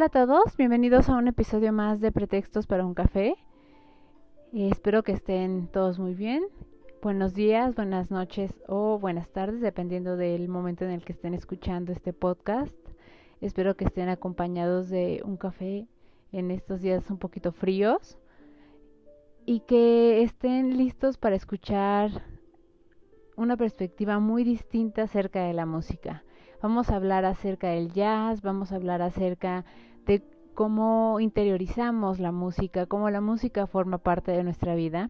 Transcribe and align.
Hola 0.00 0.06
a 0.06 0.26
todos, 0.26 0.56
bienvenidos 0.56 1.10
a 1.10 1.16
un 1.18 1.28
episodio 1.28 1.74
más 1.74 2.00
de 2.00 2.10
Pretextos 2.10 2.66
para 2.66 2.86
un 2.86 2.94
café. 2.94 3.34
Eh, 4.54 4.70
espero 4.72 5.02
que 5.02 5.12
estén 5.12 5.66
todos 5.66 5.98
muy 5.98 6.14
bien. 6.14 6.42
Buenos 7.02 7.34
días, 7.34 7.74
buenas 7.74 8.10
noches 8.10 8.62
o 8.66 8.98
buenas 8.98 9.28
tardes, 9.28 9.60
dependiendo 9.60 10.16
del 10.16 10.48
momento 10.48 10.86
en 10.86 10.92
el 10.92 11.04
que 11.04 11.12
estén 11.12 11.34
escuchando 11.34 11.92
este 11.92 12.14
podcast. 12.14 12.80
Espero 13.42 13.76
que 13.76 13.84
estén 13.84 14.08
acompañados 14.08 14.88
de 14.88 15.20
un 15.22 15.36
café 15.36 15.86
en 16.32 16.50
estos 16.50 16.80
días 16.80 17.10
un 17.10 17.18
poquito 17.18 17.52
fríos 17.52 18.16
y 19.44 19.60
que 19.60 20.22
estén 20.22 20.78
listos 20.78 21.18
para 21.18 21.36
escuchar 21.36 22.24
una 23.36 23.58
perspectiva 23.58 24.18
muy 24.18 24.44
distinta 24.44 25.02
acerca 25.02 25.44
de 25.44 25.52
la 25.52 25.66
música. 25.66 26.24
Vamos 26.62 26.88
a 26.88 26.96
hablar 26.96 27.26
acerca 27.26 27.68
del 27.68 27.92
jazz, 27.92 28.40
vamos 28.40 28.72
a 28.72 28.76
hablar 28.76 29.00
acerca 29.02 29.66
cómo 30.60 31.20
interiorizamos 31.20 32.20
la 32.20 32.32
música, 32.32 32.84
cómo 32.84 33.08
la 33.08 33.22
música 33.22 33.66
forma 33.66 33.96
parte 33.96 34.32
de 34.32 34.44
nuestra 34.44 34.74
vida 34.74 35.08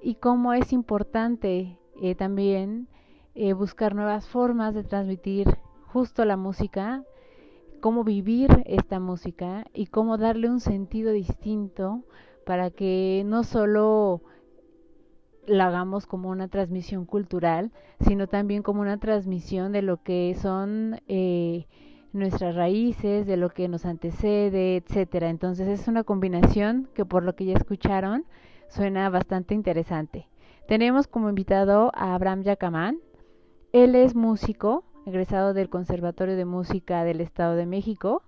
y 0.00 0.14
cómo 0.14 0.52
es 0.52 0.72
importante 0.72 1.76
eh, 2.00 2.14
también 2.14 2.86
eh, 3.34 3.52
buscar 3.52 3.96
nuevas 3.96 4.28
formas 4.28 4.76
de 4.76 4.84
transmitir 4.84 5.58
justo 5.86 6.24
la 6.24 6.36
música, 6.36 7.02
cómo 7.80 8.04
vivir 8.04 8.62
esta 8.64 9.00
música 9.00 9.64
y 9.74 9.86
cómo 9.86 10.18
darle 10.18 10.48
un 10.48 10.60
sentido 10.60 11.10
distinto 11.10 12.04
para 12.44 12.70
que 12.70 13.24
no 13.26 13.42
solo 13.42 14.22
la 15.48 15.66
hagamos 15.66 16.06
como 16.06 16.30
una 16.30 16.46
transmisión 16.46 17.06
cultural, 17.06 17.72
sino 18.06 18.28
también 18.28 18.62
como 18.62 18.82
una 18.82 18.98
transmisión 18.98 19.72
de 19.72 19.82
lo 19.82 20.04
que 20.04 20.36
son 20.40 21.00
eh, 21.08 21.66
nuestras 22.16 22.54
raíces, 22.54 23.26
de 23.26 23.36
lo 23.36 23.50
que 23.50 23.68
nos 23.68 23.84
antecede, 23.84 24.76
etcétera. 24.76 25.28
Entonces 25.28 25.68
es 25.68 25.88
una 25.88 26.04
combinación 26.04 26.88
que 26.94 27.04
por 27.04 27.22
lo 27.22 27.34
que 27.34 27.44
ya 27.44 27.54
escucharon 27.54 28.24
suena 28.68 29.08
bastante 29.10 29.54
interesante. 29.54 30.28
Tenemos 30.66 31.06
como 31.06 31.28
invitado 31.28 31.92
a 31.94 32.14
Abraham 32.14 32.42
Yacamán. 32.42 32.98
Él 33.72 33.94
es 33.94 34.14
músico, 34.16 34.84
egresado 35.06 35.54
del 35.54 35.68
Conservatorio 35.68 36.36
de 36.36 36.44
Música 36.44 37.04
del 37.04 37.20
Estado 37.20 37.54
de 37.54 37.66
México, 37.66 38.22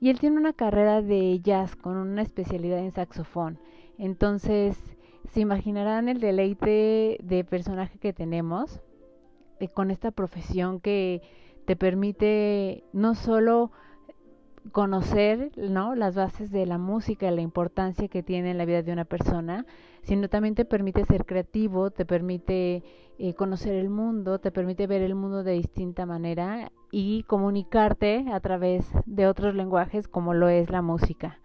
y 0.00 0.10
él 0.10 0.20
tiene 0.20 0.36
una 0.36 0.52
carrera 0.52 1.02
de 1.02 1.40
jazz 1.40 1.76
con 1.76 1.96
una 1.96 2.22
especialidad 2.22 2.78
en 2.78 2.92
saxofón. 2.92 3.58
Entonces, 3.98 4.76
se 5.30 5.40
imaginarán 5.40 6.08
el 6.08 6.20
deleite 6.20 7.18
de 7.22 7.44
personaje 7.44 7.98
que 7.98 8.12
tenemos 8.12 8.80
eh, 9.60 9.68
con 9.68 9.90
esta 9.90 10.10
profesión 10.10 10.80
que 10.80 11.22
te 11.64 11.76
permite 11.76 12.84
no 12.92 13.14
solo 13.14 13.70
conocer 14.70 15.50
¿no? 15.56 15.94
las 15.94 16.14
bases 16.14 16.50
de 16.52 16.66
la 16.66 16.78
música 16.78 17.30
la 17.30 17.40
importancia 17.40 18.08
que 18.08 18.22
tiene 18.22 18.52
en 18.52 18.58
la 18.58 18.64
vida 18.64 18.82
de 18.82 18.92
una 18.92 19.04
persona, 19.04 19.66
sino 20.02 20.28
también 20.28 20.54
te 20.54 20.64
permite 20.64 21.04
ser 21.04 21.26
creativo, 21.26 21.90
te 21.90 22.04
permite 22.04 22.84
eh, 23.18 23.34
conocer 23.34 23.74
el 23.74 23.90
mundo, 23.90 24.38
te 24.38 24.52
permite 24.52 24.86
ver 24.86 25.02
el 25.02 25.14
mundo 25.14 25.42
de 25.42 25.52
distinta 25.52 26.06
manera 26.06 26.70
y 26.90 27.24
comunicarte 27.24 28.26
a 28.32 28.40
través 28.40 28.86
de 29.06 29.26
otros 29.26 29.54
lenguajes 29.54 30.06
como 30.08 30.34
lo 30.34 30.48
es 30.48 30.70
la 30.70 30.82
música. 30.82 31.40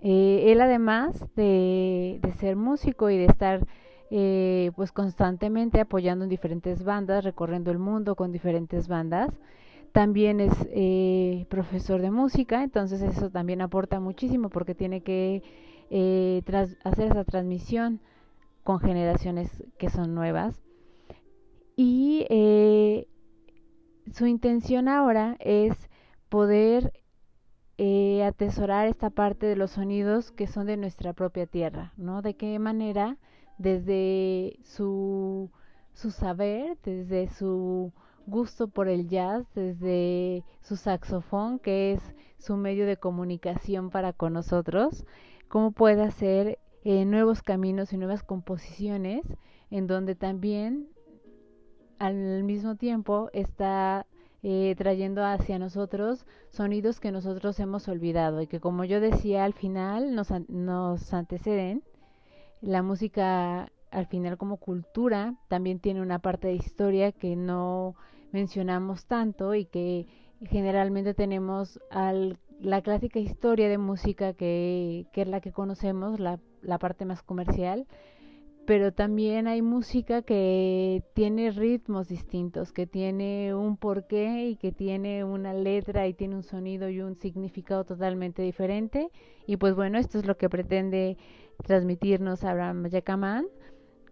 Eh, 0.00 0.52
él 0.52 0.60
además 0.60 1.28
de, 1.34 2.18
de, 2.20 2.32
ser 2.32 2.56
músico 2.56 3.08
y 3.08 3.16
de 3.16 3.24
estar 3.24 3.66
eh, 4.10 4.70
pues 4.76 4.92
constantemente 4.92 5.80
apoyando 5.80 6.24
en 6.24 6.30
diferentes 6.30 6.84
bandas, 6.84 7.24
recorriendo 7.24 7.70
el 7.70 7.78
mundo 7.78 8.14
con 8.16 8.32
diferentes 8.32 8.88
bandas, 8.88 9.30
también 9.94 10.40
es 10.40 10.52
eh, 10.72 11.46
profesor 11.48 12.00
de 12.00 12.10
música, 12.10 12.64
entonces 12.64 13.00
eso 13.00 13.30
también 13.30 13.60
aporta 13.60 14.00
muchísimo 14.00 14.48
porque 14.48 14.74
tiene 14.74 15.02
que 15.02 15.44
eh, 15.88 16.42
hacer 16.82 17.12
esa 17.12 17.22
transmisión 17.22 18.00
con 18.64 18.80
generaciones 18.80 19.62
que 19.78 19.90
son 19.90 20.12
nuevas. 20.12 20.60
Y 21.76 22.26
eh, 22.28 23.06
su 24.12 24.26
intención 24.26 24.88
ahora 24.88 25.36
es 25.38 25.88
poder 26.28 26.92
atesorar 28.26 28.88
esta 28.88 29.10
parte 29.10 29.46
de 29.46 29.54
los 29.54 29.70
sonidos 29.70 30.32
que 30.32 30.48
son 30.48 30.66
de 30.66 30.76
nuestra 30.76 31.12
propia 31.12 31.46
tierra, 31.46 31.92
¿no? 31.96 32.20
De 32.20 32.34
qué 32.34 32.58
manera 32.58 33.16
desde 33.58 34.58
su, 34.62 35.50
su 35.92 36.10
saber, 36.10 36.76
desde 36.82 37.28
su 37.28 37.92
gusto 38.26 38.68
por 38.68 38.88
el 38.88 39.08
jazz 39.08 39.46
desde 39.54 40.44
su 40.62 40.76
saxofón, 40.76 41.58
que 41.58 41.92
es 41.92 42.14
su 42.38 42.56
medio 42.56 42.86
de 42.86 42.96
comunicación 42.96 43.90
para 43.90 44.12
con 44.12 44.32
nosotros, 44.32 45.04
cómo 45.48 45.72
puede 45.72 46.02
hacer 46.02 46.58
eh, 46.84 47.04
nuevos 47.04 47.42
caminos 47.42 47.92
y 47.92 47.96
nuevas 47.96 48.22
composiciones, 48.22 49.24
en 49.70 49.86
donde 49.86 50.14
también 50.14 50.88
al 51.98 52.44
mismo 52.44 52.76
tiempo 52.76 53.30
está 53.32 54.06
eh, 54.42 54.74
trayendo 54.76 55.24
hacia 55.24 55.58
nosotros 55.58 56.26
sonidos 56.50 57.00
que 57.00 57.12
nosotros 57.12 57.58
hemos 57.60 57.88
olvidado 57.88 58.42
y 58.42 58.46
que 58.46 58.60
como 58.60 58.84
yo 58.84 59.00
decía 59.00 59.44
al 59.44 59.54
final 59.54 60.14
nos, 60.14 60.28
nos 60.48 61.14
anteceden. 61.14 61.82
La 62.64 62.82
música 62.82 63.70
al 63.90 64.06
final 64.06 64.38
como 64.38 64.56
cultura 64.56 65.34
también 65.48 65.80
tiene 65.80 66.00
una 66.00 66.18
parte 66.18 66.48
de 66.48 66.54
historia 66.54 67.12
que 67.12 67.36
no 67.36 67.94
mencionamos 68.32 69.04
tanto 69.04 69.54
y 69.54 69.66
que 69.66 70.06
generalmente 70.40 71.12
tenemos 71.12 71.78
la 72.60 72.80
clásica 72.80 73.18
historia 73.18 73.68
de 73.68 73.76
música 73.76 74.32
que, 74.32 75.06
que 75.12 75.22
es 75.22 75.28
la 75.28 75.42
que 75.42 75.52
conocemos, 75.52 76.18
la, 76.20 76.40
la 76.62 76.78
parte 76.78 77.04
más 77.04 77.22
comercial, 77.22 77.86
pero 78.66 78.92
también 78.92 79.46
hay 79.46 79.60
música 79.60 80.22
que 80.22 81.02
tiene 81.12 81.50
ritmos 81.50 82.08
distintos, 82.08 82.72
que 82.72 82.86
tiene 82.86 83.54
un 83.54 83.76
porqué 83.76 84.46
y 84.48 84.56
que 84.56 84.72
tiene 84.72 85.22
una 85.22 85.52
letra 85.52 86.06
y 86.06 86.14
tiene 86.14 86.36
un 86.36 86.42
sonido 86.42 86.88
y 86.88 87.02
un 87.02 87.14
significado 87.16 87.84
totalmente 87.84 88.40
diferente. 88.40 89.10
Y 89.46 89.58
pues 89.58 89.74
bueno, 89.74 89.98
esto 89.98 90.18
es 90.18 90.24
lo 90.24 90.38
que 90.38 90.48
pretende 90.48 91.18
transmitirnos 91.64 92.44
Abraham 92.44 92.88
Yacaman 92.88 93.46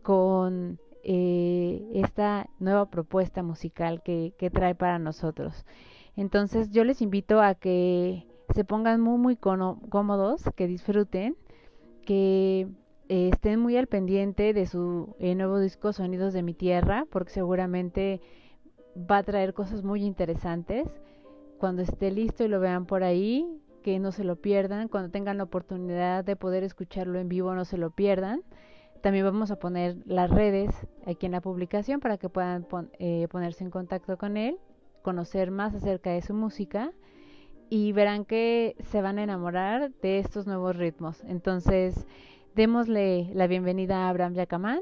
con 0.03 0.79
eh, 1.03 1.89
esta 1.95 2.49
nueva 2.59 2.91
propuesta 2.91 3.43
musical 3.43 4.03
que, 4.03 4.35
que 4.39 4.51
trae 4.51 4.75
para 4.75 4.99
nosotros. 4.99 5.65
Entonces 6.17 6.71
yo 6.71 6.85
les 6.85 7.03
invito 7.03 7.41
a 7.41 7.55
que 7.55 8.27
se 8.55 8.65
pongan 8.65 9.01
muy 9.01 9.19
muy 9.19 9.37
cómodos, 9.37 10.43
que 10.57 10.67
disfruten, 10.67 11.37
que 12.05 12.69
eh, 13.09 13.31
estén 13.33 13.61
muy 13.61 13.77
al 13.77 13.87
pendiente 13.87 14.53
de 14.53 14.67
su 14.67 15.17
eh, 15.19 15.35
nuevo 15.35 15.59
disco 15.59 15.93
Sonidos 15.93 16.33
de 16.33 16.43
mi 16.43 16.55
Tierra, 16.55 17.07
porque 17.11 17.31
seguramente 17.31 18.21
va 18.97 19.19
a 19.19 19.23
traer 19.23 19.55
cosas 19.55 19.83
muy 19.83 20.05
interesantes. 20.05 20.89
Cuando 21.59 21.83
esté 21.83 22.11
listo 22.11 22.45
y 22.45 22.49
lo 22.49 22.61
vean 22.61 22.87
por 22.87 23.05
ahí, 23.05 23.47
que 23.83 23.99
no 23.99 24.13
se 24.13 24.25
lo 24.25 24.37
pierdan. 24.37 24.89
Cuando 24.89 25.11
tengan 25.11 25.39
la 25.39 25.45
oportunidad 25.45 26.25
de 26.25 26.37
poder 26.37 26.65
escucharlo 26.65 27.19
en 27.19 27.29
vivo, 27.29 27.55
no 27.55 27.65
se 27.65 27.77
lo 27.77 27.91
pierdan. 27.91 28.43
También 29.03 29.25
vamos 29.25 29.51
a 29.51 29.59
poner 29.59 29.97
las 30.07 30.31
redes 30.31 30.71
aquí 31.07 31.27
en 31.27 31.33
la 31.33 31.41
publicación 31.41 32.01
para 32.01 32.19
que 32.19 32.29
puedan 32.29 32.67
eh, 32.99 33.27
ponerse 33.31 33.65
en 33.65 33.71
contacto 33.71 34.17
con 34.17 34.37
él, 34.37 34.59
conocer 35.03 35.51
más 35.51 35.75
acerca 35.75 36.11
de 36.11 36.23
su 36.23 36.35
música 36.35 36.93
y 37.69 37.93
verán 37.93 38.25
que 38.25 38.77
se 38.91 39.03
van 39.03 39.19
a 39.19 39.25
enamorar 39.25 39.91
de 40.03 40.21
estos 40.21 40.47
nuevos 40.47 40.77
ritmos. 40.77 41.25
Entonces, 41.25 42.07
démosle 42.55 43.31
la 43.35 43.49
bienvenida 43.49 44.05
a 44.07 44.11
Abraham 44.11 44.35
Yacamán, 44.35 44.81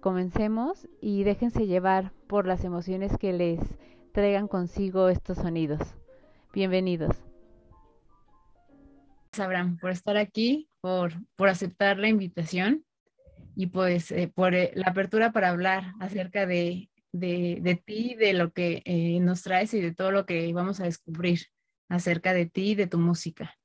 comencemos 0.00 0.88
y 1.00 1.22
déjense 1.22 1.66
llevar 1.66 2.12
por 2.26 2.46
las 2.46 2.64
emociones 2.64 3.16
que 3.18 3.32
les 3.32 3.60
traigan 4.12 4.48
consigo 4.48 5.08
estos 5.08 5.38
sonidos. 5.38 5.80
Bienvenidos. 6.52 7.29
Abraham, 9.38 9.78
por 9.78 9.90
estar 9.90 10.16
aquí, 10.16 10.68
por, 10.80 11.12
por 11.36 11.48
aceptar 11.48 11.98
la 11.98 12.08
invitación 12.08 12.84
y 13.54 13.66
pues 13.66 14.10
eh, 14.10 14.30
por 14.34 14.54
eh, 14.54 14.72
la 14.74 14.86
apertura 14.88 15.32
para 15.32 15.50
hablar 15.50 15.92
acerca 16.00 16.46
de, 16.46 16.90
de, 17.12 17.58
de 17.60 17.76
ti, 17.76 18.14
de 18.14 18.32
lo 18.32 18.52
que 18.52 18.82
eh, 18.84 19.20
nos 19.20 19.42
traes 19.42 19.72
y 19.74 19.80
de 19.80 19.94
todo 19.94 20.10
lo 20.10 20.26
que 20.26 20.52
vamos 20.52 20.80
a 20.80 20.84
descubrir 20.84 21.40
acerca 21.88 22.32
de 22.32 22.46
ti 22.46 22.70
y 22.70 22.74
de 22.74 22.86
tu 22.86 22.98
música. 22.98 23.56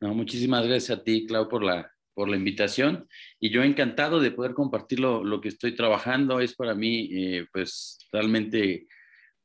No, 0.00 0.14
muchísimas 0.14 0.66
gracias 0.66 0.98
a 0.98 1.02
ti, 1.02 1.26
Clau, 1.26 1.48
por 1.48 1.62
la, 1.62 1.90
por 2.12 2.28
la 2.28 2.36
invitación 2.36 3.08
y 3.40 3.50
yo 3.50 3.62
encantado 3.62 4.20
de 4.20 4.30
poder 4.30 4.52
compartir 4.52 5.00
lo, 5.00 5.40
que 5.40 5.48
estoy 5.48 5.74
trabajando. 5.74 6.40
Es 6.40 6.54
para 6.54 6.74
mí, 6.74 7.08
eh, 7.12 7.46
pues, 7.50 7.98
realmente 8.12 8.86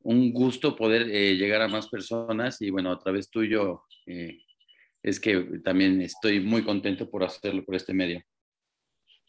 un 0.04 0.33
gusto 0.33 0.75
poder 0.75 1.04
eh, 1.09 1.36
llegar 1.36 1.62
a 1.62 1.68
más 1.68 1.88
personas 1.88 2.62
y 2.62 2.69
bueno, 2.69 2.92
a 2.92 3.00
través 3.00 3.30
tuyo 3.30 3.83
eh, 4.12 4.44
es 5.04 5.19
que 5.19 5.60
también 5.63 6.02
estoy 6.02 6.40
muy 6.40 6.63
contento 6.63 7.10
por 7.10 7.24
hacerlo 7.24 7.63
por 7.66 7.75
este 7.75 7.94
medio. 7.94 8.22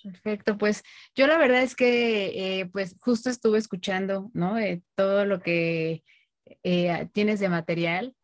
Perfecto, 0.02 0.58
pues 0.58 0.82
yo 1.14 1.26
la 1.26 1.38
verdad 1.38 1.62
es 1.62 1.76
que 1.76 2.68
pues 2.72 2.96
justo 3.00 3.30
estuve 3.30 3.58
escuchando, 3.58 4.30
¿no? 4.34 4.56
todo 4.96 5.24
lo 5.24 5.40
que 5.40 6.02
tienes 7.12 7.38
de 7.38 7.48
material. 7.48 8.14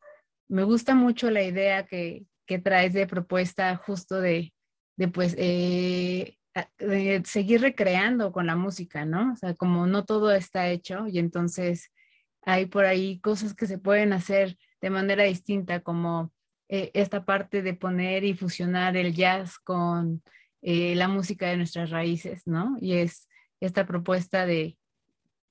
Me 0.49 0.65
gusta 0.65 0.97
mucho 0.97 1.31
la 1.31 1.45
idea 1.45 1.87
que, 1.87 2.25
que 2.47 2.59
traes 2.59 2.95
de 2.95 3.07
propuesta 3.07 3.77
justo 3.77 4.21
de, 4.21 4.53
de 4.99 5.09
pues 5.09 5.37
eh, 5.39 6.37
de 6.79 7.23
seguir 7.25 7.61
recreando 7.61 8.33
con 8.33 8.47
la 8.47 8.57
música, 8.57 9.05
¿no? 9.05 9.33
O 9.33 9.37
sea, 9.37 9.55
como 9.55 9.87
no 9.87 10.05
todo 10.05 10.33
está 10.33 10.69
hecho 10.69 11.07
y 11.07 11.19
entonces 11.19 11.93
hay 12.43 12.67
por 12.67 12.85
ahí 12.85 13.21
cosas 13.21 13.55
que 13.55 13.67
se 13.67 13.79
pueden 13.79 14.13
hacer 14.13 14.57
de 14.81 14.91
manera 14.91 15.25
distinta, 15.25 15.81
como 15.81 16.33
eh, 16.69 16.91
esta 16.95 17.25
parte 17.25 17.63
de 17.63 17.75
poner 17.75 18.25
y 18.25 18.35
fusionar 18.35 18.97
el 18.97 19.15
jazz 19.15 19.59
con 19.59 20.23
eh, 20.63 20.95
la 20.95 21.09
música 21.09 21.49
de 21.49 21.57
nuestras 21.57 21.91
raíces, 21.91 22.47
¿no? 22.47 22.77
Y 22.81 22.95
es 22.95 23.29
esta 23.61 23.87
propuesta 23.87 24.47
de 24.47 24.77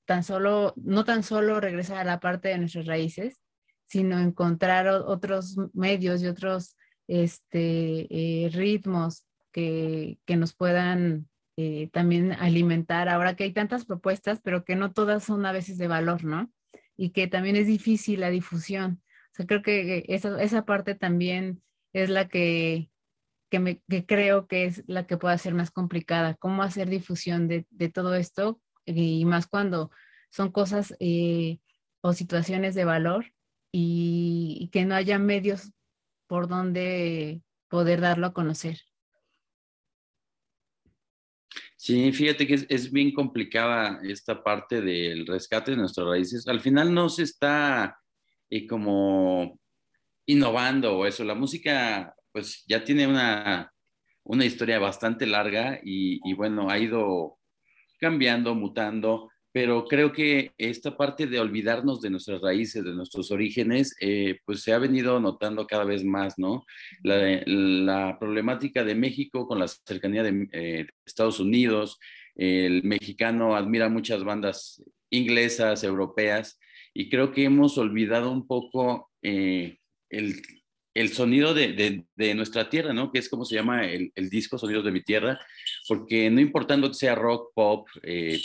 tan 0.06 0.22
solo, 0.22 0.74
no 0.76 1.04
tan 1.04 1.22
solo 1.22 1.60
regresar 1.60 1.98
a 1.98 2.04
la 2.04 2.20
parte 2.20 2.48
de 2.48 2.58
nuestras 2.58 2.86
raíces, 2.86 3.40
sino 3.84 4.18
encontrar 4.18 4.88
otros 4.88 5.56
medios 5.72 6.22
y 6.22 6.26
otros 6.26 6.76
este, 7.06 8.50
ritmos 8.52 9.24
que, 9.52 10.36
nos 10.36 10.54
puedan 10.54 11.28
eh, 11.56 11.88
también 11.92 12.32
alimentar. 12.32 13.08
Ahora 13.08 13.34
que 13.34 13.44
hay 13.44 13.52
tantas 13.52 13.84
propuestas, 13.84 14.40
pero 14.42 14.64
que 14.64 14.76
no 14.76 14.92
todas 14.92 15.24
son 15.24 15.46
a 15.46 15.52
veces 15.52 15.78
de 15.78 15.88
valor, 15.88 16.24
¿no? 16.24 16.50
Y 16.96 17.10
que 17.10 17.26
también 17.26 17.56
es 17.56 17.66
difícil 17.66 18.20
la 18.20 18.30
difusión. 18.30 19.02
Sea, 19.38 19.46
creo 19.46 19.62
que 19.62 20.04
esa, 20.08 20.42
esa 20.42 20.64
parte 20.64 20.96
también 20.96 21.62
es 21.92 22.10
la 22.10 22.28
que, 22.28 22.90
que, 23.50 23.60
me, 23.60 23.80
que 23.88 24.04
creo 24.04 24.48
que 24.48 24.64
es 24.64 24.82
la 24.88 25.06
que 25.06 25.16
puede 25.16 25.38
ser 25.38 25.54
más 25.54 25.70
complicada. 25.70 26.34
¿Cómo 26.34 26.62
hacer 26.62 26.90
difusión 26.90 27.46
de, 27.46 27.64
de 27.70 27.88
todo 27.88 28.14
esto? 28.16 28.60
Y 28.84 29.24
más 29.24 29.46
cuando 29.46 29.90
son 30.30 30.50
cosas 30.50 30.94
eh, 30.98 31.58
o 32.00 32.12
situaciones 32.12 32.74
de 32.74 32.84
valor 32.84 33.26
y, 33.72 34.58
y, 34.60 34.68
que 34.68 34.84
no 34.84 34.94
haya 34.96 35.18
medios 35.18 35.72
por 36.26 36.48
donde 36.48 37.42
poder 37.68 38.00
darlo 38.00 38.26
a 38.26 38.32
conocer. 38.32 38.80
Sí, 41.76 42.12
fíjate 42.12 42.44
que 42.46 42.66
es, 42.68 42.90
bien 42.90 43.12
complicada 43.12 44.00
esta 44.02 44.42
parte 44.42 44.80
del 44.80 45.26
rescate 45.28 45.70
de 45.70 45.76
nuestras 45.76 46.08
raíces. 46.08 46.48
Al 46.48 46.60
final 46.60 46.92
no 46.92 47.08
se 47.08 47.22
está 47.22 48.00
eh, 48.50 48.66
como 48.66 49.58
innovando 50.26 51.06
eso. 51.06 51.24
La 51.24 51.34
música 51.34 52.14
pues 52.32 52.64
ya 52.66 52.84
tiene 52.84 53.06
una, 53.06 53.72
una 54.24 54.44
historia 54.44 54.78
bastante 54.78 55.26
larga 55.26 55.80
y, 55.82 56.20
y 56.28 56.34
bueno, 56.34 56.70
ha 56.70 56.78
ido 56.78 57.38
cambiando, 58.00 58.54
mutando 58.54 59.30
pero 59.58 59.86
creo 59.86 60.12
que 60.12 60.52
esta 60.58 60.96
parte 60.96 61.26
de 61.26 61.40
olvidarnos 61.40 62.00
de 62.00 62.10
nuestras 62.10 62.40
raíces, 62.40 62.84
de 62.84 62.94
nuestros 62.94 63.30
orígenes, 63.30 63.96
eh, 64.00 64.38
pues 64.44 64.62
se 64.62 64.72
ha 64.72 64.78
venido 64.78 65.18
notando 65.20 65.66
cada 65.66 65.84
vez 65.84 66.04
más, 66.04 66.38
¿no? 66.38 66.64
La, 67.02 68.16
problemática 68.20 68.84
de 68.84 68.94
México 68.94 69.48
con 69.48 69.58
la 69.58 69.66
cercanía 69.66 70.22
de 70.22 70.48
eh, 70.52 70.86
Estados 71.04 71.40
Unidos, 71.40 71.98
el 72.36 72.84
mexicano 72.84 73.56
admira 73.56 73.88
muchas 73.88 74.22
bandas 74.22 74.82
inglesas, 75.10 75.82
europeas, 75.82 76.58
y 76.98 77.08
creo 77.08 77.30
que 77.30 77.44
hemos 77.44 77.78
olvidado 77.78 78.32
un 78.32 78.44
poco 78.44 79.08
eh, 79.22 79.78
el, 80.10 80.42
el, 80.94 81.08
sonido 81.10 81.54
de, 81.54 82.04
de, 82.16 82.34
nuestra 82.34 82.68
tierra, 82.68 82.92
¿no? 82.92 83.12
Que 83.12 83.20
es 83.20 83.28
como 83.28 83.44
se 83.44 83.54
llama 83.54 83.86
el, 83.86 84.10
el, 84.16 84.28
disco 84.28 84.58
Sonidos 84.58 84.84
de 84.84 84.90
mi 84.90 85.04
Tierra, 85.04 85.38
porque 85.86 86.28
no 86.28 86.40
importando 86.40 86.88
que 86.88 86.94
sea 86.94 87.14
rock, 87.14 87.52
pop, 87.54 87.86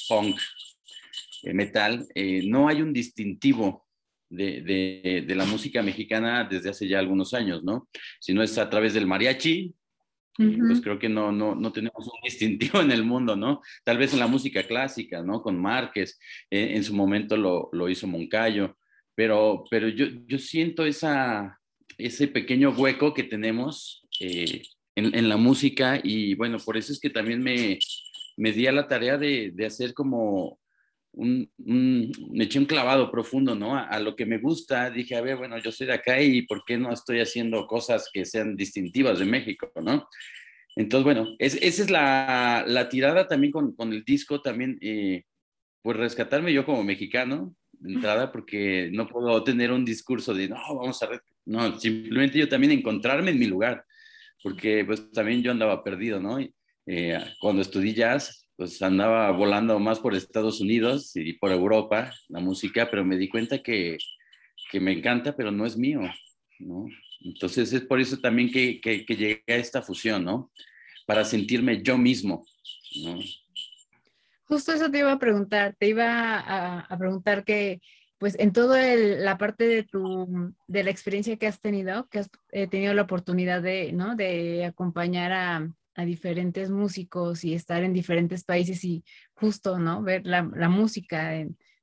punk, 0.07 0.39
eh, 1.41 1.53
metal, 1.55 2.05
eh, 2.13 2.43
no 2.45 2.67
hay 2.67 2.83
un 2.83 2.93
distintivo 2.93 3.87
de, 4.29 5.25
la 5.29 5.45
música 5.45 5.81
mexicana 5.81 6.43
desde 6.43 6.69
hace 6.69 6.87
ya 6.87 6.99
algunos 6.99 7.33
años, 7.33 7.63
¿no? 7.63 7.89
Si 8.19 8.35
no 8.35 8.43
es 8.43 8.59
a 8.59 8.69
través 8.69 8.93
del 8.93 9.07
mariachi, 9.07 9.73
pues 10.35 10.81
creo 10.81 10.97
que 10.97 11.09
no, 11.09 11.31
no, 11.31 11.53
no, 11.53 11.71
tenemos 11.71 12.07
un 12.07 12.19
distintivo 12.23 12.81
en 12.81 12.91
el 12.91 13.03
mundo, 13.03 13.35
¿no? 13.35 13.61
Tal 13.83 13.97
vez 13.97 14.13
en 14.13 14.19
la 14.19 14.27
música 14.27 14.63
clásica, 14.63 15.21
¿no? 15.21 15.41
Con 15.41 15.61
Márquez, 15.61 16.19
eh, 16.49 16.71
en 16.75 16.83
su 16.83 16.95
momento 16.95 17.37
lo, 17.37 17.69
lo, 17.71 17.89
hizo 17.89 18.07
Moncayo, 18.07 18.75
pero, 19.15 19.63
pero 19.69 19.87
yo, 19.89 20.07
yo 20.25 20.39
siento 20.39 20.85
esa, 20.85 21.59
ese 21.97 22.27
pequeño 22.27 22.71
hueco 22.71 23.13
que 23.13 23.23
tenemos 23.23 24.07
en, 24.19 24.63
en, 24.95 25.29
la 25.29 25.37
música 25.37 25.99
y 26.03 26.33
bueno, 26.35 26.57
por 26.59 26.77
eso 26.77 26.91
es 26.91 26.99
que 26.99 27.09
también 27.09 27.41
me, 27.41 27.77
me 28.37 28.51
di 28.51 28.67
a 28.67 28.71
la 28.71 28.87
tarea 28.87 29.17
de, 29.17 29.51
de 29.53 29.65
hacer 29.65 29.93
como 29.93 30.59
un, 31.13 31.49
me 31.57 32.43
eché 32.43 32.59
un 32.59 32.65
clavado 32.65 33.11
profundo, 33.11 33.55
¿no? 33.55 33.75
A, 33.75 33.99
lo 33.99 34.15
que 34.15 34.25
me 34.25 34.39
gusta, 34.39 34.89
dije, 34.89 35.15
a 35.15 35.21
ver, 35.21 35.37
bueno, 35.37 35.57
yo 35.59 35.71
soy 35.71 35.87
de 35.87 35.93
acá 35.93 36.21
y 36.21 36.41
¿por 36.43 36.63
qué 36.65 36.77
no 36.77 36.91
estoy 36.91 37.19
haciendo 37.19 37.67
cosas 37.67 38.09
que 38.11 38.25
sean 38.25 38.55
distintivas 38.55 39.19
de 39.19 39.25
México, 39.25 39.71
¿no? 39.81 40.07
Entonces, 40.75 41.03
bueno, 41.03 41.35
esa 41.37 41.57
es 41.59 41.89
la, 41.91 42.63
la, 42.67 42.89
tirada 42.89 43.27
también 43.27 43.51
con, 43.51 43.75
con 43.75 43.93
el 43.93 44.03
disco, 44.03 44.41
también, 44.41 44.79
eh, 44.81 45.23
pues 45.83 45.97
rescatarme 45.97 46.51
yo 46.51 46.65
como 46.65 46.83
mexicano, 46.83 47.55
de 47.73 47.93
entrada, 47.93 48.31
porque 48.31 48.89
no 48.91 49.07
puedo 49.07 49.43
tener 49.43 49.71
un 49.71 49.85
discurso 49.85 50.33
de, 50.33 50.49
no, 50.49 50.55
vamos 50.55 51.03
a, 51.03 51.09
no, 51.45 51.79
simplemente 51.79 52.39
yo 52.39 52.49
también 52.49 52.71
encontrarme 52.71 53.31
en 53.31 53.39
mi 53.39 53.45
lugar, 53.45 53.85
porque 54.41 54.83
pues 54.83 55.11
también 55.11 55.43
yo 55.43 55.51
andaba 55.51 55.83
perdido, 55.83 56.19
¿no? 56.19 56.39
Eh, 56.85 57.19
cuando 57.39 57.61
estudié 57.61 57.93
jazz, 57.93 58.42
pues 58.55 58.81
andaba 58.81 59.31
volando 59.31 59.79
más 59.79 59.99
por 59.99 60.13
Estados 60.13 60.61
Unidos 60.61 61.15
y 61.15 61.33
por 61.33 61.51
Europa 61.51 62.13
la 62.29 62.39
música, 62.39 62.89
pero 62.89 63.03
me 63.03 63.17
di 63.17 63.27
cuenta 63.27 63.61
que, 63.61 63.97
que 64.71 64.79
me 64.79 64.91
encanta, 64.91 65.35
pero 65.35 65.51
no 65.51 65.65
es 65.65 65.77
mío, 65.77 66.01
¿no? 66.59 66.87
Entonces 67.21 67.71
es 67.73 67.81
por 67.81 67.99
eso 67.99 68.17
también 68.17 68.51
que, 68.51 68.79
que, 68.81 69.05
llegué 69.15 69.43
a 69.47 69.55
esta 69.55 69.81
fusión, 69.81 70.25
¿no? 70.25 70.51
Para 71.05 71.23
sentirme 71.23 71.81
yo 71.81 71.97
mismo, 71.97 72.45
¿no? 73.03 73.19
Justo 74.45 74.73
eso 74.73 74.91
te 74.91 74.99
iba 74.99 75.11
a 75.11 75.19
preguntar, 75.19 75.75
te 75.79 75.87
iba 75.87 76.37
a, 76.37 76.81
a 76.81 76.97
preguntar 76.97 77.43
que, 77.43 77.81
pues 78.23 78.37
en 78.39 78.53
toda 78.53 78.95
la 78.95 79.37
parte 79.37 79.67
de 79.67 79.83
tu, 79.83 80.53
de 80.67 80.83
la 80.83 80.91
experiencia 80.91 81.37
que 81.37 81.47
has 81.47 81.59
tenido, 81.59 82.07
que 82.09 82.19
has 82.19 82.29
eh, 82.51 82.67
tenido 82.67 82.93
la 82.93 83.01
oportunidad 83.01 83.61
de, 83.61 83.91
¿no? 83.93 84.15
De 84.15 84.63
acompañar 84.65 85.31
a, 85.33 85.69
a 85.95 86.05
diferentes 86.05 86.69
músicos 86.69 87.43
y 87.43 87.53
estar 87.53 87.83
en 87.83 87.93
diferentes 87.93 88.43
países 88.43 88.83
y 88.83 89.03
justo, 89.33 89.79
¿no? 89.79 90.01
Ver 90.01 90.25
la, 90.25 90.43
música 90.43 91.31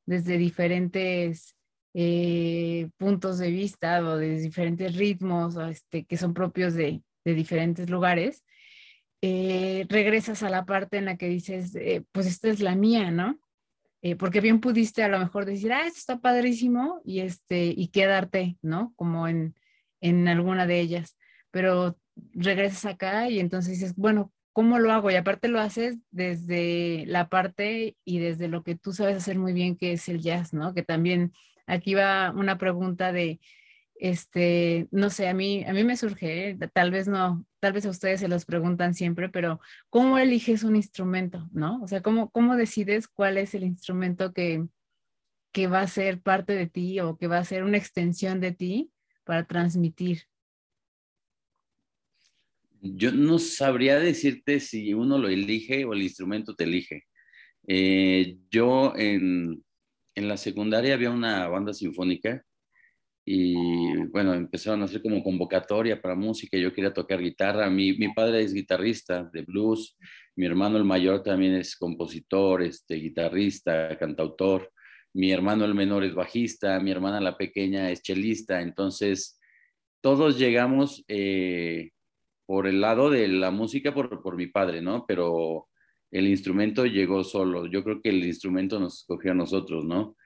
desde 0.05 0.39
diferentes 0.39 1.57
eh, 1.95 2.89
puntos 2.97 3.39
de 3.39 3.51
vista 3.51 4.01
o 4.01 4.17
de 4.17 4.39
diferentes 4.39 4.97
ritmos 4.97 5.57
este, 5.57 6.05
que 6.05 6.17
son 6.17 6.35
propios 6.35 6.75
de, 6.75 7.03
diferentes 7.25 7.89
lugares, 7.89 8.45
eh, 9.23 9.87
regresas 9.89 10.43
a 10.43 10.51
la 10.51 10.65
parte 10.65 10.97
en 10.97 11.05
la 11.05 11.17
que 11.17 11.29
dices, 11.29 11.77
eh, 11.77 12.03
pues 12.11 12.27
esta 12.27 12.49
es 12.49 12.61
la 12.61 12.75
mía, 12.75 13.11
¿no? 13.11 13.39
porque 14.19 14.41
bien 14.41 14.61
pudiste 14.61 15.03
a 15.03 15.09
lo 15.09 15.19
mejor 15.19 15.45
decir, 15.45 15.75
ah, 15.75 15.87
esto 15.87 15.99
está 15.99 16.21
padrísimo 16.21 17.03
y, 17.05 17.21
este, 17.21 17.67
y 17.67 17.89
quedarte, 17.89 18.57
¿no? 18.63 18.95
Como 18.97 19.29
en, 19.29 19.55
en 20.01 20.27
alguna 20.27 20.67
de 20.67 20.81
ellas. 20.81 21.19
Pero 21.51 21.99
regresas 22.33 22.87
acá 22.87 23.29
y 23.29 23.41
entonces 23.41 23.79
dices, 23.79 23.95
bueno, 23.97 24.33
¿cómo 24.53 24.79
lo 24.79 24.93
hago? 24.93 25.11
Y 25.11 25.15
aparte 25.17 25.49
lo 25.49 25.61
haces 25.61 25.99
desde 26.11 27.05
la 27.07 27.29
parte 27.29 27.97
y 28.05 28.19
desde 28.19 28.49
lo 28.49 28.63
que 28.63 28.75
tú 28.75 28.93
sabes 28.93 29.17
hacer 29.17 29.39
muy 29.39 29.53
bien, 29.53 29.77
que 29.77 29.93
es 29.93 30.09
el 30.09 30.21
jazz, 30.21 30.53
¿no? 30.53 30.75
Que 30.75 30.83
también 30.83 31.33
aquí 31.67 31.95
va 31.95 32.33
una 32.35 32.59
pregunta 32.59 33.13
de, 33.13 33.41
este, 33.95 34.89
no 34.91 35.11
sé, 35.11 35.29
a 35.29 35.35
mí, 35.35 35.65
a 35.65 35.73
mí 35.73 35.85
me 35.85 35.97
surge, 35.97 36.59
tal 36.73 36.91
vez 36.91 37.07
no, 37.07 37.47
tal 37.61 37.73
vez 37.73 37.87
a 37.87 37.91
ustedes 37.91 38.21
se 38.21 38.29
los 38.29 38.45
preguntan 38.45 38.95
siempre, 38.95 39.29
pero 39.29 39.61
¿cómo 39.91 40.19
eliges 40.19 40.65
un 40.65 40.75
instrumento, 40.75 41.49
no? 41.53 41.81
O 41.83 41.87
sea, 41.87 42.01
¿cómo, 42.01 42.31
cómo 42.31 42.57
decides 42.57 43.09
cuál 43.09 43.37
es 43.39 43.55
el 43.55 43.63
instrumento 43.65 44.33
que, 44.33 44.67
que 45.53 45.67
va 45.67 45.83
a 45.83 45.87
ser 45.87 46.21
parte 46.23 46.55
de 46.55 46.67
ti 46.67 46.99
o 47.01 47.19
que 47.19 47.27
va 47.27 47.39
a 47.39 47.45
ser 47.45 47.63
una 47.63 47.77
extensión 47.77 48.41
de 48.41 48.53
ti 48.53 48.91
para 49.25 49.45
transmitir? 49.45 50.23
Yo 52.83 53.13
no 53.13 53.39
sabría 53.39 53.99
decirte 53.99 54.61
si 54.61 54.95
uno 54.95 55.19
lo 55.19 55.29
elige 55.29 55.85
o 55.85 55.93
el 55.93 56.03
instrumento 56.03 56.55
te 56.55 56.65
elige. 56.65 57.05
Eh, 57.67 58.39
yo 58.51 58.95
en, 58.97 59.63
en, 60.15 60.29
la 60.29 60.37
secundaria 60.37 60.95
había 60.95 61.11
una 61.11 61.47
banda 61.49 61.75
sinfónica 61.75 62.43
y 63.25 63.97
bueno, 64.07 64.35
empezaron 64.35 64.83
a 64.83 64.87
hacer 64.87 65.03
como 65.03 65.23
convocatoria 65.23 66.01
para 66.01 66.15
música, 66.15 66.57
yo 66.57 66.73
quería 66.73 66.93
tocar 66.93 67.21
guitarra, 67.21 67.69
mi, 67.71 67.93
mi 67.93 68.13
padre 68.13 68.43
es 68.43 68.55
guitarrista 68.55 69.25
de 69.25 69.43
blues, 69.43 69.97
mi 70.37 70.47
hermano 70.47 70.79
el 70.79 70.85
mayor 70.85 71.23
también 71.23 71.55
es 71.55 71.77
compositor, 71.77 72.63
este, 72.63 72.97
guitarrista, 72.97 73.97
cantautor, 73.99 74.73
mi 75.13 75.33
hermano 75.33 75.65
el 75.65 75.75
menor 75.75 76.03
es 76.05 76.15
bajista, 76.15 76.81
mi 76.81 76.91
hermana 76.91 77.21
la 77.21 77.37
pequeña 77.37 77.91
es 77.91 78.03
chelista, 78.03 78.63
entonces 78.63 79.39
todos 80.01 80.39
llegamos 80.39 81.05
eh, 81.09 81.91
por 82.51 82.67
el 82.67 82.81
lado 82.81 83.11
de 83.11 83.29
la 83.29 83.53
música 83.53 83.95
por, 83.95 84.25
por 84.25 84.35
mi 84.35 84.49
padre, 84.49 84.83
¿no? 84.83 85.05
Pero 85.07 85.69
el 86.11 86.27
instrumento 86.27 86.85
llegó 86.85 87.23
solo, 87.23 87.69
yo 87.69 87.85
creo 87.85 88.03
que 88.03 88.09
el 88.09 88.25
instrumento 88.25 88.81
nos 88.81 89.03
escogió 89.03 89.31
a 89.31 89.37
nosotros, 89.37 89.85
¿no? 89.85 90.17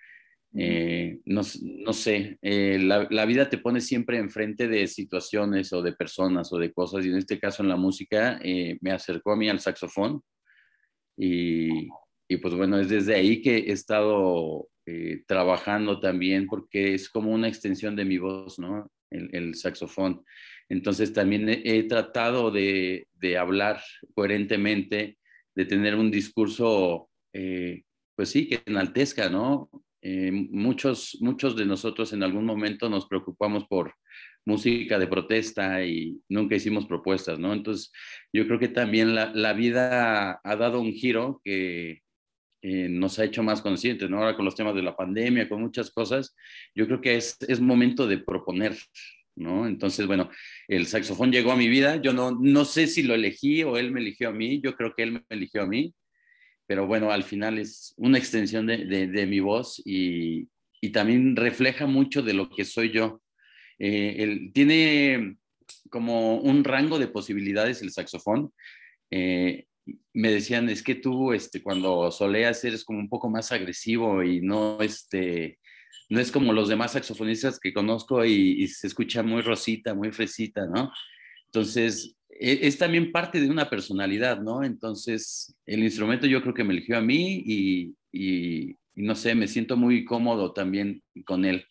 Eh, 0.55 1.21
no, 1.27 1.43
no, 1.85 1.93
sé, 1.93 2.39
eh, 2.41 2.79
la, 2.81 3.07
la, 3.11 3.27
vida 3.27 3.51
te 3.51 3.59
pone 3.59 3.83
siempre 3.83 4.17
enfrente 4.17 4.69
de 4.69 4.87
situaciones 4.87 5.71
o 5.75 5.83
de 5.83 5.93
personas 5.93 6.51
o 6.51 6.57
de 6.57 6.73
cosas, 6.73 7.05
y 7.05 7.11
en 7.11 7.19
este 7.19 7.39
caso 7.39 7.63
en 7.63 7.69
la 7.69 7.77
música 7.77 8.41
eh, 8.43 8.79
me 8.81 8.93
acercó 8.93 9.33
a 9.33 9.37
mí 9.37 9.51
al 9.51 9.61
saxofón 9.61 10.23
y, 11.19 11.89
y, 12.27 12.39
pues 12.41 12.55
bueno, 12.55 12.81
es 12.81 12.89
desde 12.89 13.17
ahí 13.17 13.43
que 13.43 13.59
he 13.59 13.73
estado 13.73 14.67
trabajando 15.27 16.01
también 16.01 16.47
porque 16.47 16.95
es 16.95 17.11
como 17.11 17.33
una 17.33 17.49
extensión 17.49 17.95
de 17.95 18.07
mi 18.07 18.17
voz, 18.17 18.59
¿no? 18.59 18.91
El, 19.11 19.29
el 19.35 19.55
saxofón. 19.57 20.25
Entonces 20.69 21.13
también 21.13 21.49
he, 21.49 21.83
tratado 21.85 22.51
de, 22.51 23.07
de, 23.15 23.39
hablar 23.39 23.83
coherentemente, 24.15 25.19
de 25.55 25.65
tener 25.65 25.95
un 25.95 26.11
discurso, 26.11 27.09
pues 27.33 28.31
sí, 28.31 28.49
que 28.49 28.63
enaltezca, 28.67 29.29
¿no? 29.29 29.71
Eh, 30.07 30.31
muchos, 30.31 31.17
muchos 31.23 31.57
de 31.57 31.65
nosotros 31.65 32.13
en 32.13 32.23
algún 32.23 32.45
momento 32.45 32.91
nos 32.91 33.07
preocupamos 33.07 33.65
por 33.65 33.95
música 34.45 34.99
de 34.99 35.07
protesta 35.07 35.83
y 35.83 36.21
nunca 36.29 36.57
hicimos 36.57 36.85
propuestas, 36.85 37.39
¿no? 37.39 37.55
Entonces, 37.55 37.91
yo 38.31 38.47
creo 38.47 38.59
que 38.59 38.69
también 38.69 39.15
la, 39.15 39.33
la 39.35 39.55
vida 39.55 40.43
ha 40.45 40.57
dado 40.57 40.79
un 40.79 40.93
giro 40.93 41.41
que 41.43 42.03
eh, 42.61 42.89
nos 42.91 43.19
ha 43.19 43.25
hecho 43.25 43.43
más 43.43 43.63
conscientes, 43.63 44.11
¿no? 44.11 44.19
Ahora 44.19 44.37
con 44.37 44.45
los 44.45 44.55
temas 44.55 44.75
de 44.75 44.83
la 44.83 44.95
pandemia, 44.95 45.49
con 45.49 45.63
muchas 45.63 45.91
cosas, 45.91 46.37
yo 46.75 46.87
creo 46.87 47.01
que 47.01 47.17
es, 47.17 47.39
es 47.49 47.61
momento 47.61 48.07
de 48.07 48.19
proponer, 48.19 48.77
¿no? 49.37 49.67
Entonces, 49.67 50.07
bueno, 50.07 50.31
el 50.69 50.87
saxofón 50.87 51.33
llegó 51.33 51.53
a 51.53 51.57
mi 51.57 51.69
vida, 51.69 52.01
yo 52.01 52.13
no, 52.13 52.33
no 52.33 52.65
sé 52.65 52.87
si 52.87 53.03
lo 53.03 53.15
elegí 53.15 53.63
o 53.63 53.77
él 53.77 53.93
me 53.93 54.01
eligió 54.01 54.29
a 54.29 54.33
mí, 54.33 54.61
yo 54.61 54.77
creo 54.77 54.95
que 54.95 55.03
él 55.03 55.13
me 55.13 55.25
eligió 55.29 55.63
a 55.63 55.67
mí, 55.67 55.95
pero 56.67 56.87
bueno, 56.87 57.11
al 57.11 57.25
final 57.25 57.59
es 57.59 57.95
una 57.97 58.19
extensión 58.19 58.67
de, 58.67 58.87
de, 58.87 59.27
mi 59.27 59.41
voz 59.41 59.83
y, 59.85 60.49
y, 60.81 60.91
también 60.91 61.37
refleja 61.37 61.87
mucho 61.87 62.23
de 62.23 62.33
lo 62.33 62.49
que 62.49 62.65
soy 62.65 62.91
yo. 62.91 63.21
Eh, 63.79 64.51
tiene 64.55 65.37
como 65.91 66.37
un 66.39 66.65
rango 66.65 66.99
de 66.99 67.09
posibilidades 67.09 67.83
el 67.83 67.91
saxofón. 67.91 68.53
Eh, 69.11 69.67
me 70.15 70.33
decían, 70.33 70.69
es 70.71 70.83
que 70.83 70.95
tú 70.95 71.33
este, 71.33 71.63
cuando 71.63 72.11
soleas 72.11 72.65
eres 72.65 72.85
como 72.85 72.99
un 72.99 73.09
poco 73.09 73.29
más 73.29 73.53
agresivo 73.53 74.23
y 74.23 74.41
no, 74.41 74.81
este, 74.81 75.59
no 76.09 76.21
es 76.21 76.31
como 76.31 76.53
los 76.53 76.69
demás 76.69 76.93
saxofonistas 76.93 77.59
que 77.59 77.73
conozco 77.73 78.25
y, 78.25 78.63
y 78.63 78.69
se 78.69 78.87
escucha 78.87 79.23
muy 79.23 79.43
rosita, 79.43 79.95
muy 79.95 80.13
fresita, 80.13 80.67
¿no? 80.67 80.93
Entonces, 81.47 82.17
e, 82.41 82.67
es 82.67 82.79
también 82.79 83.13
parte 83.13 83.41
de 83.41 83.49
una 83.49 83.71
personalidad, 83.71 84.41
¿no? 84.41 84.65
Entonces, 84.65 85.57
el 85.67 85.85
instrumento 85.85 86.27
yo 86.27 86.43
creo 86.43 86.55
que 86.55 86.65
me 86.65 86.73
eligió 86.73 86.99
a 86.99 87.01
mí 87.01 87.43
y, 87.47 88.77
no 88.97 89.15
sé, 89.15 89.35
me 89.35 89.49
siento 89.49 89.77
muy 89.77 90.05
cómodo 90.05 90.53
también 90.53 91.03
con 91.25 91.45
él, 91.45 91.67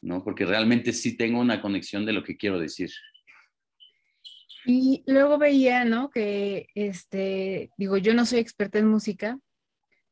¿no? 0.00 0.22
Porque 0.24 0.44
realmente 0.44 0.92
sí 0.92 1.16
tengo 1.16 1.40
una 1.40 1.60
conexión 1.60 2.06
de 2.06 2.12
lo 2.12 2.22
que 2.22 2.36
quiero 2.36 2.58
decir. 2.58 2.90
Y 4.66 5.02
luego 5.06 5.38
veía, 5.38 5.84
¿no? 5.84 6.10
Que, 6.10 6.66
este, 6.74 7.70
digo, 7.76 7.96
yo 7.96 8.14
no 8.14 8.26
soy 8.26 8.40
experta 8.40 8.78
en 8.78 8.88
música, 8.88 9.38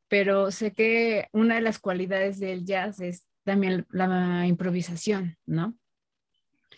pero 0.07 0.51
sé 0.51 0.71
que 0.71 1.27
una 1.31 1.55
de 1.55 1.61
las 1.61 1.79
cualidades 1.79 2.39
del 2.39 2.65
jazz 2.65 2.99
es 3.01 3.26
también 3.47 3.87
la 3.89 4.45
improvisación, 4.45 5.37
¿no? 5.45 5.73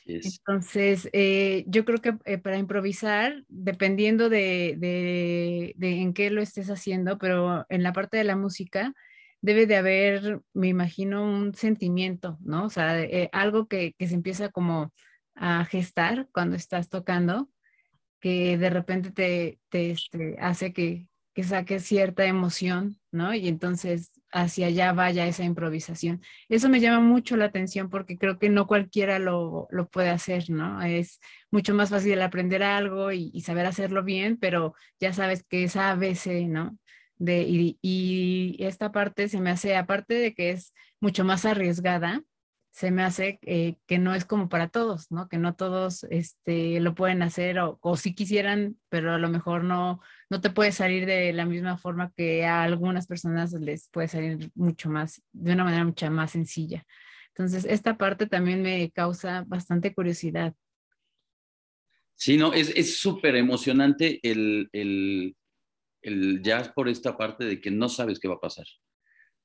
Entonces, 0.06 1.10
eh, 1.14 1.66
yo 1.68 1.84
creo 1.84 2.00
que 2.00 2.14
eh, 2.26 2.38
para 2.38 2.58
improvisar, 2.58 3.44
dependiendo 3.48 4.30
de, 4.30 4.76
de, 4.78 5.74
de, 5.76 6.02
en 6.02 6.14
qué 6.14 6.30
lo 6.30 6.42
estés 6.42 6.70
haciendo, 6.70 7.18
pero 7.18 7.66
en 7.70 7.82
la 7.82 7.92
parte 7.92 8.18
de 8.18 8.24
la 8.24 8.36
música, 8.36 8.94
debe 9.42 9.66
de 9.66 9.78
haber, 9.78 10.42
me 10.54 10.68
imagino, 10.68 11.24
un 11.24 11.56
sentimiento, 11.56 12.38
¿no? 12.42 12.66
O 12.66 12.70
sea, 12.70 13.02
eh, 13.02 13.30
algo 13.32 13.68
que, 13.68 13.94
que, 13.98 14.08
se 14.08 14.14
empieza 14.14 14.50
como 14.50 14.94
a 15.36 15.66
gestar 15.66 16.28
cuando 16.32 16.56
estás 16.56 16.90
tocando, 16.90 17.50
que 18.20 18.58
de 18.58 18.70
repente 18.70 19.12
te, 19.12 19.60
te 19.70 19.92
este, 19.92 20.38
hace 20.40 20.72
que, 20.72 21.08
que 21.39 21.46
saques 21.46 21.86
cierta 21.86 22.25
emoción, 22.25 23.00
¿no? 23.12 23.34
Y 23.34 23.48
entonces 23.48 24.12
hacia 24.29 24.67
allá 24.67 24.91
vaya 24.91 25.25
esa 25.25 25.46
improvisación. 25.46 26.22
Eso 26.50 26.67
me 26.67 26.81
llama 26.81 27.00
mucho 27.00 27.38
la 27.38 27.46
atención 27.46 27.89
porque 27.89 28.17
creo 28.17 28.38
que 28.39 28.50
no 28.50 28.67
cualquiera 28.67 29.19
lo, 29.19 29.69
lo 29.72 29.88
puede 29.88 30.10
hacer, 30.10 30.50
¿no? 30.50 30.81
Es 30.81 31.22
mucho 31.50 31.74
más 31.74 31.91
fácil 31.91 32.22
aprender 32.22 32.62
algo 32.62 33.13
y, 33.13 33.39
saber 33.39 33.65
hacerlo 33.67 34.03
bien, 34.03 34.36
pero 34.36 34.75
ya 35.00 35.13
sabes 35.13 35.43
que 35.43 35.63
es 35.63 35.77
ABC, 35.77 36.46
¿no? 36.50 36.77
De, 37.17 37.46
y, 37.48 38.58
esta 38.60 38.91
parte 38.91 39.29
se 39.29 39.39
me 39.39 39.51
hace, 39.51 39.77
aparte 39.77 40.15
de 40.15 40.34
que 40.34 40.51
es 40.51 40.74
mucho 41.00 41.24
más 41.24 41.46
arriesgada, 41.46 42.22
se 42.79 42.91
me 42.91 43.03
hace 43.03 43.39
eh, 43.41 43.75
que 43.88 43.98
no 43.98 44.15
es 44.15 44.24
como 44.24 44.48
para 44.48 44.69
todos, 44.69 45.12
¿no? 45.12 45.27
Que 45.27 45.38
no 45.38 45.53
todos 45.53 46.05
este, 46.05 46.79
lo 46.79 46.95
pueden 46.95 47.21
hacer 47.24 47.59
o, 47.59 47.77
o 47.81 47.98
si 47.98 48.15
quisieran, 48.15 48.79
pero 48.88 49.13
a 49.13 49.17
lo 49.17 49.27
mejor 49.27 49.65
no, 49.65 50.00
no 50.29 50.39
te 50.39 50.50
puede 50.50 50.71
salir 50.71 51.05
de 51.05 51.33
la 51.33 51.45
misma 51.45 51.77
forma 51.77 52.13
que 52.15 52.45
a 52.45 52.63
algunas 52.63 53.05
personas 53.05 53.51
les 53.51 53.89
puede 53.89 54.07
salir 54.07 54.50
mucho 54.55 54.89
más, 54.89 55.21
de 55.33 55.51
una 55.51 55.65
manera 55.65 55.83
mucho 55.83 56.09
más 56.09 56.31
sencilla. 56.31 56.86
Entonces, 57.36 57.65
esta 57.65 57.98
parte 57.98 58.27
también 58.27 58.62
me 58.62 58.89
causa 58.91 59.43
bastante 59.45 59.93
curiosidad. 59.93 60.53
Sí, 62.15 62.38
no, 62.38 62.53
es 62.53 62.98
súper 62.98 63.36
emocionante 63.36 64.21
el, 64.24 64.69
el, 64.71 65.36
el 66.01 66.41
jazz 66.41 66.69
por 66.69 66.88
esta 66.88 67.17
parte 67.17 67.43
de 67.43 67.59
que 67.59 67.71
no 67.71 67.89
sabes 67.89 68.21
qué 68.21 68.29
va 68.29 68.36
a 68.36 68.39
pasar. 68.39 68.67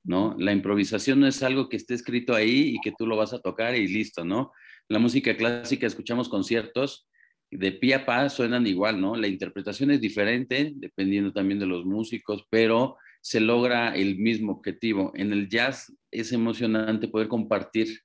¿No? 0.05 0.37
La 0.39 0.53
improvisación 0.53 1.21
no 1.21 1.27
es 1.27 1.43
algo 1.43 1.69
que 1.69 1.77
esté 1.77 1.95
escrito 1.95 2.35
ahí 2.35 2.75
y 2.75 2.81
que 2.81 2.93
tú 2.97 3.07
lo 3.07 3.17
vas 3.17 3.33
a 3.33 3.41
tocar 3.41 3.75
y 3.75 3.89
listo, 3.89 4.25
¿no? 4.25 4.53
La 4.89 4.99
música 4.99 5.37
clásica, 5.37 5.87
escuchamos 5.87 6.29
conciertos, 6.29 7.09
de 7.51 7.73
pie 7.73 7.95
a 7.95 8.05
pa 8.05 8.29
suenan 8.29 8.67
igual, 8.67 9.01
¿no? 9.01 9.17
La 9.17 9.29
interpretación 9.29 9.91
es 9.91 10.01
diferente, 10.01 10.73
dependiendo 10.75 11.33
también 11.33 11.59
de 11.59 11.67
los 11.67 11.85
músicos, 11.85 12.47
pero 12.51 12.97
se 13.23 13.41
logra 13.41 13.95
el 13.95 14.19
mismo 14.19 14.53
objetivo. 14.53 15.13
En 15.15 15.33
el 15.33 15.49
jazz 15.49 15.93
es 16.11 16.33
emocionante 16.33 17.09
poder 17.09 17.29
compartir, 17.29 18.01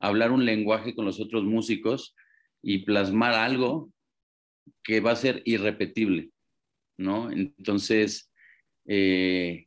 hablar 0.00 0.32
un 0.32 0.46
lenguaje 0.46 0.94
con 0.94 1.04
los 1.04 1.20
otros 1.20 1.44
músicos 1.44 2.14
y 2.62 2.84
plasmar 2.84 3.34
algo 3.34 3.90
que 4.82 5.00
va 5.00 5.10
a 5.10 5.16
ser 5.16 5.42
irrepetible, 5.44 6.30
¿no? 6.96 7.30
Entonces, 7.30 8.32
eh, 8.86 9.66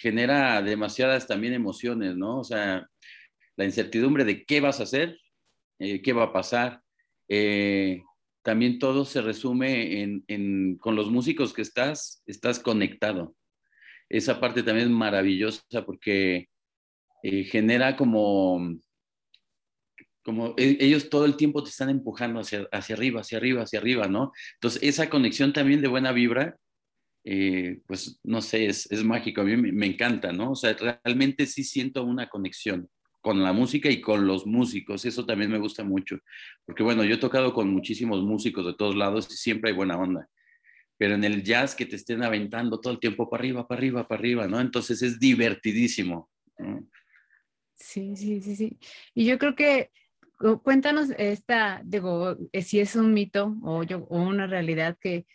genera 0.00 0.62
demasiadas 0.62 1.26
también 1.26 1.54
emociones, 1.54 2.16
¿no? 2.16 2.38
O 2.40 2.44
sea, 2.44 2.88
la 3.56 3.64
incertidumbre 3.64 4.24
de 4.24 4.44
qué 4.44 4.60
vas 4.60 4.80
a 4.80 4.84
hacer, 4.84 5.18
eh, 5.78 6.00
qué 6.02 6.12
va 6.12 6.24
a 6.24 6.32
pasar. 6.32 6.82
Eh, 7.28 8.02
también 8.42 8.78
todo 8.78 9.04
se 9.04 9.20
resume 9.20 10.00
en, 10.00 10.24
en, 10.28 10.76
con 10.78 10.94
los 10.94 11.10
músicos 11.10 11.52
que 11.52 11.62
estás, 11.62 12.22
estás 12.26 12.60
conectado. 12.60 13.34
Esa 14.08 14.40
parte 14.40 14.62
también 14.62 14.88
es 14.88 14.94
maravillosa 14.94 15.84
porque 15.84 16.48
eh, 17.22 17.44
genera 17.44 17.96
como, 17.96 18.78
como 20.22 20.54
e, 20.56 20.78
ellos 20.80 21.10
todo 21.10 21.24
el 21.24 21.36
tiempo 21.36 21.62
te 21.62 21.70
están 21.70 21.90
empujando 21.90 22.40
hacia, 22.40 22.68
hacia 22.72 22.94
arriba, 22.94 23.20
hacia 23.20 23.38
arriba, 23.38 23.62
hacia 23.62 23.80
arriba, 23.80 24.06
¿no? 24.06 24.32
Entonces, 24.54 24.82
esa 24.82 25.10
conexión 25.10 25.52
también 25.52 25.82
de 25.82 25.88
buena 25.88 26.12
vibra 26.12 26.56
eh, 27.24 27.80
pues 27.86 28.20
no 28.22 28.40
sé, 28.40 28.66
es, 28.66 28.90
es, 28.90 29.04
mágico, 29.04 29.40
a 29.40 29.44
mí 29.44 29.56
me, 29.56 29.86
encanta, 29.86 30.32
¿no? 30.32 30.52
O 30.52 30.56
sea, 30.56 30.74
realmente 30.74 31.46
sí 31.46 31.64
siento 31.64 32.04
una 32.04 32.28
conexión 32.28 32.88
con 33.20 33.42
la 33.42 33.52
música 33.52 33.90
y 33.90 34.00
con 34.00 34.26
los 34.26 34.46
músicos, 34.46 35.04
eso 35.04 35.26
también 35.26 35.50
me 35.50 35.58
gusta 35.58 35.84
mucho, 35.84 36.18
porque 36.64 36.82
bueno, 36.82 37.04
yo 37.04 37.16
he 37.16 37.18
tocado 37.18 37.52
con 37.52 37.68
muchísimos 37.68 38.22
músicos 38.22 38.64
de 38.64 38.74
todos 38.74 38.94
lados 38.94 39.28
y 39.30 39.36
siempre 39.36 39.70
hay 39.70 39.76
buena 39.76 39.98
onda, 39.98 40.28
pero 40.96 41.14
en 41.14 41.24
el 41.24 41.42
jazz 41.42 41.74
que 41.74 41.86
te 41.86 41.96
estén 41.96 42.22
aventando 42.22 42.80
todo 42.80 42.92
el 42.92 43.00
tiempo 43.00 43.28
para 43.28 43.42
arriba, 43.42 43.66
para 43.66 43.78
arriba, 43.78 44.08
para 44.08 44.18
arriba, 44.18 44.48
¿no? 44.48 44.60
Entonces 44.60 45.02
es 45.02 45.18
divertidísimo. 45.18 46.30
Sí, 47.74 48.16
sí, 48.16 48.40
sí, 48.40 48.56
sí. 48.56 48.78
Y 49.14 49.24
yo 49.24 49.38
creo 49.38 49.54
que 49.54 49.90
cuéntanos 50.62 51.10
esta, 51.18 51.80
digo, 51.84 52.36
eh, 52.52 52.62
si 52.62 52.80
es 52.80 52.96
un 52.96 53.12
mito 53.12 53.56
o, 53.62 53.82
yo, 53.82 53.98
o 54.08 54.20
una 54.20 54.46
realidad 54.46 54.96
que 55.00 55.26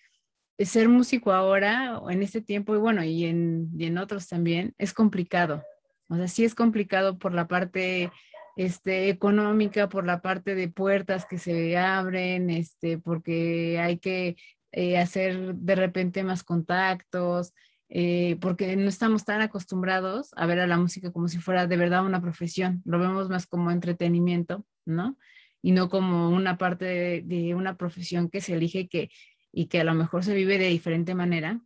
ser 0.59 0.89
músico 0.89 1.31
ahora, 1.33 1.99
o 1.99 2.11
en 2.11 2.23
este 2.23 2.41
tiempo, 2.41 2.75
y 2.75 2.79
bueno, 2.79 3.03
y 3.03 3.25
en, 3.25 3.69
y 3.77 3.85
en 3.85 3.97
otros 3.97 4.27
también, 4.27 4.73
es 4.77 4.93
complicado. 4.93 5.63
O 6.09 6.15
sea, 6.15 6.27
sí 6.27 6.45
es 6.45 6.55
complicado 6.55 7.17
por 7.17 7.33
la 7.33 7.47
parte 7.47 8.11
este, 8.55 9.09
económica 9.09 9.89
por 9.89 10.05
la 10.05 10.21
parte 10.21 10.55
de 10.55 10.67
puertas 10.69 11.25
que 11.25 11.37
se 11.37 11.77
abren, 11.77 12.49
este, 12.49 12.97
porque 12.97 13.79
hay 13.79 13.97
que 13.97 14.35
eh, 14.71 14.97
hacer 14.97 15.55
de 15.55 15.75
repente 15.75 16.23
más 16.23 16.43
contactos, 16.43 17.53
eh, 17.89 18.37
porque 18.41 18.75
no 18.75 18.89
estamos 18.89 19.25
tan 19.25 19.41
acostumbrados 19.41 20.31
a 20.35 20.45
ver 20.45 20.59
a 20.59 20.67
la 20.67 20.77
música 20.77 21.11
como 21.11 21.27
si 21.27 21.39
fuera 21.39 21.67
de 21.67 21.77
verdad 21.77 22.05
una 22.05 22.21
profesión, 22.21 22.81
lo 22.85 22.99
vemos 22.99 23.29
más 23.29 23.45
como 23.47 23.71
entretenimiento, 23.71 24.65
¿no? 24.85 25.17
Y 25.61 25.71
no 25.71 25.89
como 25.89 26.29
una 26.29 26.57
parte 26.57 26.85
de, 26.85 27.21
de 27.21 27.55
una 27.55 27.77
profesión 27.77 28.29
que 28.29 28.41
se 28.41 28.53
elige 28.55 28.87
que, 28.87 29.09
y 29.53 29.67
que 29.67 29.79
a 29.79 29.83
lo 29.83 29.93
mejor 29.93 30.25
se 30.25 30.33
vive 30.33 30.57
de 30.57 30.67
diferente 30.67 31.15
manera, 31.15 31.61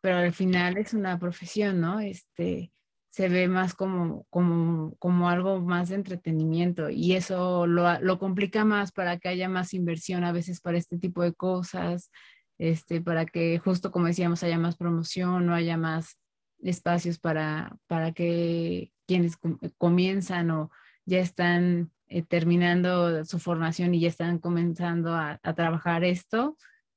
pero 0.00 0.18
al 0.18 0.32
final 0.32 0.78
es 0.78 0.94
una 0.94 1.18
profesión, 1.18 1.80
¿no? 1.80 1.98
Este, 2.00 2.72
se 3.08 3.28
ve 3.28 3.48
más 3.48 3.74
como, 3.74 4.26
como, 4.30 4.94
como 4.98 5.28
algo 5.28 5.60
más 5.60 5.88
de 5.88 5.96
entretenimiento 5.96 6.90
y 6.90 7.14
eso 7.14 7.66
lo, 7.66 7.98
lo, 8.00 8.18
complica 8.18 8.64
más 8.64 8.92
para 8.92 9.18
que 9.18 9.28
haya 9.28 9.48
más 9.48 9.74
inversión 9.74 10.22
a 10.22 10.32
veces 10.32 10.60
para 10.60 10.78
este 10.78 10.98
tipo 10.98 11.22
de 11.22 11.32
cosas, 11.32 12.10
este, 12.58 13.00
para 13.00 13.26
que 13.26 13.58
justo 13.58 13.90
como 13.90 14.06
decíamos 14.06 14.42
haya 14.42 14.58
más 14.58 14.76
promoción, 14.76 15.46
no 15.46 15.54
haya 15.54 15.76
más 15.76 16.18
espacios 16.62 17.18
para, 17.18 17.76
para 17.86 18.12
que 18.12 18.92
quienes 19.06 19.38
comienzan 19.78 20.50
o 20.50 20.70
ya 21.06 21.20
están 21.20 21.90
eh, 22.08 22.22
terminando 22.22 23.24
su 23.24 23.38
formación 23.38 23.94
y 23.94 24.00
ya 24.00 24.08
están 24.08 24.38
comenzando 24.38 25.14
a, 25.14 25.40
a 25.42 25.54
trabajar 25.54 26.04
esto, 26.04 26.56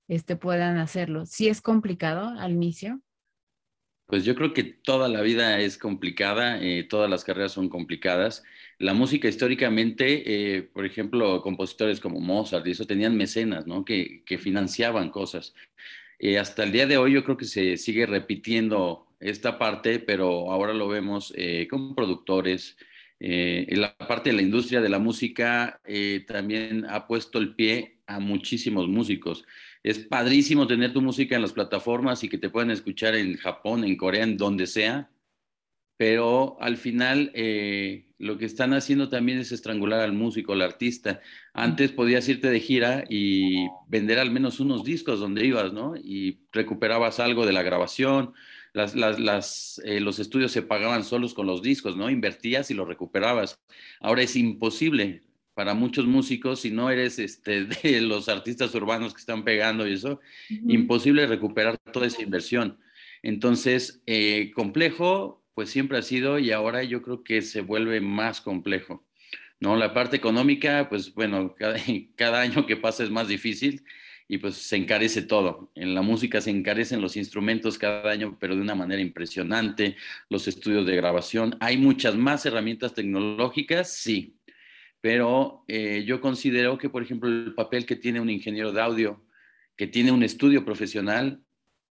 este, 0.10 0.36
puedan 0.36 0.78
hacerlo. 0.78 1.26
Sí 1.26 1.48
es 1.48 1.62
complicado 1.62 2.28
al 2.38 2.52
inicio, 2.52 3.02
pues 4.10 4.26
yo 4.26 4.34
creo 4.34 4.54
que 4.56 4.64
toda 4.64 5.08
la 5.08 5.22
vida 5.22 5.60
es 5.60 5.78
complicada, 5.78 6.60
eh, 6.64 6.84
todas 6.84 7.08
las 7.12 7.24
carreras 7.24 7.52
son 7.52 7.70
complicadas. 7.70 8.44
La 8.80 8.96
música 8.96 9.28
históricamente, 9.28 10.56
eh, 10.58 10.64
por 10.64 10.84
ejemplo, 10.84 11.44
compositores 11.44 12.00
como 12.00 12.20
Mozart 12.20 12.66
y 12.66 12.72
eso 12.72 12.88
tenían 12.88 13.16
mecenas, 13.16 13.68
¿no? 13.68 13.86
Que, 13.86 14.24
que 14.26 14.40
financiaban 14.40 15.12
cosas. 15.12 15.54
Eh, 16.18 16.40
hasta 16.40 16.64
el 16.64 16.72
día 16.72 16.88
de 16.88 16.98
hoy 16.98 17.14
yo 17.14 17.24
creo 17.24 17.38
que 17.38 17.46
se 17.46 17.78
sigue 17.78 18.08
repitiendo 18.08 19.06
esta 19.20 19.60
parte, 19.60 20.00
pero 20.00 20.52
ahora 20.52 20.74
lo 20.74 20.88
vemos 20.88 21.32
con 21.70 21.94
productores. 21.96 22.78
en 23.20 23.82
la 23.82 23.96
parte 23.98 24.32
de 24.32 24.38
la 24.38 24.42
industria 24.42 24.82
de 24.82 24.90
la 24.90 25.00
música 25.00 25.82
también 26.28 26.86
ha 26.90 27.06
puesto 27.08 27.38
el 27.40 27.56
pie 27.56 28.00
a 28.08 28.20
muchísimos 28.20 28.88
músicos 28.88 29.46
es 29.84 30.00
padrísimo 30.00 30.68
tener 30.68 30.94
tu 30.94 31.02
música 31.02 31.36
en 31.36 31.42
las 31.42 31.54
plataformas 31.54 32.24
y 32.24 32.30
que 32.30 32.38
te 32.38 32.50
puedan 32.50 32.72
escuchar 32.72 33.16
en 33.16 33.38
Japón, 33.38 33.84
en 33.84 33.96
Corea, 33.96 34.24
en 34.24 34.38
donde 34.38 34.68
sea, 34.68 35.10
pero 36.00 36.58
al 36.62 36.78
final 36.78 37.32
eh, 37.34 38.08
lo 38.20 38.38
que 38.38 38.46
están 38.46 38.74
haciendo 38.74 39.10
también 39.10 39.38
es 39.40 39.52
estrangular 39.52 40.00
al 40.00 40.14
músico, 40.14 40.54
al 40.54 40.62
artista. 40.62 41.20
Antes 41.54 41.92
podías 41.92 42.28
irte 42.30 42.50
de 42.50 42.60
gira 42.62 43.04
y 43.10 43.68
vender 43.88 44.20
al 44.20 44.32
menos 44.32 44.62
unos 44.62 44.86
discos 44.86 45.20
donde 45.20 45.46
ibas, 45.46 45.74
¿no? 45.74 45.96
Y 45.98 46.40
recuperabas 46.54 47.20
algo 47.20 47.46
de 47.46 47.52
la 47.54 47.64
grabación, 47.64 48.34
eh, 48.74 50.00
los 50.00 50.20
estudios 50.20 50.52
se 50.52 50.62
pagaban 50.62 51.04
solos 51.04 51.34
con 51.34 51.48
los 51.48 51.62
discos, 51.62 51.98
¿no? 51.98 52.10
Invertías 52.10 52.72
y 52.72 52.76
los 52.76 52.88
recuperabas. 52.88 53.60
Ahora 54.00 54.22
es 54.22 54.36
imposible 54.36 55.24
para 55.60 55.74
muchos 55.74 56.06
músicos, 56.06 56.62
si 56.62 56.72
no 56.72 56.90
eres 56.90 57.20
este, 57.20 57.66
de 57.84 58.00
los 58.00 58.30
artistas 58.30 58.74
urbanos 58.76 59.14
que 59.14 59.20
están 59.20 59.44
pegando 59.44 59.86
y 59.86 59.92
eso, 59.92 60.22
imposible 60.48 61.28
recuperar 61.28 61.78
toda 61.92 62.08
esa 62.08 62.22
inversión. 62.22 62.80
Entonces, 63.24 64.02
eh, 64.06 64.52
complejo, 64.56 65.44
pues 65.56 65.70
siempre 65.70 65.98
ha 65.98 66.02
sido 66.02 66.40
y 66.40 66.54
ahora 66.54 66.86
yo 66.86 67.02
creo 67.02 67.26
que 67.26 67.42
se 67.42 67.60
vuelve 67.60 68.00
más 68.00 68.40
complejo. 68.40 69.06
¿no? 69.60 69.76
La 69.76 69.94
parte 69.94 70.16
económica, 70.16 70.88
pues 70.88 71.14
bueno, 71.14 71.54
cada, 71.56 71.76
cada 72.16 72.40
año 72.40 72.66
que 72.66 72.78
pasa 72.78 73.04
es 73.04 73.10
más 73.10 73.28
difícil 73.28 73.84
y 74.30 74.38
pues 74.38 74.56
se 74.56 74.78
encarece 74.78 75.24
todo. 75.24 75.72
En 75.76 75.94
la 75.94 76.02
música 76.02 76.40
se 76.40 76.52
encarecen 76.52 77.02
los 77.02 77.18
instrumentos 77.18 77.78
cada 77.78 78.10
año, 78.10 78.38
pero 78.40 78.56
de 78.56 78.62
una 78.62 78.76
manera 78.76 79.02
impresionante, 79.02 79.98
los 80.30 80.48
estudios 80.48 80.86
de 80.86 80.96
grabación. 80.96 81.58
Hay 81.60 81.76
muchas 81.76 82.16
más 82.16 82.46
herramientas 82.46 82.94
tecnológicas, 82.94 83.92
sí, 83.92 84.39
pero 85.02 85.64
eh, 85.68 86.04
yo 86.06 86.22
considero 86.22 86.78
que, 86.78 86.90
por 86.90 87.04
ejemplo, 87.04 87.30
el 87.30 87.54
papel 87.54 87.86
que 87.86 87.96
tiene 87.96 88.20
un 88.20 88.30
ingeniero 88.30 88.72
de 88.72 88.82
audio, 88.82 89.24
que 89.76 89.88
tiene 89.88 90.12
un 90.12 90.24
estudio 90.24 90.66
profesional, 90.66 91.42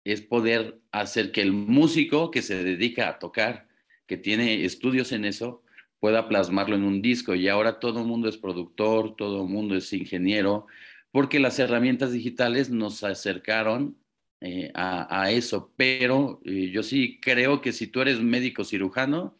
es 0.03 0.21
poder 0.21 0.79
hacer 0.91 1.31
que 1.31 1.41
el 1.41 1.51
músico 1.51 2.31
que 2.31 2.41
se 2.41 2.63
dedica 2.63 3.09
a 3.09 3.19
tocar, 3.19 3.67
que 4.07 4.17
tiene 4.17 4.65
estudios 4.65 5.11
en 5.11 5.25
eso, 5.25 5.63
pueda 5.99 6.27
plasmarlo 6.27 6.75
en 6.75 6.83
un 6.83 7.01
disco. 7.01 7.35
Y 7.35 7.47
ahora 7.47 7.79
todo 7.79 8.01
el 8.01 8.07
mundo 8.07 8.29
es 8.29 8.37
productor, 8.37 9.15
todo 9.15 9.43
el 9.43 9.49
mundo 9.49 9.75
es 9.75 9.91
ingeniero, 9.93 10.67
porque 11.11 11.39
las 11.39 11.57
herramientas 11.59 12.11
digitales 12.11 12.69
nos 12.69 13.03
acercaron 13.03 13.97
eh, 14.41 14.71
a, 14.75 15.31
eso. 15.31 15.71
Pero 15.75 16.41
eh, 16.45 16.69
yo 16.71 16.83
sí 16.83 17.19
creo 17.21 17.61
que 17.61 17.71
si 17.71 17.87
tú 17.87 18.01
eres 18.01 18.19
médico 18.19 18.63
cirujano, 18.63 19.35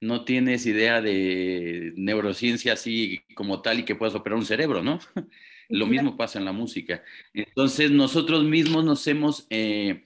no 0.00 0.24
tienes 0.24 0.66
idea 0.66 1.00
de 1.00 1.92
neurociencia 1.96 2.74
así 2.74 3.22
como 3.34 3.62
tal 3.62 3.80
y 3.80 3.84
que 3.84 3.94
puedas 3.94 4.14
operar 4.14 4.38
un 4.38 4.46
cerebro, 4.46 4.82
¿no? 4.82 4.98
Lo 5.68 5.86
mismo 5.86 6.16
pasa 6.16 6.38
en 6.38 6.46
la 6.46 6.52
música. 6.52 7.02
Entonces, 7.34 7.90
nosotros 7.90 8.44
mismos 8.44 8.84
nos 8.84 9.06
hemos 9.06 9.46
eh, 9.50 10.04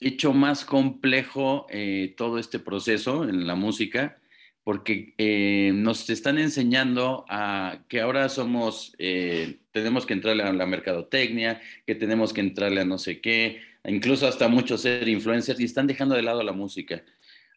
hecho 0.00 0.34
más 0.34 0.66
complejo 0.66 1.66
eh, 1.70 2.14
todo 2.16 2.38
este 2.38 2.58
proceso 2.58 3.24
en 3.24 3.46
la 3.46 3.54
música 3.54 4.18
porque 4.64 5.14
eh, 5.16 5.70
nos 5.74 6.10
están 6.10 6.36
enseñando 6.36 7.24
a 7.30 7.84
que 7.88 8.02
ahora 8.02 8.28
somos, 8.28 8.94
tenemos 9.72 10.04
que 10.04 10.12
entrarle 10.12 10.42
a 10.42 10.52
la 10.52 10.66
mercadotecnia, 10.66 11.62
que 11.86 11.94
tenemos 11.94 12.34
que 12.34 12.42
entrarle 12.42 12.82
a 12.82 12.84
no 12.84 12.98
sé 12.98 13.22
qué, 13.22 13.62
incluso 13.84 14.26
hasta 14.26 14.46
muchos 14.48 14.82
ser 14.82 15.08
influencers 15.08 15.58
y 15.58 15.64
están 15.64 15.86
dejando 15.86 16.16
de 16.16 16.22
lado 16.22 16.42
la 16.42 16.52
música. 16.52 17.02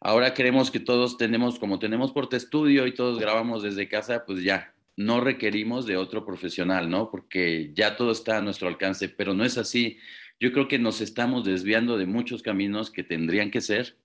Ahora 0.04 0.34
queremos 0.34 0.72
que 0.72 0.80
todos 0.80 1.16
tenemos, 1.16 1.60
como 1.60 1.78
tenemos 1.78 2.10
porte 2.10 2.36
estudio 2.36 2.88
y 2.88 2.94
todos 2.94 3.20
grabamos 3.20 3.62
desde 3.62 3.88
casa, 3.88 4.24
pues 4.26 4.42
ya, 4.42 4.74
no 4.96 5.20
requerimos 5.20 5.86
de 5.86 5.96
otro 5.96 6.26
profesional, 6.26 6.90
¿no? 6.90 7.08
Porque 7.08 7.70
ya 7.72 7.96
todo 7.96 8.10
está 8.10 8.38
a 8.38 8.42
nuestro 8.42 8.66
alcance, 8.66 9.08
pero 9.08 9.32
no 9.32 9.44
es 9.44 9.58
así. 9.58 9.98
Yo 10.40 10.50
creo 10.50 10.66
que 10.66 10.80
nos 10.80 11.00
estamos 11.00 11.44
desviando 11.44 11.98
de 11.98 12.06
muchos 12.06 12.42
caminos 12.42 12.90
que 12.90 13.04
tendrían 13.04 13.52
que 13.52 13.60
ser, 13.60 13.96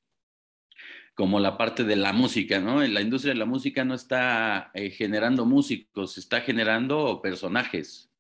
como 1.15 1.39
la 1.39 1.57
parte 1.57 1.83
de 1.83 1.95
la 1.95 2.13
música, 2.13 2.59
¿no? 2.59 2.83
En 2.83 2.93
la 2.93 3.01
industria 3.01 3.33
de 3.33 3.39
la 3.39 3.45
música 3.45 3.83
no 3.83 3.95
está 3.95 4.69
eh, 4.75 4.91
generando 4.91 5.45
músicos, 5.45 6.19
está 6.19 6.41
generando 6.41 7.21
personajes, 7.23 8.11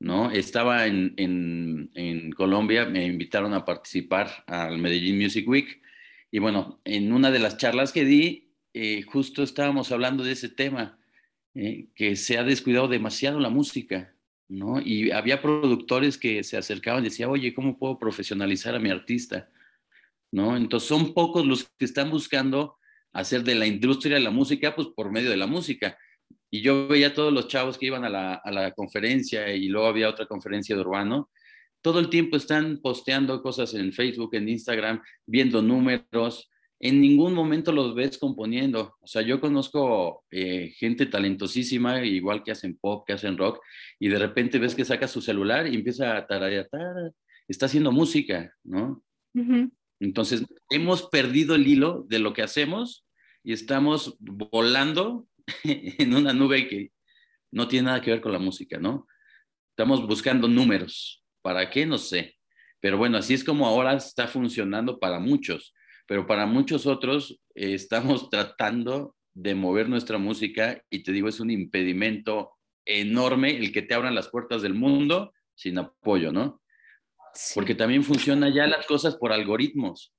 ¿no? 0.00 0.32
Estaba 0.32 0.86
en, 0.86 1.14
en 1.16 2.32
Colombia, 2.32 2.84
me 2.84 3.06
invitaron 3.06 3.54
a 3.54 3.64
participar 3.64 4.42
al 4.48 4.78
Medellín 4.78 5.18
Music 5.18 5.48
Week 5.48 5.82
y 6.32 6.38
bueno, 6.38 6.80
en 6.84 7.12
una 7.12 7.30
de 7.30 7.38
las 7.38 7.58
charlas 7.58 7.92
que 7.92 8.06
di, 8.06 8.54
eh, 8.72 9.02
justo 9.02 9.42
estábamos 9.42 9.92
hablando 9.92 10.24
de 10.24 10.32
ese 10.32 10.48
tema, 10.48 10.98
eh, 11.54 11.88
que 11.94 12.16
se 12.16 12.38
ha 12.38 12.42
descuidado 12.42 12.88
demasiado 12.88 13.38
la 13.38 13.50
música, 13.50 14.14
¿no? 14.48 14.80
Y 14.80 15.10
había 15.10 15.42
productores 15.42 16.16
que 16.16 16.42
se 16.42 16.56
acercaban 16.56 17.02
y 17.02 17.10
decían, 17.10 17.28
oye, 17.28 17.52
¿cómo 17.52 17.78
puedo 17.78 17.98
profesionalizar 17.98 18.74
a 18.74 18.78
mi 18.78 18.88
artista? 18.88 19.50
¿No? 20.30 20.56
Entonces 20.56 20.88
son 20.88 21.12
pocos 21.12 21.44
los 21.44 21.68
que 21.78 21.84
están 21.84 22.10
buscando 22.10 22.78
hacer 23.12 23.44
de 23.44 23.54
la 23.54 23.66
industria 23.66 24.14
de 24.14 24.22
la 24.22 24.30
música, 24.30 24.74
pues 24.74 24.88
por 24.88 25.12
medio 25.12 25.28
de 25.28 25.36
la 25.36 25.46
música. 25.46 25.98
Y 26.50 26.62
yo 26.62 26.88
veía 26.88 27.08
a 27.08 27.14
todos 27.14 27.30
los 27.30 27.48
chavos 27.48 27.76
que 27.76 27.86
iban 27.86 28.06
a 28.06 28.08
la, 28.08 28.34
a 28.36 28.50
la 28.50 28.72
conferencia 28.72 29.54
y 29.54 29.68
luego 29.68 29.86
había 29.86 30.08
otra 30.08 30.24
conferencia 30.24 30.74
de 30.74 30.80
Urbano 30.80 31.28
todo 31.82 31.98
el 31.98 32.08
tiempo 32.08 32.36
están 32.36 32.78
posteando 32.78 33.42
cosas 33.42 33.74
en 33.74 33.92
Facebook, 33.92 34.34
en 34.34 34.48
Instagram, 34.48 35.02
viendo 35.26 35.60
números. 35.60 36.48
En 36.78 37.00
ningún 37.00 37.34
momento 37.34 37.72
los 37.72 37.94
ves 37.94 38.18
componiendo. 38.18 38.96
O 39.00 39.06
sea, 39.06 39.22
yo 39.22 39.40
conozco 39.40 40.24
eh, 40.30 40.72
gente 40.78 41.06
talentosísima, 41.06 42.04
igual 42.04 42.42
que 42.44 42.52
hacen 42.52 42.78
pop, 42.78 43.04
que 43.06 43.12
hacen 43.12 43.36
rock, 43.36 43.60
y 43.98 44.08
de 44.08 44.18
repente 44.18 44.58
ves 44.58 44.74
que 44.74 44.84
saca 44.84 45.08
su 45.08 45.20
celular 45.20 45.66
y 45.66 45.74
empieza 45.74 46.16
a 46.16 46.26
tararear, 46.26 46.68
está 47.48 47.66
haciendo 47.66 47.92
música, 47.92 48.54
¿no? 48.64 49.02
Entonces, 50.00 50.44
hemos 50.70 51.08
perdido 51.08 51.54
el 51.54 51.66
hilo 51.66 52.04
de 52.08 52.18
lo 52.18 52.32
que 52.32 52.42
hacemos 52.42 53.06
y 53.42 53.52
estamos 53.52 54.16
volando 54.20 55.26
en 55.64 56.14
una 56.14 56.32
nube 56.32 56.68
que 56.68 56.92
no 57.50 57.68
tiene 57.68 57.86
nada 57.86 58.00
que 58.00 58.10
ver 58.10 58.20
con 58.20 58.32
la 58.32 58.38
música, 58.38 58.78
¿no? 58.78 59.06
Estamos 59.70 60.06
buscando 60.06 60.48
números, 60.48 61.21
¿Para 61.42 61.68
qué? 61.70 61.84
No 61.84 61.98
sé. 61.98 62.36
Pero 62.80 62.98
bueno, 62.98 63.18
así 63.18 63.34
es 63.34 63.44
como 63.44 63.66
ahora 63.66 63.94
está 63.94 64.26
funcionando 64.26 64.98
para 64.98 65.18
muchos. 65.20 65.74
Pero 66.06 66.26
para 66.26 66.46
muchos 66.46 66.86
otros 66.86 67.40
eh, 67.54 67.74
estamos 67.74 68.30
tratando 68.30 69.16
de 69.34 69.54
mover 69.54 69.88
nuestra 69.88 70.18
música 70.18 70.82
y 70.90 71.02
te 71.02 71.12
digo, 71.12 71.28
es 71.28 71.40
un 71.40 71.50
impedimento 71.50 72.52
enorme 72.84 73.56
el 73.56 73.72
que 73.72 73.82
te 73.82 73.94
abran 73.94 74.14
las 74.14 74.28
puertas 74.28 74.62
del 74.62 74.74
mundo 74.74 75.32
sin 75.54 75.78
apoyo, 75.78 76.32
¿no? 76.32 76.60
Porque 77.54 77.74
también 77.74 78.02
funcionan 78.02 78.52
ya 78.52 78.66
las 78.66 78.86
cosas 78.86 79.16
por 79.16 79.32
algoritmos. 79.32 80.12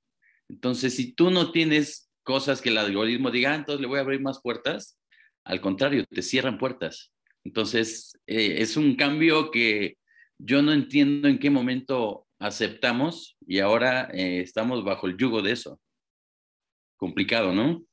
Entonces, 0.48 0.96
si 0.96 1.12
tú 1.12 1.30
no 1.30 1.52
tienes 1.52 2.10
cosas 2.22 2.60
que 2.60 2.70
el 2.70 2.78
algoritmo 2.78 3.30
diga, 3.30 3.52
ah, 3.52 3.56
entonces 3.56 3.80
le 3.80 3.86
voy 3.86 3.98
a 3.98 4.02
abrir 4.02 4.20
más 4.20 4.40
puertas, 4.40 4.98
al 5.44 5.60
contrario, 5.60 6.04
te 6.10 6.22
cierran 6.22 6.58
puertas. 6.58 7.12
Entonces, 7.44 8.18
eh, 8.26 8.56
es 8.58 8.76
un 8.76 8.96
cambio 8.96 9.50
que 9.50 9.98
yo 10.38 10.62
no 10.62 10.72
entiendo 10.72 11.28
en 11.28 11.38
qué 11.38 11.50
momento 11.50 12.26
aceptamos 12.38 13.36
y 13.46 13.60
ahora 13.60 14.10
eh, 14.12 14.40
estamos 14.40 14.84
bajo 14.84 15.06
el 15.06 15.16
yugo 15.16 15.42
de 15.42 15.52
eso. 15.52 15.80
Complicado, 16.96 17.52
¿no? 17.52 17.84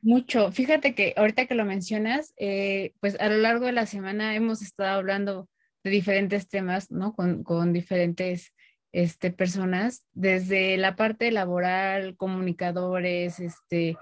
Mucho. 0.00 0.52
Fíjate 0.52 0.94
que 0.94 1.14
ahorita 1.16 1.46
que 1.46 1.54
lo 1.54 1.64
mencionas, 1.64 2.32
eh, 2.36 2.92
pues 3.00 3.18
a 3.20 3.28
lo 3.28 3.38
largo 3.38 3.66
de 3.66 3.72
la 3.72 3.86
semana 3.86 4.34
hemos 4.36 4.62
estado 4.62 4.96
hablando 4.96 5.48
de 5.82 5.90
diferentes 5.90 6.48
temas, 6.48 6.90
¿no? 6.90 7.14
Con, 7.14 7.72
diferentes 7.72 8.52
este, 8.92 9.32
personas, 9.32 10.06
desde 10.12 10.76
la 10.76 10.94
parte 10.96 11.30
laboral, 11.32 12.16
comunicadores, 12.16 13.40
este, 13.40 13.96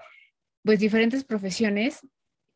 pues 0.63 0.79
diferentes 0.79 1.23
profesiones, 1.23 2.01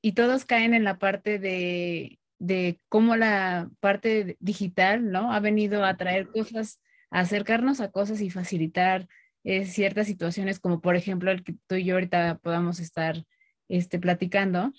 y 0.04 0.14
todos 0.14 0.46
caen 0.46 0.74
en 0.74 0.84
la 0.84 0.98
parte 0.98 1.40
de, 1.40 2.20
de 2.42 2.82
cómo 2.90 3.16
la 3.16 3.70
parte 3.80 4.36
digital, 4.40 5.12
¿no? 5.12 5.32
Ha 5.32 5.40
venido 5.40 5.86
a 5.86 5.96
traer 5.96 6.28
cosas, 6.28 6.82
a 7.12 7.20
acercarnos 7.20 7.82
a 7.82 7.92
cosas 7.92 8.20
y 8.20 8.32
facilitar 8.32 9.08
eh, 9.44 9.66
ciertas 9.66 10.08
situaciones, 10.08 10.60
como 10.60 10.82
por 10.82 10.96
ejemplo 10.96 11.30
el 11.30 11.44
que 11.44 11.54
tú 11.68 11.76
y 11.76 11.84
yo 11.84 11.94
ahorita 11.94 12.40
podamos 12.42 12.80
estar 12.80 13.24
este, 13.70 14.00
platicando, 14.00 14.74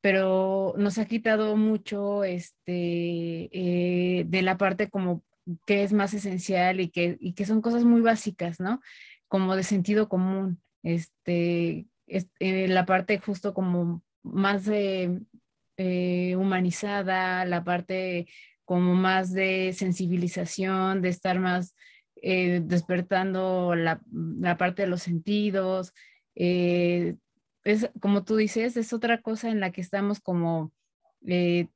pero 0.00 0.74
nos 0.78 0.98
ha 0.98 1.04
quitado 1.04 1.56
mucho 1.56 2.24
este, 2.24 3.50
eh, 3.52 4.24
de 4.26 4.42
la 4.42 4.58
parte 4.58 4.90
como 4.90 5.22
que 5.64 5.84
es 5.84 5.92
más 5.92 6.12
esencial 6.12 6.80
y 6.80 6.88
que, 6.88 7.18
y 7.20 7.34
que 7.34 7.46
son 7.46 7.62
cosas 7.62 7.84
muy 7.84 8.00
básicas, 8.00 8.58
¿no? 8.58 8.80
Como 9.28 9.54
de 9.54 9.62
sentido 9.62 10.08
común, 10.08 10.60
este, 10.82 11.86
eh, 12.08 12.68
la 12.68 12.84
parte 12.84 13.20
justo 13.20 13.54
como 13.54 14.02
más 14.24 14.64
eh, 15.76 16.36
humanizada, 16.36 17.44
la 17.44 17.64
parte 17.64 18.26
como 18.64 18.94
más 18.94 19.32
de 19.32 19.72
sensibilización, 19.74 21.02
de 21.02 21.08
estar 21.10 21.38
más 21.38 21.74
despertando 22.22 23.76
la, 23.76 24.00
la, 24.10 24.56
parte 24.56 24.82
de 24.82 24.88
los 24.88 25.02
sentidos, 25.02 25.92
eh, 26.34 27.14
es 27.62 27.90
como 28.00 28.24
tú 28.24 28.36
dices, 28.36 28.76
es 28.76 28.92
otra 28.92 29.20
cosa 29.20 29.50
en 29.50 29.60
la 29.60 29.70
que 29.70 29.80
estamos 29.80 30.20
como 30.20 30.72
eh, 31.26 31.68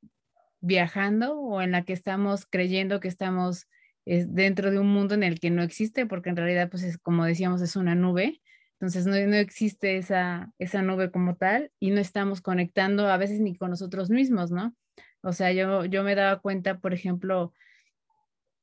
viajando 0.59 1.39
o 1.39 1.61
en 1.61 1.71
la 1.71 1.83
que 1.83 1.93
estamos 1.93 2.45
creyendo 2.45 2.99
que 2.99 3.07
estamos 3.07 3.67
dentro 4.03 4.71
de 4.71 4.79
un 4.79 4.87
mundo 4.87 5.13
en 5.13 5.23
el 5.23 5.39
que 5.39 5.51
no 5.51 5.61
existe, 5.61 6.05
porque 6.07 6.29
en 6.29 6.35
realidad, 6.35 6.69
pues 6.69 6.83
es, 6.83 6.97
como 6.97 7.23
decíamos, 7.23 7.61
es 7.61 7.75
una 7.75 7.93
nube. 7.93 8.41
Entonces 8.81 9.05
no, 9.05 9.15
no 9.27 9.35
existe 9.35 9.97
esa, 9.97 10.51
esa 10.57 10.81
nube 10.81 11.11
como 11.11 11.35
tal 11.35 11.71
y 11.79 11.91
no 11.91 12.01
estamos 12.01 12.41
conectando 12.41 13.07
a 13.07 13.17
veces 13.17 13.39
ni 13.39 13.55
con 13.55 13.69
nosotros 13.69 14.09
mismos, 14.09 14.49
¿no? 14.49 14.75
O 15.21 15.33
sea, 15.33 15.51
yo, 15.51 15.85
yo 15.85 16.03
me 16.03 16.15
daba 16.15 16.39
cuenta, 16.41 16.79
por 16.79 16.91
ejemplo, 16.91 17.53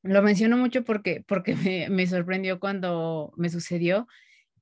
lo 0.02 0.20
menciono 0.22 0.57
mucho 0.57 0.83
porque, 0.83 1.24
porque 1.24 1.54
me, 1.54 1.88
me 1.88 2.04
sorprendió 2.09 2.59
cuando 2.59 3.33
me 3.37 3.48
sucedió. 3.48 4.09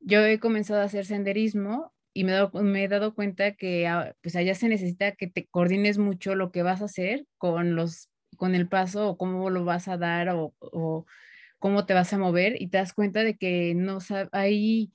Yo 0.00 0.20
he 0.26 0.38
comenzado 0.38 0.82
a 0.82 0.84
hacer 0.84 1.06
senderismo 1.06 1.94
y 2.12 2.24
me, 2.24 2.34
me, 2.52 2.84
he 2.84 2.88
dado 2.88 3.14
cuenta 3.14 3.52
que 3.52 3.86
ah, 3.88 4.14
pues 4.22 4.36
allá 4.36 4.54
se 4.54 4.68
necesita 4.68 5.12
que 5.12 5.26
te 5.26 5.46
coordines 5.46 5.96
mucho 5.96 6.34
lo 6.34 6.52
que 6.52 6.62
vas 6.62 6.82
a 6.82 6.86
hacer 6.86 7.24
con 7.38 7.76
los 7.76 8.10
con 8.36 8.54
el 8.54 8.68
paso 8.68 9.08
o 9.08 9.16
cómo 9.16 9.48
lo 9.48 9.64
vas 9.64 9.88
a 9.88 9.96
dar 9.96 10.28
o, 10.28 10.52
o 10.58 11.06
cómo 11.58 11.86
te 11.86 11.94
vas 11.94 12.12
a 12.12 12.18
mover 12.18 12.60
y 12.60 12.68
te 12.68 12.76
das 12.76 12.92
cuenta 12.92 13.24
de 13.24 13.38
que 13.38 13.74
no 13.74 13.98
hay 14.32 14.92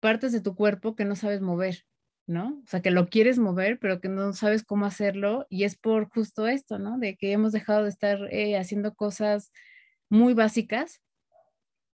partes 0.00 0.32
de 0.32 0.40
tu 0.40 0.54
cuerpo 0.54 0.94
que 0.94 1.04
no 1.04 1.16
sabes 1.16 1.40
mover, 1.40 1.84
¿no? 2.26 2.60
O 2.64 2.66
sea, 2.66 2.82
que 2.82 2.90
lo 2.90 3.08
quieres 3.08 3.38
mover, 3.38 3.78
pero 3.78 4.00
que 4.00 4.08
no 4.08 4.32
sabes 4.32 4.64
cómo 4.64 4.86
hacerlo 4.86 5.46
y 5.48 5.64
es 5.64 5.76
por 5.76 6.08
justo 6.08 6.48
esto, 6.48 6.78
¿no? 6.78 6.98
De 6.98 7.16
que 7.16 7.32
hemos 7.32 7.52
dejado 7.52 7.84
de 7.84 7.90
estar 7.90 8.18
eh, 8.32 8.56
haciendo 8.56 8.94
cosas 8.94 9.52
muy 10.08 10.34
básicas 10.34 11.02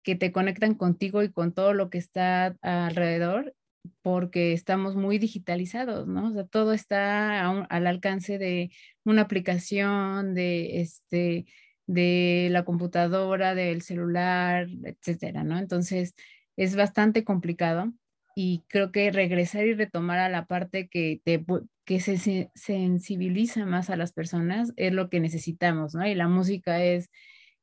que 0.03 0.15
te 0.15 0.31
conectan 0.31 0.75
contigo 0.75 1.23
y 1.23 1.31
con 1.31 1.53
todo 1.53 1.73
lo 1.73 1.89
que 1.89 1.97
está 1.97 2.57
alrededor 2.61 3.55
porque 4.01 4.53
estamos 4.53 4.95
muy 4.95 5.17
digitalizados, 5.17 6.07
¿no? 6.07 6.29
O 6.29 6.33
sea, 6.33 6.45
todo 6.45 6.73
está 6.73 7.49
al 7.49 7.87
alcance 7.87 8.37
de 8.37 8.71
una 9.03 9.23
aplicación, 9.23 10.33
de, 10.33 10.81
este, 10.81 11.45
de 11.87 12.47
la 12.51 12.63
computadora, 12.63 13.55
del 13.55 13.81
celular, 13.81 14.67
etcétera, 14.83 15.43
¿no? 15.43 15.57
Entonces, 15.57 16.15
es 16.57 16.75
bastante 16.75 17.23
complicado 17.23 17.93
y 18.35 18.63
creo 18.67 18.91
que 18.91 19.11
regresar 19.11 19.65
y 19.65 19.73
retomar 19.73 20.19
a 20.19 20.29
la 20.29 20.45
parte 20.45 20.87
que, 20.87 21.21
te, 21.23 21.45
que 21.85 21.99
se 21.99 22.51
sensibiliza 22.55 23.65
más 23.65 23.89
a 23.89 23.95
las 23.95 24.13
personas 24.13 24.73
es 24.75 24.93
lo 24.93 25.09
que 25.09 25.19
necesitamos, 25.19 25.93
¿no? 25.93 26.07
Y 26.07 26.15
la 26.15 26.27
música 26.27 26.83
es 26.83 27.09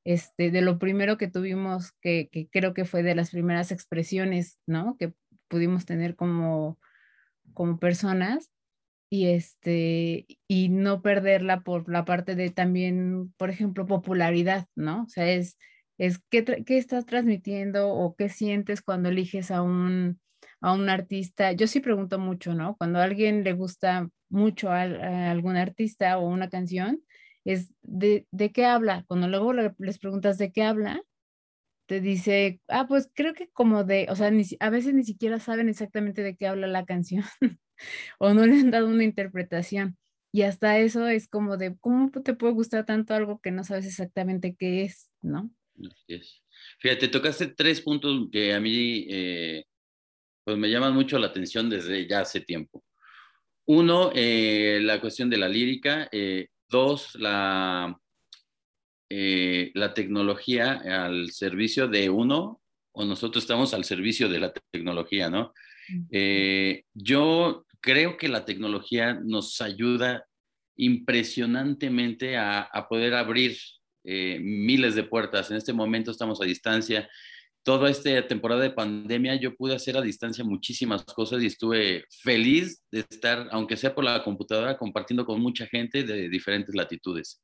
este, 0.04 0.50
de 0.50 0.62
lo 0.62 0.78
primero 0.78 1.18
que 1.18 1.28
tuvimos, 1.28 1.92
que, 2.00 2.28
que, 2.30 2.48
creo 2.48 2.72
que 2.74 2.84
fue 2.84 3.02
de 3.02 3.14
las 3.14 3.30
primeras 3.30 3.72
expresiones, 3.72 4.58
¿no? 4.66 4.96
Que 4.96 5.12
pudimos 5.48 5.84
tener 5.86 6.14
como, 6.16 6.78
como 7.52 7.78
personas 7.78 8.50
y 9.10 9.26
este 9.26 10.26
y 10.46 10.68
no 10.68 11.02
perderla 11.02 11.62
por 11.62 11.90
la 11.90 12.04
parte 12.04 12.36
de 12.36 12.50
también, 12.50 13.34
por 13.36 13.50
ejemplo, 13.50 13.86
popularidad, 13.86 14.68
¿no? 14.76 15.02
O 15.02 15.08
sea, 15.08 15.28
es, 15.28 15.58
es 16.00 16.18
qué, 16.30 16.44
qué 16.64 16.78
estás 16.78 17.04
transmitiendo 17.04 17.90
o 17.90 18.16
qué 18.16 18.30
sientes 18.30 18.80
cuando 18.80 19.10
eliges 19.10 19.50
a 19.50 19.60
un, 19.60 20.18
a 20.62 20.72
un 20.72 20.88
artista. 20.88 21.52
Yo 21.52 21.66
sí 21.66 21.80
pregunto 21.80 22.18
mucho, 22.18 22.54
¿no? 22.54 22.74
Cuando 22.78 23.00
a 23.00 23.04
alguien 23.04 23.44
le 23.44 23.52
gusta 23.52 24.08
mucho 24.30 24.70
a, 24.70 24.80
algún 25.30 25.56
artista 25.56 26.16
o 26.18 26.26
una 26.26 26.48
canción, 26.48 27.02
es 27.44 27.70
de, 27.82 28.26
de 28.30 28.50
qué 28.50 28.64
habla. 28.64 29.04
Cuando 29.08 29.28
luego 29.28 29.52
les 29.52 29.98
preguntas 29.98 30.38
de 30.38 30.50
qué 30.52 30.62
habla, 30.62 31.02
te 31.86 32.00
dice, 32.00 32.62
ah, 32.68 32.86
pues 32.88 33.10
creo 33.14 33.34
que 33.34 33.50
como 33.50 33.84
de, 33.84 34.06
o 34.08 34.16
sea, 34.16 34.32
a 34.60 34.70
veces 34.70 34.94
ni 34.94 35.04
siquiera 35.04 35.38
saben 35.38 35.68
exactamente 35.68 36.22
de 36.22 36.34
qué 36.34 36.46
habla 36.46 36.66
la 36.66 36.86
canción 36.86 37.24
o 38.18 38.32
no 38.32 38.46
le 38.46 38.58
han 38.58 38.70
dado 38.70 38.88
una 38.88 39.04
interpretación. 39.04 39.98
Y 40.32 40.42
hasta 40.42 40.78
eso 40.78 41.08
es 41.08 41.28
como 41.28 41.58
de, 41.58 41.76
¿cómo 41.78 42.10
te 42.10 42.34
puede 42.34 42.54
gustar 42.54 42.86
tanto 42.86 43.14
algo 43.14 43.40
que 43.40 43.50
no 43.50 43.64
sabes 43.64 43.86
exactamente 43.86 44.54
qué 44.56 44.84
es, 44.84 45.10
no? 45.20 45.50
Fíjate, 46.78 47.08
tocaste 47.08 47.48
tres 47.48 47.80
puntos 47.80 48.28
que 48.30 48.52
a 48.54 48.60
mí 48.60 49.06
eh, 49.08 49.64
pues 50.44 50.56
me 50.56 50.70
llaman 50.70 50.94
mucho 50.94 51.18
la 51.18 51.28
atención 51.28 51.68
desde 51.68 52.06
ya 52.06 52.20
hace 52.20 52.40
tiempo. 52.40 52.84
Uno, 53.66 54.10
eh, 54.14 54.80
la 54.82 55.00
cuestión 55.00 55.30
de 55.30 55.38
la 55.38 55.48
lírica. 55.48 56.08
Eh, 56.12 56.48
dos, 56.68 57.14
la 57.16 57.96
la 59.12 59.92
tecnología 59.92 61.04
al 61.04 61.32
servicio 61.32 61.88
de 61.88 62.08
uno 62.08 62.60
o 62.92 63.04
nosotros 63.04 63.42
estamos 63.42 63.74
al 63.74 63.84
servicio 63.84 64.28
de 64.28 64.38
la 64.38 64.52
tecnología, 64.70 65.28
¿no? 65.28 65.52
Yo 66.94 67.66
creo 67.80 68.16
que 68.16 68.28
la 68.28 68.44
tecnología 68.44 69.14
nos 69.14 69.60
ayuda 69.60 70.28
impresionantemente 70.80 72.36
a, 72.38 72.86
poder 72.88 73.14
abrir 73.14 73.58
eh, 74.04 74.38
miles 74.40 74.94
de 74.94 75.04
puertas. 75.04 75.50
En 75.50 75.56
este 75.56 75.72
momento 75.72 76.10
estamos 76.10 76.40
a 76.40 76.44
distancia. 76.44 77.08
Toda 77.62 77.90
esta 77.90 78.26
temporada 78.26 78.62
de 78.62 78.70
pandemia 78.70 79.34
yo 79.34 79.54
pude 79.54 79.74
hacer 79.74 79.96
a 79.96 80.02
distancia 80.02 80.44
muchísimas 80.44 81.04
cosas 81.04 81.42
y 81.42 81.46
estuve 81.46 82.04
feliz 82.22 82.82
de 82.90 83.00
estar, 83.00 83.48
aunque 83.50 83.76
sea 83.76 83.94
por 83.94 84.04
la 84.04 84.24
computadora, 84.24 84.78
compartiendo 84.78 85.26
con 85.26 85.40
mucha 85.40 85.66
gente 85.66 86.04
de 86.04 86.28
diferentes 86.28 86.74
latitudes 86.74 87.40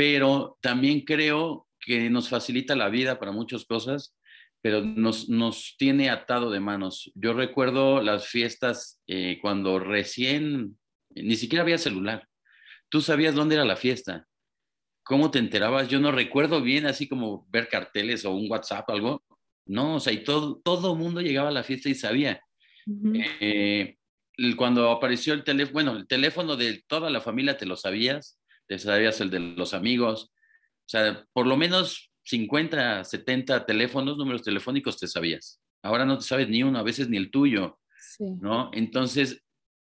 pero 0.00 0.56
también 0.62 1.02
creo 1.02 1.66
que 1.78 2.08
nos 2.08 2.30
facilita 2.30 2.74
la 2.74 2.88
vida 2.88 3.18
para 3.18 3.32
muchas 3.32 3.66
cosas, 3.66 4.16
pero 4.62 4.80
nos, 4.80 5.28
nos 5.28 5.76
tiene 5.78 6.08
atado 6.08 6.50
de 6.50 6.58
manos. 6.58 7.10
Yo 7.14 7.34
recuerdo 7.34 8.00
las 8.00 8.26
fiestas 8.26 8.98
eh, 9.06 9.38
cuando 9.42 9.78
recién, 9.78 10.78
ni 11.10 11.36
siquiera 11.36 11.62
había 11.62 11.76
celular. 11.76 12.26
Tú 12.88 13.02
sabías 13.02 13.34
dónde 13.34 13.56
era 13.56 13.66
la 13.66 13.76
fiesta. 13.76 14.26
¿Cómo 15.10 15.30
te 15.30 15.40
enterabas? 15.40 15.88
Yo 15.88 15.98
no 15.98 16.12
recuerdo 16.12 16.62
bien, 16.62 16.86
así 16.86 17.08
como 17.08 17.46
ver 17.50 17.68
carteles 17.68 18.24
o 18.24 18.30
un 18.30 18.50
WhatsApp 18.50 18.88
algo. 18.88 19.24
No, 19.66 19.96
o 19.96 20.00
sea, 20.00 20.12
y 20.12 20.22
todo, 20.22 20.60
todo 20.64 20.94
mundo 20.94 21.20
llegaba 21.20 21.48
a 21.48 21.52
la 21.52 21.64
fiesta 21.64 21.88
y 21.88 21.94
sabía. 21.96 22.40
Eh, 23.40 23.96
cuando 24.56 24.90
apareció 24.90 25.34
el 25.34 25.42
teléfono, 25.44 25.72
bueno, 25.72 25.96
el 25.96 26.06
teléfono 26.06 26.56
de 26.56 26.82
toda 26.86 27.10
la 27.10 27.20
familia 27.20 27.56
te 27.56 27.66
lo 27.66 27.76
sabías 27.76 28.40
te 28.70 28.78
sabías 28.78 29.20
el 29.20 29.30
de 29.30 29.40
los 29.40 29.74
amigos, 29.74 30.30
o 30.30 30.88
sea, 30.88 31.26
por 31.32 31.44
lo 31.48 31.56
menos 31.56 32.12
50, 32.22 33.02
70 33.02 33.66
teléfonos, 33.66 34.16
números 34.16 34.44
telefónicos 34.44 34.96
te 34.96 35.08
sabías. 35.08 35.60
Ahora 35.82 36.04
no 36.04 36.18
te 36.18 36.24
sabes 36.24 36.48
ni 36.48 36.62
uno, 36.62 36.78
a 36.78 36.84
veces 36.84 37.08
ni 37.08 37.16
el 37.16 37.32
tuyo, 37.32 37.80
¿no? 38.20 38.70
Entonces, 38.72 39.42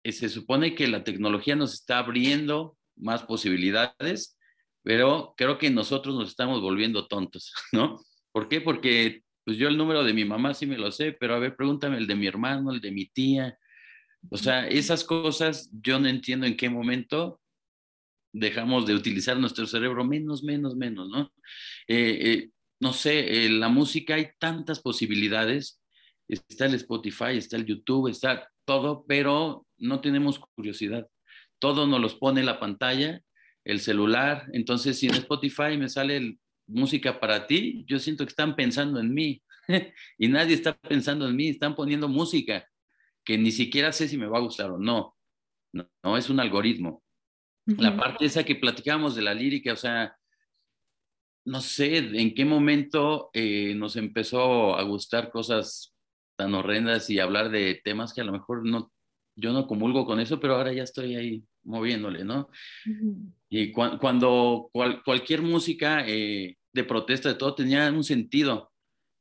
eh, 0.01 0.13
se 0.13 0.29
supone 0.29 0.75
que 0.75 0.87
la 0.87 1.03
tecnología 1.03 1.57
nos 1.57 1.73
está 1.73 1.97
abriendo 1.97 2.77
más 2.95 3.23
posibilidades, 3.23 4.38
pero 4.83 5.33
creo 5.37 5.57
que 5.57 5.69
nosotros 5.69 6.15
nos 6.15 6.29
estamos 6.29 6.61
volviendo 6.61 7.07
tontos, 7.07 7.53
¿no? 7.71 7.99
¿Por 8.31 8.47
qué? 8.47 8.61
Porque 8.61 9.23
pues 9.43 9.57
yo 9.57 9.67
el 9.67 9.77
número 9.77 10.03
de 10.03 10.13
mi 10.13 10.25
mamá 10.25 10.53
sí 10.53 10.67
me 10.67 10.77
lo 10.77 10.91
sé, 10.91 11.13
pero 11.13 11.35
a 11.35 11.39
ver, 11.39 11.55
pregúntame 11.55 11.97
el 11.97 12.07
de 12.07 12.15
mi 12.15 12.27
hermano, 12.27 12.71
el 12.71 12.81
de 12.81 12.91
mi 12.91 13.07
tía, 13.07 13.57
O 14.29 14.37
sea, 14.37 14.67
esas 14.67 15.03
cosas 15.03 15.71
yo 15.81 15.99
no 15.99 16.07
entiendo 16.07 16.45
en 16.45 16.55
qué 16.55 16.69
momento 16.69 17.41
dejamos 18.31 18.85
de 18.85 18.93
utilizar 18.93 19.37
nuestro 19.37 19.65
cerebro 19.65 20.03
menos, 20.05 20.43
menos, 20.43 20.75
menos, 20.75 21.09
¿no? 21.09 21.31
Eh, 21.87 22.19
eh, 22.21 22.49
no 22.79 22.93
sé, 22.93 23.49
la 23.49 23.69
música 23.69 24.15
hay 24.15 24.29
tantas 24.37 24.79
posibilidades, 24.79 25.81
está 26.27 26.65
el 26.65 26.75
Spotify, 26.75 27.37
está 27.37 27.57
el 27.57 27.65
YouTube, 27.65 28.09
está 28.09 28.49
todo, 28.65 29.03
pero 29.07 29.65
no 29.77 29.99
tenemos 29.99 30.39
curiosidad. 30.39 31.07
Todo 31.59 31.87
nos 31.87 31.99
los 31.99 32.15
pone 32.15 32.43
la 32.43 32.59
pantalla, 32.59 33.21
el 33.71 33.79
celular, 33.79 34.47
entonces 34.53 34.97
si 34.97 35.07
en 35.07 35.15
Spotify 35.15 35.77
me 35.77 35.89
sale 35.89 36.37
música 36.67 37.19
para 37.19 37.47
ti, 37.47 37.83
yo 37.87 37.99
siento 37.99 38.25
que 38.25 38.29
están 38.29 38.55
pensando 38.55 38.99
en 38.99 39.13
mí 39.13 39.41
y 40.17 40.27
nadie 40.27 40.55
está 40.55 40.73
pensando 40.73 41.27
en 41.27 41.35
mí, 41.35 41.49
están 41.49 41.75
poniendo 41.75 42.07
música 42.07 42.67
que 43.23 43.37
ni 43.37 43.51
siquiera 43.51 43.91
sé 43.91 44.07
si 44.07 44.17
me 44.17 44.27
va 44.27 44.37
a 44.37 44.41
gustar 44.41 44.71
o 44.71 44.79
no. 44.79 45.15
No, 45.71 45.87
no 46.03 46.17
es 46.17 46.29
un 46.29 46.39
algoritmo. 46.39 47.03
La 47.65 47.95
parte 47.95 48.25
esa 48.25 48.43
que 48.43 48.55
platicábamos 48.55 49.15
de 49.15 49.21
la 49.21 49.35
lírica, 49.35 49.73
o 49.73 49.75
sea, 49.75 50.17
no 51.45 51.61
sé 51.61 51.97
en 51.97 52.33
qué 52.33 52.43
momento 52.43 53.29
eh, 53.33 53.75
nos 53.75 53.95
empezó 53.95 54.75
a 54.75 54.81
gustar 54.81 55.29
cosas 55.29 55.93
tan 56.35 56.55
horrendas 56.55 57.09
y 57.11 57.19
hablar 57.19 57.51
de 57.51 57.79
temas 57.83 58.13
que 58.13 58.21
a 58.21 58.23
lo 58.23 58.31
mejor 58.31 58.65
no, 58.65 58.91
yo 59.39 59.53
no 59.53 59.67
comulgo 59.67 60.05
con 60.05 60.19
eso, 60.19 60.39
pero 60.39 60.55
ahora 60.55 60.73
ya 60.73 60.83
estoy 60.83 61.15
ahí 61.15 61.43
moviéndole, 61.63 62.23
¿no? 62.23 62.49
Y 63.49 63.71
cuando 63.71 64.69
cualquier 65.03 65.41
música 65.41 66.03
eh, 66.07 66.57
de 66.73 66.83
protesta 66.83 67.29
de 67.29 67.35
todo 67.35 67.55
tenía 67.55 67.91
un 67.91 68.03
sentido 68.03 68.71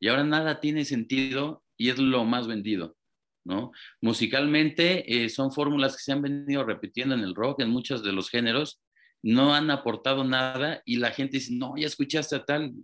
y 0.00 0.09
ahora 0.09 0.24
nada 0.24 0.61
tiene 0.61 0.85
sentido 0.85 1.62
y 1.76 1.90
es 1.90 1.98
lo 1.98 2.24
más 2.24 2.46
vendido. 2.46 2.96
¿no? 3.44 3.72
Musicalmente 4.02 5.24
eh, 5.24 5.28
son 5.31 5.52
fórmulas 5.52 5.96
que 5.96 6.02
se 6.02 6.12
han 6.12 6.20
venido 6.20 6.64
repitiendo 6.64 7.14
en 7.14 7.22
el 7.22 7.35
rock, 7.35 7.61
en 7.61 7.70
muchos 7.70 8.04
de 8.04 8.12
los 8.12 8.28
géneros, 8.28 8.83
no 9.22 9.54
han 9.54 9.70
aportado 9.70 10.22
nada 10.22 10.83
y 10.85 10.96
la 10.96 11.11
gente 11.11 11.38
dice, 11.38 11.54
no, 11.54 11.74
ya 11.76 11.87
escuchaste 11.87 12.37
a 12.37 12.44
tal, 12.44 12.74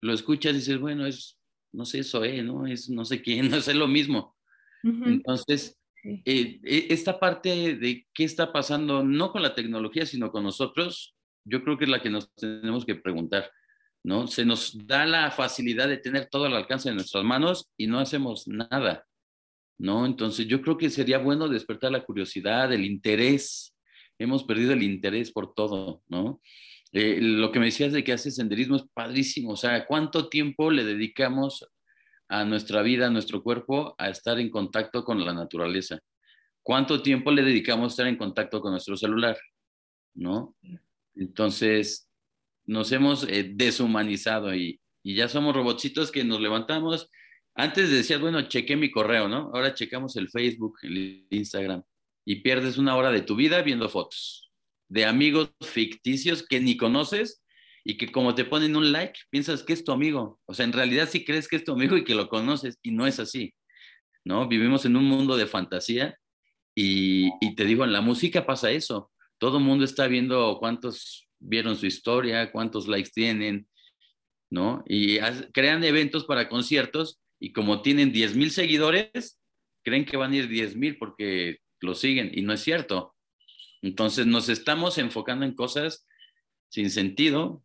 lo 0.00 0.12
escuchas 0.12 0.52
y 0.52 0.56
dices, 0.56 0.78
bueno, 0.78 1.04
es, 1.06 1.36
no 1.72 1.84
sé, 1.84 2.00
eso, 2.00 2.24
eh, 2.24 2.42
¿no? 2.42 2.66
Es 2.66 2.88
no 2.88 3.04
sé 3.04 3.22
quién, 3.22 3.48
no 3.50 3.56
es 3.56 3.74
lo 3.74 3.88
mismo. 3.88 4.36
Entonces, 4.82 5.78
eh, 6.04 6.60
e, 6.62 6.86
esta 6.90 7.18
parte 7.18 7.76
de 7.76 8.06
qué 8.12 8.24
está 8.24 8.52
pasando, 8.52 9.02
no 9.02 9.32
con 9.32 9.42
la 9.42 9.54
tecnología, 9.54 10.06
sino 10.06 10.30
con 10.30 10.44
nosotros, 10.44 11.14
yo 11.44 11.62
creo 11.62 11.76
que 11.76 11.84
es 11.84 11.90
la 11.90 12.02
que 12.02 12.10
nos 12.10 12.32
tenemos 12.34 12.84
que 12.84 12.94
preguntar, 12.94 13.50
¿no? 14.04 14.26
Se 14.26 14.44
nos 14.44 14.86
da 14.86 15.06
la 15.06 15.30
facilidad 15.30 15.88
de 15.88 15.98
tener 15.98 16.28
todo 16.30 16.44
al 16.44 16.54
alcance 16.54 16.88
de 16.88 16.94
nuestras 16.94 17.24
manos 17.24 17.70
y 17.76 17.86
no 17.86 17.98
hacemos 17.98 18.46
nada. 18.46 19.04
¿no? 19.78 20.06
Entonces 20.06 20.46
yo 20.46 20.62
creo 20.62 20.76
que 20.76 20.90
sería 20.90 21.18
bueno 21.18 21.48
despertar 21.48 21.92
la 21.92 22.04
curiosidad, 22.04 22.72
el 22.72 22.84
interés. 22.84 23.74
Hemos 24.18 24.44
perdido 24.44 24.72
el 24.72 24.82
interés 24.82 25.32
por 25.32 25.54
todo, 25.54 26.02
¿no? 26.08 26.40
Eh, 26.92 27.18
lo 27.20 27.50
que 27.50 27.58
me 27.58 27.66
decías 27.66 27.92
de 27.92 28.04
que 28.04 28.12
haces 28.12 28.36
senderismo 28.36 28.76
es 28.76 28.84
padrísimo, 28.94 29.52
o 29.52 29.56
sea, 29.56 29.84
¿cuánto 29.84 30.28
tiempo 30.28 30.70
le 30.70 30.84
dedicamos 30.84 31.66
a 32.28 32.44
nuestra 32.44 32.82
vida, 32.82 33.06
a 33.06 33.10
nuestro 33.10 33.42
cuerpo, 33.42 33.94
a 33.98 34.08
estar 34.08 34.38
en 34.38 34.50
contacto 34.50 35.04
con 35.04 35.24
la 35.24 35.32
naturaleza? 35.32 36.00
¿Cuánto 36.62 37.02
tiempo 37.02 37.30
le 37.30 37.42
dedicamos 37.42 37.84
a 37.84 37.92
estar 37.92 38.06
en 38.06 38.16
contacto 38.16 38.60
con 38.60 38.72
nuestro 38.72 38.96
celular? 38.96 39.36
¿No? 40.14 40.56
Entonces, 41.14 42.08
nos 42.66 42.90
hemos 42.92 43.24
eh, 43.28 43.50
deshumanizado 43.54 44.54
y, 44.54 44.80
ya 45.06 45.28
somos 45.28 45.54
robotcitos 45.54 46.10
que 46.10 46.24
nos 46.24 46.40
levantamos, 46.40 47.10
antes 47.54 47.90
decías, 47.90 48.20
bueno, 48.20 48.40
chequé 48.48 48.74
mi 48.74 48.90
correo, 48.90 49.28
¿no? 49.28 49.50
Ahora 49.52 49.74
checamos 49.74 50.16
el 50.16 50.30
Facebook, 50.30 50.78
el 50.82 51.26
Instagram 51.28 51.82
y 52.24 52.36
pierdes 52.36 52.78
una 52.78 52.96
hora 52.96 53.12
de 53.12 53.20
tu 53.20 53.36
vida 53.36 53.60
viendo 53.60 53.90
fotos 53.90 54.50
de 54.88 55.04
amigos 55.04 55.50
ficticios 55.60 56.46
que 56.46 56.60
ni 56.60 56.76
conoces 56.76 57.43
y 57.84 57.98
que 57.98 58.10
como 58.10 58.34
te 58.34 58.46
ponen 58.46 58.76
un 58.76 58.90
like, 58.92 59.20
piensas 59.30 59.62
que 59.62 59.74
es 59.74 59.84
tu 59.84 59.92
amigo. 59.92 60.40
O 60.46 60.54
sea, 60.54 60.64
en 60.64 60.72
realidad 60.72 61.08
sí 61.10 61.24
crees 61.24 61.46
que 61.46 61.56
es 61.56 61.64
tu 61.64 61.72
amigo 61.72 61.96
y 61.98 62.04
que 62.04 62.14
lo 62.14 62.28
conoces 62.28 62.78
y 62.82 62.90
no 62.90 63.06
es 63.06 63.20
así, 63.20 63.54
¿no? 64.24 64.48
Vivimos 64.48 64.86
en 64.86 64.96
un 64.96 65.04
mundo 65.04 65.36
de 65.36 65.46
fantasía 65.46 66.18
y, 66.74 67.54
te 67.54 67.66
digo, 67.66 67.84
en 67.84 67.92
la 67.92 68.00
música 68.00 68.46
pasa 68.46 68.70
eso. 68.70 69.12
Todo 69.38 69.58
el 69.58 69.64
mundo 69.64 69.84
está 69.84 70.08
viendo 70.08 70.56
cuántos 70.58 71.28
vieron 71.38 71.76
su 71.76 71.84
historia, 71.84 72.50
cuántos 72.50 72.88
likes 72.88 73.10
tienen, 73.14 73.68
¿no? 74.50 74.82
Y 74.88 75.18
crean 75.52 75.84
eventos 75.84 76.24
para 76.24 76.48
conciertos 76.48 77.20
y 77.38 77.52
como 77.52 77.82
tienen 77.82 78.12
10 78.12 78.34
mil 78.34 78.50
seguidores, 78.50 79.38
creen 79.84 80.06
que 80.06 80.16
van 80.16 80.32
a 80.32 80.36
ir 80.36 80.48
10 80.48 80.76
mil 80.76 80.96
porque 80.96 81.58
lo 81.80 81.94
siguen 81.94 82.30
y 82.32 82.40
no 82.40 82.54
es 82.54 82.60
cierto. 82.60 83.14
Entonces 83.82 84.26
nos 84.26 84.48
estamos 84.48 84.96
enfocando 84.96 85.44
en 85.44 85.54
cosas 85.54 86.06
sin 86.70 86.90
sentido 86.90 87.63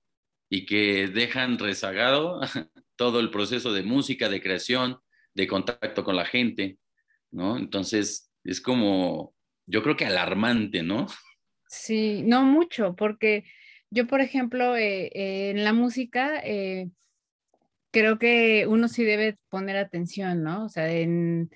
y 0.49 0.65
que 0.65 1.07
dejan 1.07 1.59
rezagado 1.59 2.41
todo 2.95 3.19
el 3.19 3.29
proceso 3.29 3.71
de 3.71 3.83
música, 3.83 4.29
de 4.29 4.41
creación, 4.41 4.99
de 5.33 5.47
contacto 5.47 6.03
con 6.03 6.15
la 6.15 6.25
gente, 6.25 6.77
¿no? 7.31 7.57
Entonces 7.57 8.31
es 8.43 8.59
como, 8.62 9.33
yo 9.65 9.83
creo 9.83 9.95
que 9.95 10.05
alarmante, 10.05 10.83
¿no? 10.83 11.07
Sí, 11.67 12.23
no 12.23 12.43
mucho, 12.43 12.95
porque 12.95 13.45
yo, 13.91 14.07
por 14.07 14.21
ejemplo, 14.21 14.75
eh, 14.75 15.12
en 15.51 15.63
la 15.63 15.73
música, 15.73 16.41
eh, 16.43 16.89
creo 17.91 18.19
que 18.19 18.65
uno 18.67 18.88
sí 18.88 19.03
debe 19.03 19.38
poner 19.49 19.77
atención, 19.77 20.43
¿no? 20.43 20.65
O 20.65 20.69
sea, 20.69 20.91
en, 20.91 21.51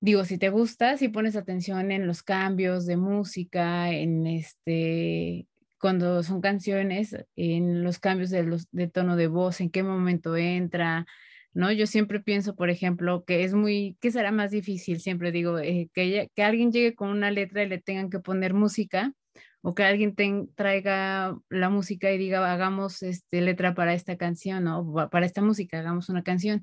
digo, 0.00 0.24
si 0.24 0.38
te 0.38 0.48
gusta, 0.48 0.96
si 0.96 1.08
pones 1.08 1.36
atención 1.36 1.90
en 1.90 2.06
los 2.06 2.22
cambios 2.22 2.86
de 2.86 2.96
música, 2.96 3.90
en 3.90 4.26
este, 4.26 5.46
cuando 5.82 6.22
son 6.22 6.40
canciones, 6.40 7.16
en 7.34 7.82
los 7.82 7.98
cambios 7.98 8.30
de, 8.30 8.44
los, 8.44 8.68
de 8.70 8.86
tono 8.86 9.16
de 9.16 9.26
voz, 9.26 9.60
en 9.60 9.68
qué 9.68 9.82
momento 9.82 10.36
entra, 10.36 11.06
¿no? 11.54 11.72
Yo 11.72 11.88
siempre 11.88 12.20
pienso, 12.20 12.54
por 12.54 12.70
ejemplo, 12.70 13.24
que 13.24 13.42
es 13.42 13.52
muy, 13.52 13.96
¿qué 14.00 14.12
será 14.12 14.30
más 14.30 14.52
difícil? 14.52 15.00
Siempre 15.00 15.32
digo, 15.32 15.58
eh, 15.58 15.90
que, 15.92 16.30
que 16.36 16.42
alguien 16.44 16.70
llegue 16.70 16.94
con 16.94 17.08
una 17.10 17.32
letra 17.32 17.64
y 17.64 17.68
le 17.68 17.78
tengan 17.80 18.10
que 18.10 18.20
poner 18.20 18.54
música 18.54 19.12
o 19.60 19.74
que 19.74 19.82
alguien 19.82 20.14
traiga 20.54 21.36
la 21.48 21.68
música 21.68 22.12
y 22.12 22.18
diga, 22.18 22.52
hagamos 22.52 23.02
este, 23.02 23.40
letra 23.40 23.74
para 23.74 23.92
esta 23.92 24.16
canción 24.16 24.68
o 24.68 25.08
para 25.10 25.26
esta 25.26 25.42
música, 25.42 25.80
hagamos 25.80 26.08
una 26.08 26.22
canción, 26.22 26.62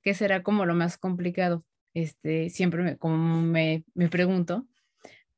que 0.00 0.14
será 0.14 0.44
como 0.44 0.64
lo 0.64 0.76
más 0.76 0.96
complicado, 0.96 1.64
este, 1.92 2.50
siempre 2.50 2.84
me, 2.84 2.96
como 2.98 3.42
me, 3.42 3.82
me 3.94 4.08
pregunto, 4.08 4.68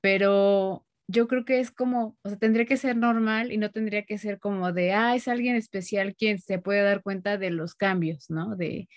pero 0.02 0.84
yo 1.12 1.28
creo 1.28 1.44
que 1.44 1.60
es 1.60 1.70
como, 1.70 2.16
o 2.22 2.28
sea, 2.28 2.38
tendría 2.38 2.66
que 2.66 2.76
ser 2.76 2.96
normal 2.96 3.52
y 3.52 3.58
no 3.58 3.70
tendría 3.70 4.04
que 4.04 4.18
ser 4.18 4.38
como 4.40 4.72
de, 4.72 4.92
ah, 4.92 5.14
es 5.14 5.28
alguien 5.28 5.56
especial 5.56 6.16
quien 6.16 6.38
se 6.38 6.58
puede 6.58 6.82
dar 6.82 7.02
cuenta 7.02 7.38
de 7.38 7.50
los 7.50 7.74
cambios, 7.74 8.30
¿no? 8.30 8.56
De, 8.56 8.88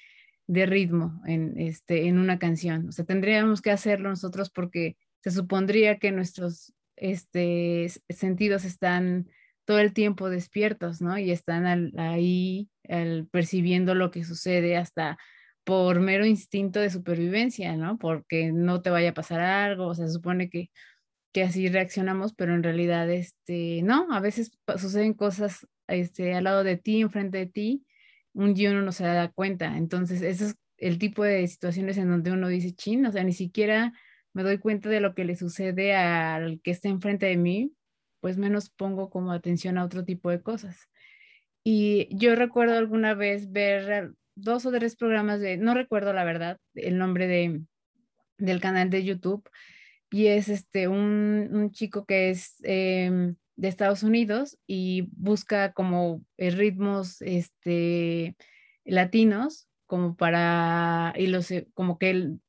de 0.48 0.66
ritmo 0.66 1.22
en, 1.26 1.60
este, 1.60 2.08
en 2.08 2.20
una 2.20 2.40
canción. 2.40 2.88
O 2.90 2.92
sea, 2.92 3.06
tendríamos 3.06 3.62
que 3.62 3.72
hacerlo 3.72 4.10
nosotros 4.10 4.50
porque 4.50 4.98
se 5.22 5.32
supondría 5.32 5.98
que 5.98 6.12
nuestros 6.12 6.74
este, 6.96 7.88
sentidos 8.10 8.64
están 8.64 9.28
todo 9.66 9.80
el 9.80 9.94
tiempo 9.94 10.30
despiertos, 10.30 11.02
¿no? 11.02 11.18
Y 11.18 11.32
están 11.32 11.98
ahí 11.98 12.70
percibiendo 13.32 13.96
lo 13.96 14.12
que 14.12 14.24
sucede 14.24 14.78
hasta 14.78 15.18
por 15.66 16.00
mero 16.00 16.26
instinto 16.26 16.80
de 16.80 16.92
supervivencia, 16.92 17.76
¿no? 17.76 17.98
Porque 17.98 18.52
no 18.54 18.82
te 18.82 18.92
vaya 18.92 19.10
a 19.10 19.14
pasar 19.16 19.42
algo, 19.42 19.88
o 19.88 19.96
sea, 19.96 20.08
se 20.08 20.14
supone 20.14 20.50
que, 20.50 20.70
que 21.36 21.44
así 21.44 21.68
reaccionamos, 21.68 22.34
pero 22.34 22.56
en 22.56 22.64
realidad, 22.64 23.10
este, 23.10 23.82
no, 23.84 24.08
a 24.14 24.22
veces 24.22 24.58
suceden 24.78 25.14
cosas 25.14 25.68
este, 25.86 26.34
al 26.34 26.46
lado 26.46 26.64
de 26.64 26.78
ti, 26.78 27.02
enfrente 27.02 27.40
de 27.40 27.46
ti, 27.46 27.86
un 28.32 28.54
día 28.54 28.72
uno 28.72 28.84
no 28.84 28.94
se 28.94 29.04
da 29.04 29.28
cuenta. 29.28 29.76
Entonces, 29.76 30.22
ese 30.22 30.46
es 30.46 30.56
el 30.78 30.98
tipo 30.98 31.26
de 31.26 31.46
situaciones 31.46 31.98
en 31.98 32.10
donde 32.10 32.32
uno 32.32 32.48
dice, 32.48 32.72
chin, 32.74 33.06
o 33.06 33.12
sea, 33.12 33.26
ni 33.26 33.34
siquiera 33.34 33.92
me 34.32 34.44
doy 34.44 34.60
cuenta 34.60 34.88
de 34.88 35.02
lo 35.02 35.14
que 35.14 35.26
le 35.26 35.36
sucede 35.36 35.94
al 35.94 36.62
que 36.62 36.72
está 36.72 36.88
enfrente 36.88 37.26
de 37.26 37.36
mí, 37.36 37.74
pues 38.22 38.38
menos 38.38 38.70
pongo 38.70 39.10
como 39.10 39.34
atención 39.34 39.78
a 39.78 39.84
otro 39.84 40.06
tipo 40.06 40.30
de 40.30 40.42
cosas. 40.42 40.90
Y 41.66 42.08
yo 42.16 42.34
recuerdo 42.36 42.78
alguna 42.78 43.14
vez 43.14 43.52
ver 43.52 44.14
dos 44.36 44.66
o 44.66 44.72
tres 44.72 44.96
programas 44.96 45.42
de, 45.42 45.58
no 45.58 45.74
recuerdo 45.74 46.14
la 46.14 46.24
verdad, 46.24 46.60
el 46.76 46.98
nombre 46.98 47.28
de, 47.28 47.62
del 48.38 48.62
canal 48.62 48.90
de 48.90 49.04
YouTube, 49.04 49.50
y 50.16 50.28
es 50.28 50.48
este, 50.48 50.88
un, 50.88 51.50
un 51.52 51.72
chico 51.72 52.06
que 52.06 52.30
es 52.30 52.56
em, 52.64 53.36
de 53.58 53.68
Estados 53.68 54.02
Unidos 54.02 54.58
y 54.66 55.10
busca 55.12 55.74
como 55.74 56.24
eh, 56.38 56.52
ritmos 56.52 57.22
este, 57.22 58.38
latinos 58.86 59.68
como 59.88 60.16
para, 60.16 61.12
y 61.18 61.28
los, 61.28 61.50
como 61.74 62.00
que 62.00 62.12
él 62.12 62.40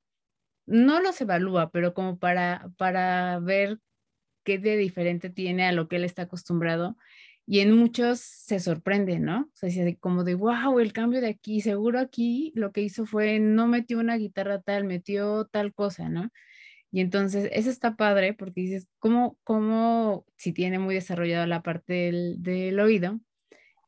no 0.67 1.01
los 1.01 1.21
evalúa, 1.21 1.73
pero 1.73 1.93
como 1.93 2.21
para, 2.21 2.71
para 2.77 3.41
ver 3.41 3.81
qué 4.45 4.59
de 4.59 4.77
diferente 4.77 5.29
tiene 5.29 5.65
a 5.65 5.73
lo 5.73 5.89
que 5.89 5.97
él 5.97 6.05
está 6.05 6.23
acostumbrado. 6.23 6.97
Y 7.47 7.61
en 7.61 7.73
muchos 7.77 8.21
se 8.21 8.61
sorprende, 8.61 9.19
¿no? 9.19 9.51
O 9.53 9.69
sea, 9.69 9.97
como 9.99 10.23
de, 10.23 10.37
wow, 10.37 10.79
el 10.79 10.93
cambio 10.93 11.21
de 11.21 11.31
aquí, 11.31 11.61
seguro 11.61 11.99
aquí 11.99 12.53
lo 12.55 12.71
que 12.71 12.83
hizo 12.83 13.07
fue, 13.07 13.41
no 13.41 13.67
metió 13.67 13.99
una 13.99 14.17
guitarra 14.17 14.61
tal, 14.63 14.85
metió 14.85 15.47
tal 15.47 15.75
cosa, 15.75 16.09
¿no? 16.09 16.31
Y 16.93 17.01
entonces, 17.01 17.49
eso 17.53 17.71
está 17.71 17.97
padre 17.97 18.35
porque 18.35 18.63
dices, 18.63 18.89
¿cómo, 18.99 19.39
cómo 19.45 20.25
si 20.37 20.53
tiene 20.53 20.79
muy 20.79 20.95
desarrollada 20.95 21.47
la 21.47 21.63
parte 21.63 21.93
del, 21.93 22.43
del 22.43 22.81
oído? 22.81 23.21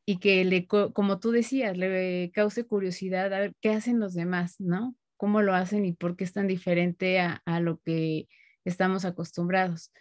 y 0.09 0.21
que 0.21 0.43
le, 0.47 0.67
como 0.67 1.21
tú 1.21 1.33
decías, 1.33 1.77
le 1.77 2.31
cause 2.33 2.65
curiosidad 2.65 3.31
a 3.35 3.41
ver 3.41 3.55
qué 3.61 3.73
hacen 3.73 4.01
los 4.01 4.15
demás, 4.15 4.59
¿no? 4.59 4.97
¿Cómo 5.19 5.43
lo 5.43 5.53
hacen 5.53 5.85
y 5.85 5.93
por 5.93 6.17
qué 6.17 6.25
es 6.25 6.33
tan 6.33 6.47
diferente 6.47 7.21
a, 7.21 7.43
lo 7.61 7.79
que 7.85 8.27
estamos 8.65 9.05
acostumbrados? 9.05 9.93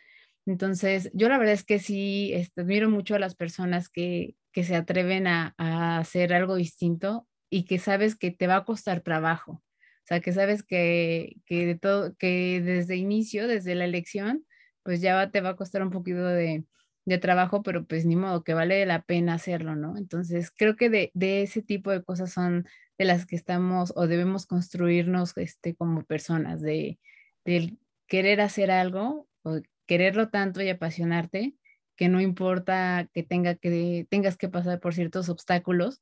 Entonces, 0.45 1.11
yo 1.13 1.27
la 1.27 1.37
verdad 1.37 1.55
es 1.55 1.65
que 1.65 1.79
sí, 1.79 2.31
este, 2.33 2.61
admiro 2.61 2.89
mucho 2.89 3.15
a 3.15 3.19
las 3.19 3.35
personas 3.35 3.89
que, 3.89 4.37
que 4.53 4.63
se 4.63 4.77
atreven 4.77 5.27
a, 5.27 5.53
hacer 5.97 6.33
algo 6.33 6.55
distinto 6.55 7.27
y 7.49 7.65
que 7.65 7.77
sabes 7.77 8.15
que 8.15 8.31
te 8.31 8.47
va 8.47 8.55
a 8.55 8.63
costar 8.63 9.01
trabajo. 9.01 9.61
O 10.07 10.09
sea, 10.09 10.21
que 10.21 10.31
sabes 10.31 10.63
que, 10.63 11.35
que, 11.45 11.65
de 11.65 11.75
todo, 11.75 12.15
que 12.15 12.61
desde 12.63 12.95
inicio, 12.95 13.45
desde 13.45 13.75
la 13.75 13.83
elección, 13.83 14.45
pues 14.83 15.01
ya 15.01 15.29
te 15.31 15.41
va 15.41 15.49
a 15.49 15.55
costar 15.57 15.83
un 15.83 15.89
poquito 15.89 16.25
de, 16.25 16.63
de 17.03 17.17
trabajo, 17.17 17.61
pero 17.61 17.85
pues 17.85 18.05
ni 18.05 18.15
modo, 18.15 18.41
que 18.45 18.53
vale 18.53 18.85
la 18.85 19.01
pena 19.01 19.33
hacerlo, 19.33 19.75
¿no? 19.75 19.97
Entonces, 19.97 20.49
creo 20.49 20.77
que 20.77 20.89
de, 20.89 21.11
de 21.13 21.41
ese 21.41 21.61
tipo 21.61 21.91
de 21.91 22.05
cosas 22.05 22.31
son 22.31 22.65
de 22.97 23.03
las 23.03 23.25
que 23.25 23.35
estamos 23.35 23.91
o 23.97 24.07
debemos 24.07 24.45
construirnos 24.45 25.35
este, 25.35 25.75
como 25.75 26.05
personas, 26.05 26.61
de, 26.61 26.99
de 27.43 27.77
querer 28.07 28.39
hacer 28.39 28.71
algo 28.71 29.27
o 29.43 29.59
quererlo 29.87 30.29
tanto 30.29 30.61
y 30.61 30.69
apasionarte 30.69 31.53
que 31.97 32.07
no 32.07 32.21
importa 32.21 33.09
que, 33.13 33.23
tenga 33.23 33.55
que 33.55 34.07
tengas 34.09 34.37
que 34.37 34.47
pasar 34.47 34.79
por 34.79 34.93
ciertos 34.93 35.27
obstáculos 35.27 36.01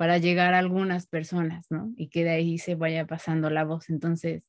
para 0.00 0.16
llegar 0.16 0.54
a 0.54 0.60
algunas 0.60 1.06
personas, 1.06 1.66
¿no? 1.68 1.92
Y 1.94 2.08
que 2.08 2.24
de 2.24 2.30
ahí 2.30 2.56
se 2.56 2.74
vaya 2.74 3.06
pasando 3.06 3.50
la 3.50 3.64
voz. 3.64 3.90
Entonces, 3.90 4.44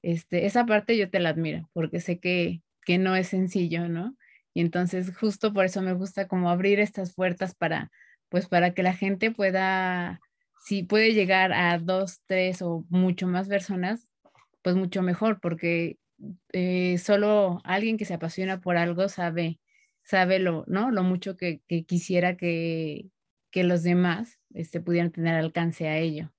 este, 0.00 0.46
esa 0.46 0.64
parte 0.64 0.96
yo 0.96 1.10
te 1.10 1.20
la 1.20 1.28
admiro, 1.28 1.68
porque 1.74 2.00
sé 2.00 2.18
que, 2.18 2.62
que 2.86 2.96
no 2.96 3.14
es 3.14 3.28
sencillo, 3.28 3.90
¿no? 3.90 4.16
Y 4.54 4.62
entonces 4.62 5.14
justo 5.14 5.52
por 5.52 5.66
eso 5.66 5.82
me 5.82 5.92
gusta 5.92 6.28
como 6.28 6.48
abrir 6.48 6.80
estas 6.80 7.14
puertas 7.14 7.54
para, 7.54 7.90
pues 8.30 8.48
para 8.48 8.72
que 8.72 8.82
la 8.82 8.94
gente 8.94 9.30
pueda, 9.30 10.18
si 10.64 10.82
puede 10.82 11.12
llegar 11.12 11.52
a 11.52 11.78
dos, 11.78 12.22
tres 12.24 12.62
o 12.62 12.86
mucho 12.88 13.26
más 13.26 13.48
personas, 13.48 14.08
pues 14.62 14.76
mucho 14.76 15.02
mejor, 15.02 15.40
porque 15.42 15.98
eh, 16.54 16.96
solo 16.96 17.60
alguien 17.64 17.98
que 17.98 18.06
se 18.06 18.14
apasiona 18.14 18.62
por 18.62 18.78
algo 18.78 19.10
sabe, 19.10 19.60
sabe 20.04 20.38
lo, 20.38 20.64
¿no? 20.68 20.90
Lo 20.90 21.02
mucho 21.02 21.36
que, 21.36 21.60
que 21.68 21.84
quisiera 21.84 22.38
que, 22.38 23.10
que, 23.50 23.62
los 23.62 23.82
demás 23.82 24.38
este, 24.54 24.80
pudieran 24.80 25.10
tener 25.10 25.34
alcance 25.34 25.88
a 25.88 25.98
ello. 25.98 26.32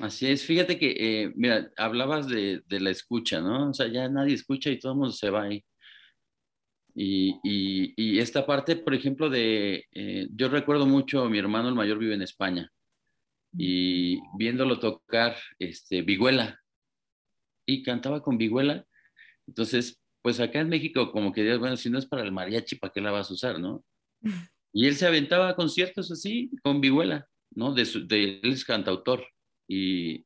Así 0.00 0.26
es, 0.26 0.44
fíjate 0.44 0.78
que, 0.78 0.94
eh, 0.96 1.32
mira, 1.34 1.72
hablabas 1.76 2.28
de, 2.28 2.62
de, 2.66 2.80
la 2.80 2.90
escucha, 2.90 3.40
¿no? 3.40 3.70
O 3.70 3.74
sea, 3.74 3.88
ya 3.88 4.08
nadie 4.08 4.34
escucha 4.34 4.70
y 4.70 4.78
todo 4.78 4.92
el 4.92 4.98
mundo 4.98 5.12
se 5.12 5.28
va 5.28 5.42
ahí. 5.42 5.64
Y, 6.94 7.38
y, 7.42 7.94
y 7.96 8.18
esta 8.20 8.46
parte, 8.46 8.76
por 8.76 8.94
ejemplo, 8.94 9.28
de, 9.28 9.86
eh, 9.92 10.28
yo 10.32 10.48
recuerdo 10.48 10.86
mucho, 10.86 11.28
mi 11.28 11.38
hermano 11.38 11.68
el 11.68 11.74
mayor 11.74 11.98
vive 11.98 12.14
en 12.14 12.22
España, 12.22 12.70
y 13.52 14.20
viéndolo 14.36 14.78
tocar 14.78 15.36
este, 15.58 16.02
vihuela, 16.02 16.60
y 17.66 17.82
cantaba 17.82 18.22
con 18.22 18.38
vihuela. 18.38 18.86
Entonces, 19.46 20.00
pues 20.22 20.40
acá 20.40 20.60
en 20.60 20.68
México, 20.68 21.12
como 21.12 21.32
que 21.32 21.56
bueno, 21.56 21.76
si 21.76 21.90
no 21.90 21.98
es 21.98 22.06
para 22.06 22.22
el 22.22 22.32
mariachi, 22.32 22.76
¿para 22.76 22.92
qué 22.92 23.00
la 23.00 23.10
vas 23.10 23.30
a 23.30 23.34
usar, 23.34 23.58
no? 23.58 23.84
Y 24.78 24.86
él 24.86 24.94
se 24.94 25.08
aventaba 25.08 25.48
a 25.48 25.56
conciertos 25.56 26.12
así, 26.12 26.52
con 26.62 26.80
vihuela, 26.80 27.28
¿no? 27.50 27.74
De, 27.74 27.84
su, 27.84 28.06
él 28.10 28.40
es 28.44 28.64
cantautor. 28.64 29.26
Y, 29.66 30.24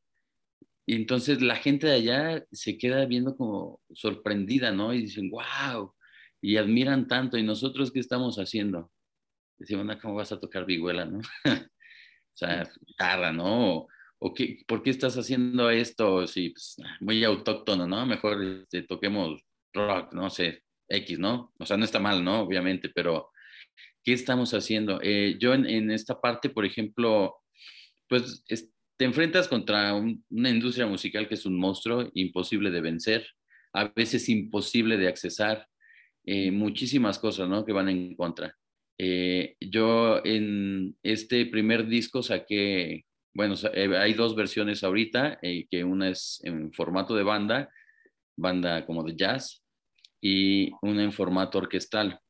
y, 0.84 0.94
entonces 0.94 1.40
la 1.40 1.56
gente 1.56 1.86
de 1.86 1.94
allá 1.94 2.44
se 2.52 2.76
queda 2.76 3.06
viendo 3.06 3.34
como 3.34 3.80
sorprendida, 3.94 4.70
¿no? 4.70 4.92
Y 4.92 5.04
dicen, 5.04 5.30
wow, 5.30 5.94
y 6.42 6.58
admiran 6.58 7.08
tanto. 7.08 7.38
¿Y 7.38 7.42
nosotros 7.42 7.90
qué 7.90 8.00
estamos 8.00 8.36
haciendo? 8.36 8.92
Decimos, 9.56 9.96
¿cómo 10.02 10.16
vas 10.16 10.32
a 10.32 10.38
tocar 10.38 10.66
vihuela, 10.66 11.06
no? 11.06 11.20
o 11.46 12.34
sea, 12.34 12.70
guitarra, 12.86 13.32
¿no? 13.32 13.86
¿O 14.18 14.34
qué, 14.34 14.62
por 14.68 14.82
qué 14.82 14.90
estás 14.90 15.16
haciendo 15.16 15.70
esto? 15.70 16.26
Sí, 16.26 16.50
pues, 16.50 16.76
muy 17.00 17.24
autóctono, 17.24 17.86
¿no? 17.86 18.04
Mejor 18.04 18.44
este, 18.44 18.82
toquemos 18.82 19.40
rock, 19.72 20.12
no 20.12 20.28
sé, 20.28 20.62
X, 20.88 21.18
¿no? 21.18 21.54
O 21.58 21.64
sea, 21.64 21.78
no 21.78 21.86
está 21.86 21.98
mal, 21.98 22.22
¿no? 22.22 22.40
Obviamente, 22.42 22.90
pero 22.90 23.31
¿qué 24.04 24.12
estamos 24.12 24.54
haciendo? 24.54 25.00
Eh, 25.02 25.36
yo 25.40 25.54
en, 25.54 25.66
en, 25.66 25.90
esta 25.90 26.20
parte, 26.20 26.48
por 26.50 26.64
ejemplo, 26.64 27.36
pues 28.08 28.44
es, 28.48 28.70
te 28.96 29.04
enfrentas 29.04 29.48
contra 29.48 29.94
un, 29.94 30.24
una 30.30 30.50
industria 30.50 30.86
musical 30.86 31.28
que 31.28 31.34
es 31.34 31.46
un 31.46 31.58
monstruo 31.58 32.10
imposible 32.14 32.70
de 32.70 32.80
vencer, 32.80 33.26
a 33.72 33.88
veces 33.88 34.28
imposible 34.28 34.96
de 34.96 35.08
accesar, 35.08 35.66
eh, 36.24 36.50
muchísimas 36.50 37.18
cosas, 37.18 37.48
¿no? 37.48 37.64
Que 37.64 37.72
van 37.72 37.88
en 37.88 38.14
contra. 38.14 38.56
Eh, 38.98 39.56
yo 39.60 40.24
en 40.24 40.96
este 41.02 41.46
primer 41.46 41.86
disco 41.88 42.22
saqué 42.22 43.04
bueno, 43.34 43.54
eh, 43.72 43.96
hay 43.96 44.12
dos 44.12 44.36
versiones 44.36 44.84
ahorita, 44.84 45.38
que 45.40 45.84
una 45.84 46.10
es 46.10 46.40
en 46.44 46.70
formato 46.72 47.14
de 47.14 47.22
banda, 47.22 47.70
banda 48.36 48.84
como 48.84 49.02
de 49.02 49.16
jazz, 49.16 49.64
y 50.20 50.70
una 50.82 51.02
en 51.02 51.12
formato 51.12 51.58
orquestal. 51.58 52.20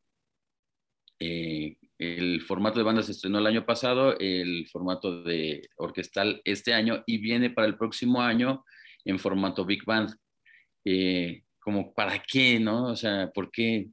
Eh, 1.24 1.76
el 1.98 2.42
formato 2.42 2.80
de 2.80 2.84
banda 2.84 3.00
se 3.04 3.12
estrenó 3.12 3.38
el 3.38 3.46
año 3.46 3.64
pasado, 3.64 4.18
el 4.18 4.66
formato 4.72 5.22
de 5.22 5.68
orquestal 5.76 6.42
este 6.44 6.74
año 6.74 7.04
y 7.06 7.18
viene 7.18 7.48
para 7.50 7.68
el 7.68 7.76
próximo 7.76 8.20
año 8.20 8.64
en 9.04 9.20
formato 9.20 9.64
big 9.64 9.84
band. 9.84 10.12
Eh, 10.84 11.44
como 11.60 11.94
para 11.94 12.20
qué, 12.20 12.58
¿no? 12.58 12.86
O 12.86 12.96
sea, 12.96 13.30
¿por 13.32 13.52
qué? 13.52 13.88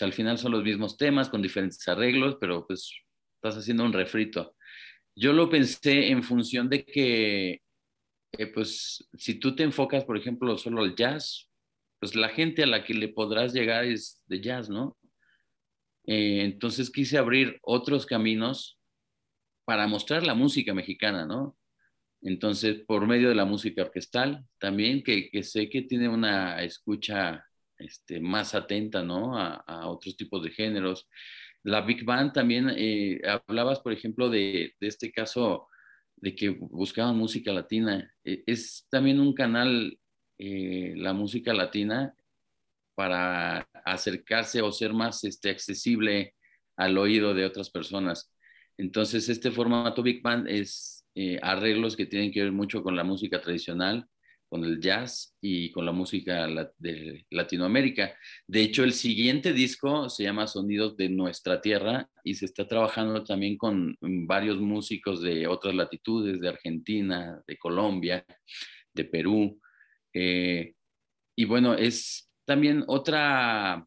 Al 0.00 0.12
final 0.12 0.38
son 0.38 0.52
los 0.52 0.62
mismos 0.62 0.96
temas 0.96 1.28
con 1.28 1.42
diferentes 1.42 1.86
arreglos, 1.88 2.36
pero 2.40 2.64
pues 2.64 2.92
estás 3.34 3.56
haciendo 3.56 3.82
un 3.82 3.92
refrito. 3.92 4.54
Yo 5.16 5.32
lo 5.32 5.50
pensé 5.50 6.10
en 6.10 6.22
función 6.22 6.68
de 6.68 6.84
que, 6.84 7.60
eh, 8.38 8.46
pues, 8.54 9.08
si 9.14 9.34
tú 9.40 9.56
te 9.56 9.64
enfocas, 9.64 10.04
por 10.04 10.16
ejemplo, 10.16 10.56
solo 10.56 10.82
al 10.82 10.94
jazz, 10.94 11.50
pues 11.98 12.14
la 12.14 12.28
gente 12.28 12.62
a 12.62 12.66
la 12.66 12.84
que 12.84 12.94
le 12.94 13.08
podrás 13.08 13.52
llegar 13.52 13.84
es 13.84 14.22
de 14.26 14.40
jazz, 14.40 14.68
¿no? 14.68 14.96
Eh, 16.06 16.42
entonces 16.42 16.90
quise 16.90 17.18
abrir 17.18 17.58
otros 17.62 18.06
caminos 18.06 18.78
para 19.64 19.86
mostrar 19.86 20.24
la 20.24 20.34
música 20.34 20.74
mexicana, 20.74 21.26
¿no? 21.26 21.56
Entonces, 22.22 22.82
por 22.86 23.06
medio 23.06 23.28
de 23.28 23.34
la 23.34 23.44
música 23.44 23.82
orquestal, 23.82 24.44
también 24.58 25.02
que, 25.02 25.30
sé 25.42 25.68
que 25.68 25.82
tiene 25.82 26.08
una 26.08 26.62
escucha 26.62 27.44
este, 27.78 28.20
más 28.20 28.54
atenta, 28.54 29.02
¿no? 29.02 29.38
A, 29.38 29.88
otros 29.88 30.16
tipos 30.16 30.42
de 30.42 30.50
géneros 30.50 31.08
la 31.66 31.80
Big 31.80 32.04
Band 32.04 32.32
también, 32.32 32.70
eh, 32.76 33.20
hablabas, 33.26 33.80
por 33.80 33.92
ejemplo, 33.92 34.30
de, 34.30 34.74
de, 34.78 34.86
este 34.86 35.10
caso 35.10 35.66
de 36.14 36.34
que 36.36 36.50
buscaban 36.50 37.16
música 37.16 37.52
latina. 37.52 38.08
E, 38.22 38.44
es 38.46 38.86
también 38.88 39.18
un 39.18 39.34
canal, 39.34 39.98
eh, 40.38 40.94
la 40.96 41.12
música 41.12 41.52
latina, 41.52 42.14
para 42.96 43.68
acercarse 43.84 44.62
o 44.62 44.72
ser 44.72 44.92
más 44.92 45.22
este, 45.22 45.50
accesible 45.50 46.34
al 46.76 46.98
oído 46.98 47.34
de 47.34 47.44
otras 47.44 47.70
personas. 47.70 48.32
Entonces, 48.78 49.28
este 49.28 49.50
formato 49.50 50.02
Big 50.02 50.22
Band 50.22 50.48
es 50.48 51.06
eh, 51.14 51.38
arreglos 51.42 51.96
que 51.96 52.06
tienen 52.06 52.32
que 52.32 52.42
ver 52.42 52.52
mucho 52.52 52.82
con 52.82 52.96
la 52.96 53.04
música 53.04 53.40
tradicional, 53.40 54.06
con 54.48 54.64
el 54.64 54.80
jazz 54.80 55.36
y 55.40 55.70
con 55.72 55.84
la 55.84 55.92
música 55.92 56.46
de 56.78 57.26
Latinoamérica. 57.30 58.14
De 58.46 58.62
hecho, 58.62 58.84
el 58.84 58.92
siguiente 58.92 59.52
disco 59.52 60.08
se 60.08 60.24
llama 60.24 60.46
Sonidos 60.46 60.96
de 60.96 61.08
Nuestra 61.08 61.60
Tierra 61.60 62.08
y 62.22 62.34
se 62.34 62.44
está 62.46 62.66
trabajando 62.66 63.24
también 63.24 63.58
con 63.58 63.96
varios 64.00 64.58
músicos 64.58 65.20
de 65.20 65.46
otras 65.46 65.74
latitudes, 65.74 66.40
de 66.40 66.48
Argentina, 66.48 67.42
de 67.46 67.56
Colombia, 67.58 68.24
de 68.94 69.04
Perú. 69.04 69.60
Eh, 70.12 70.74
y 71.34 71.44
bueno, 71.44 71.74
es 71.74 72.30
también 72.46 72.84
otra 72.86 73.86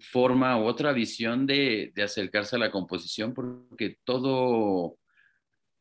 forma 0.00 0.60
u 0.60 0.64
otra 0.64 0.92
visión 0.92 1.46
de, 1.46 1.92
acercarse 2.02 2.56
a 2.56 2.58
la 2.58 2.70
composición 2.70 3.34
porque 3.34 3.98
todo 4.04 4.96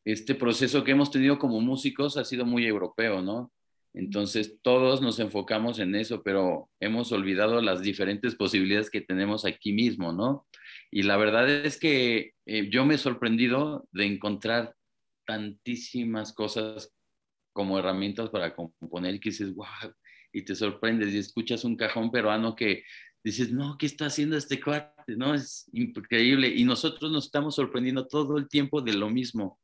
este 0.05 0.35
proceso 0.35 0.83
que 0.83 0.91
hemos 0.91 1.11
tenido 1.11 1.39
como 1.39 1.61
músicos 1.61 2.17
ha 2.17 2.25
sido 2.25 2.45
muy 2.45 2.65
europeo, 2.65 3.21
¿no? 3.21 3.51
Entonces, 3.95 4.57
todos 4.63 5.01
nos 5.01 5.19
enfocamos 5.19 5.77
en 5.77 5.95
eso, 5.95 6.23
pero 6.23 6.69
hemos 6.79 7.11
olvidado 7.11 7.61
las 7.61 7.81
diferentes 7.83 8.35
posibilidades 8.35 8.89
que 8.89 9.01
tenemos 9.01 9.45
aquí 9.45 9.71
mismo, 9.71 10.11
¿no? 10.11 10.47
Y 10.89 11.03
la 11.03 11.15
verdad 11.15 11.47
es 11.47 11.79
que 11.79 12.33
eh, 12.45 12.69
yo 12.71 12.85
me 12.85 12.95
he 12.95 12.97
sorprendido 12.97 13.87
de 13.91 14.05
encontrar 14.05 14.75
tantísimas 15.25 16.33
cosas 16.33 16.91
como 17.53 17.77
herramientas 17.77 18.29
para 18.29 18.55
componer 18.55 19.15
y 19.15 19.19
que 19.19 19.29
dices, 19.29 19.53
wow, 19.53 19.67
y 20.33 20.41
te 20.41 20.55
sorprendes 20.55 21.13
y 21.13 21.19
escuchas 21.19 21.63
un 21.63 21.77
cajón 21.77 22.11
peruano 22.11 22.55
que 22.55 22.83
dices, 23.23 23.51
no, 23.51 23.77
¿qué 23.77 23.85
está 23.85 24.07
haciendo 24.07 24.35
este 24.35 24.59
cuate? 24.59 25.15
No, 25.15 25.33
es 25.33 25.69
increíble. 25.71 26.49
Y 26.49 26.65
nosotros 26.65 27.11
nos 27.11 27.25
estamos 27.25 27.55
sorprendiendo 27.55 28.07
todo 28.07 28.37
el 28.37 28.49
tiempo 28.49 28.81
de 28.81 28.93
lo 28.93 29.09
mismo, 29.09 29.59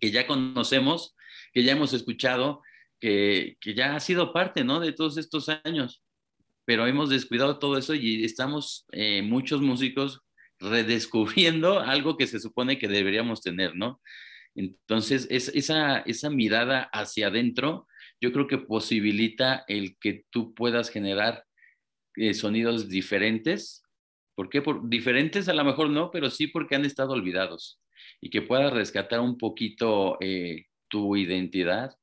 que 0.00 0.10
ya 0.10 0.26
conocemos, 0.26 1.14
que 1.54 1.62
ya 1.62 1.72
hemos 1.72 1.94
escuchado, 1.94 2.60
que, 3.00 3.56
que 3.60 3.74
ya 3.74 3.94
ha 3.94 4.00
sido 4.00 4.32
parte, 4.32 4.64
¿no? 4.64 4.80
De 4.80 4.92
todos 4.92 5.16
estos 5.16 5.48
años, 5.48 6.02
pero 6.64 6.86
hemos 6.86 7.08
descuidado 7.08 7.58
todo 7.58 7.78
eso 7.78 7.94
y 7.94 8.24
estamos 8.24 8.84
eh, 8.92 9.22
muchos 9.22 9.62
músicos 9.62 10.20
redescubriendo 10.58 11.80
algo 11.80 12.18
que 12.18 12.26
se 12.26 12.40
supone 12.40 12.78
que 12.78 12.88
deberíamos 12.88 13.40
tener, 13.40 13.74
¿no? 13.74 14.02
Entonces, 14.54 15.28
es, 15.30 15.48
esa, 15.54 16.00
esa 16.00 16.30
mirada 16.30 16.90
hacia 16.92 17.28
adentro, 17.28 17.86
yo 18.20 18.32
creo 18.32 18.46
que 18.46 18.58
posibilita 18.58 19.64
el 19.68 19.96
que 19.98 20.24
tú 20.30 20.54
puedas 20.54 20.90
generar 20.90 21.44
eh, 22.16 22.34
sonidos 22.34 22.88
diferentes. 22.88 23.82
¿Por 24.34 24.48
qué? 24.48 24.62
Por, 24.62 24.88
diferentes 24.88 25.48
a 25.48 25.54
lo 25.54 25.64
mejor 25.64 25.90
no, 25.90 26.10
pero 26.10 26.30
sí 26.30 26.46
porque 26.48 26.74
han 26.74 26.84
estado 26.84 27.12
olvidados 27.12 27.80
y 28.20 28.30
que 28.30 28.42
puedas 28.42 28.72
rescatar 28.72 29.20
un 29.20 29.38
poquito 29.38 30.16
eh, 30.20 30.66
tu 30.88 31.16
identidad 31.16 31.96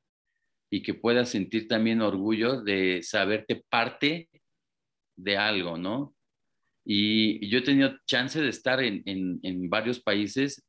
y 0.70 0.82
que 0.82 0.94
puedas 0.94 1.30
sentir 1.30 1.68
también 1.68 2.02
orgullo 2.02 2.62
de 2.62 3.02
saberte 3.04 3.64
parte 3.70 4.30
de 5.16 5.38
algo, 5.38 5.78
¿no? 5.78 6.16
Y 6.86 7.48
yo 7.50 7.60
he 7.60 7.62
tenido 7.62 7.98
chance 8.06 8.40
de 8.40 8.50
estar 8.50 8.82
en, 8.82 9.04
en, 9.06 9.70
varios 9.70 10.00
países 10.00 10.64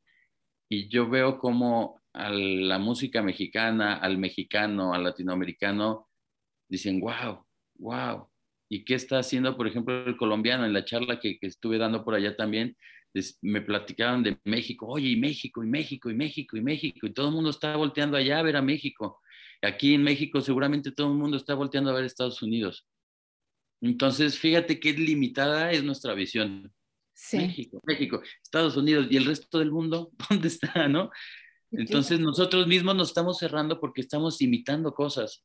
y 0.69 0.89
yo 0.89 1.09
veo 1.09 1.37
como 1.37 2.01
a 2.13 2.29
la 2.29 2.79
música 2.79 3.21
mexicana, 3.21 3.95
al 3.97 4.17
mexicano, 4.17 4.93
al 4.93 5.03
latinoamericano, 5.03 6.07
dicen, 6.69 6.99
wow, 6.99 7.45
wow. 7.75 8.29
¿Y 8.69 8.83
qué 8.83 8.95
está 8.95 9.19
haciendo, 9.19 9.55
por 9.55 9.67
ejemplo, 9.67 10.05
el 10.05 10.17
colombiano? 10.17 10.65
En 10.65 10.73
la 10.73 10.85
charla 10.85 11.19
que, 11.19 11.39
que 11.39 11.47
estuve 11.47 11.77
dando 11.77 12.03
por 12.03 12.15
allá 12.15 12.35
también, 12.35 12.75
me 13.41 13.61
platicaban 13.61 14.23
de 14.23 14.37
México, 14.43 14.87
oye, 14.87 15.09
y 15.09 15.15
México, 15.15 15.63
y 15.63 15.67
México, 15.67 16.09
y 16.09 16.15
México, 16.15 16.57
y 16.57 16.61
México, 16.61 17.07
y 17.07 17.13
todo 17.13 17.29
el 17.29 17.33
mundo 17.33 17.49
está 17.49 17.75
volteando 17.75 18.17
allá 18.17 18.39
a 18.39 18.43
ver 18.43 18.57
a 18.57 18.61
México. 18.61 19.21
Aquí 19.61 19.93
en 19.93 20.03
México 20.03 20.41
seguramente 20.41 20.91
todo 20.91 21.07
el 21.11 21.17
mundo 21.17 21.37
está 21.37 21.55
volteando 21.55 21.89
a 21.89 21.93
ver 21.93 22.03
a 22.03 22.07
Estados 22.07 22.41
Unidos. 22.41 22.87
Entonces, 23.81 24.37
fíjate 24.37 24.79
qué 24.79 24.93
limitada 24.93 25.71
es 25.71 25.83
nuestra 25.83 26.13
visión. 26.13 26.73
México, 27.33 27.81
México, 27.83 28.21
Estados 28.43 28.77
Unidos 28.77 29.07
y 29.09 29.17
el 29.17 29.25
resto 29.25 29.57
del 29.57 29.71
mundo, 29.71 30.11
¿dónde 30.29 30.47
está, 30.47 30.87
no? 30.87 31.09
Entonces 31.71 32.19
nosotros 32.19 32.67
mismos 32.67 32.95
nos 32.95 33.09
estamos 33.09 33.37
cerrando 33.37 33.79
porque 33.79 34.01
estamos 34.01 34.41
imitando 34.41 34.93
cosas, 34.93 35.43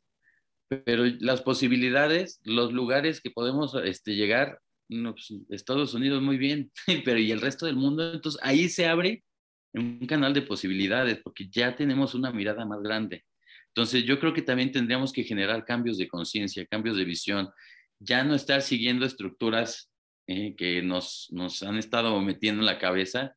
pero 0.69 1.05
las 1.21 1.43
posibilidades, 1.43 2.41
los 2.45 2.73
lugares 2.73 3.21
que 3.21 3.31
podemos 3.31 3.75
este, 3.85 4.15
llegar, 4.15 4.61
no, 4.89 5.15
pues, 5.15 5.33
Estados 5.51 5.95
Unidos 5.95 6.23
muy 6.23 6.37
bien, 6.37 6.71
pero 7.05 7.19
y 7.19 7.33
el 7.33 7.41
resto 7.41 7.67
del 7.67 7.77
mundo, 7.77 8.13
entonces 8.13 8.41
ahí 8.43 8.69
se 8.69 8.87
abre 8.87 9.25
un 9.75 10.07
canal 10.07 10.35
de 10.35 10.43
posibilidades 10.43 11.19
porque 11.23 11.49
ya 11.51 11.75
tenemos 11.75 12.15
una 12.15 12.31
mirada 12.31 12.65
más 12.65 12.83
grande. 12.83 13.25
Entonces 13.69 14.05
yo 14.05 14.21
creo 14.21 14.35
que 14.35 14.43
también 14.43 14.71
tendríamos 14.71 15.13
que 15.13 15.25
generar 15.25 15.65
cambios 15.65 15.97
de 15.97 16.07
conciencia, 16.07 16.67
cambios 16.67 16.97
de 16.97 17.05
visión, 17.05 17.49
ya 17.99 18.23
no 18.23 18.35
estar 18.35 18.61
siguiendo 18.61 19.07
estructuras 19.07 19.91
eh, 20.27 20.55
que 20.57 20.83
nos, 20.83 21.29
nos 21.33 21.63
han 21.63 21.79
estado 21.79 22.21
metiendo 22.21 22.61
en 22.61 22.67
la 22.67 22.79
cabeza 22.79 23.35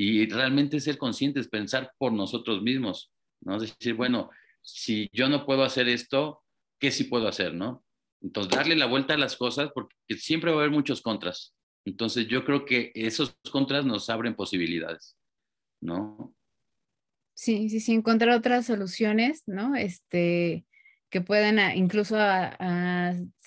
y 0.00 0.26
realmente 0.26 0.78
ser 0.78 0.96
conscientes, 0.96 1.48
pensar 1.48 1.92
por 1.98 2.12
nosotros 2.12 2.62
mismos, 2.62 3.10
¿no? 3.40 3.58
Decir, 3.58 3.94
bueno, 3.94 4.30
si 4.62 5.08
yo 5.12 5.28
no 5.28 5.44
puedo 5.44 5.64
hacer 5.64 5.88
esto, 5.88 6.44
¿qué 6.78 6.92
sí 6.92 7.04
puedo 7.04 7.26
hacer, 7.26 7.52
no? 7.52 7.84
Entonces, 8.22 8.56
darle 8.56 8.76
la 8.76 8.86
vuelta 8.86 9.14
a 9.14 9.18
las 9.18 9.36
cosas 9.36 9.70
porque 9.74 9.96
siempre 10.16 10.52
va 10.52 10.58
a 10.58 10.60
haber 10.60 10.70
muchos 10.70 11.02
contras. 11.02 11.52
Entonces, 11.84 12.28
yo 12.28 12.44
creo 12.44 12.64
que 12.64 12.92
esos 12.94 13.36
contras 13.50 13.84
nos 13.84 14.08
abren 14.08 14.36
posibilidades, 14.36 15.16
¿no? 15.80 16.32
Sí, 17.34 17.68
sí, 17.68 17.80
sí, 17.80 17.92
encontrar 17.92 18.36
otras 18.36 18.66
soluciones, 18.66 19.42
¿no? 19.46 19.74
Este, 19.74 20.64
que 21.10 21.22
puedan 21.22 21.76
incluso 21.76 22.16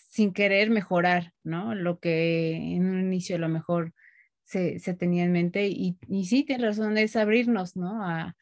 sin 0.10 0.34
querer 0.34 0.70
mejorar, 0.70 1.32
¿no? 1.45 1.76
Lo 1.76 1.99
que 1.99 2.58
en 2.58 2.89
un 2.89 2.99
inicio 2.99 3.38
a 3.38 3.39
lo 3.39 3.47
mejor 3.47 3.93
se, 4.52 4.93
tenía 4.95 5.24
en 5.24 5.32
mente 5.32 5.68
y, 5.68 5.97
y, 6.08 6.26
sí, 6.26 6.43
tiene 6.43 6.66
razón, 6.66 6.97
es 6.97 7.16
abrirnos, 7.16 7.76
¿no? 7.78 8.04
A, 8.06 8.36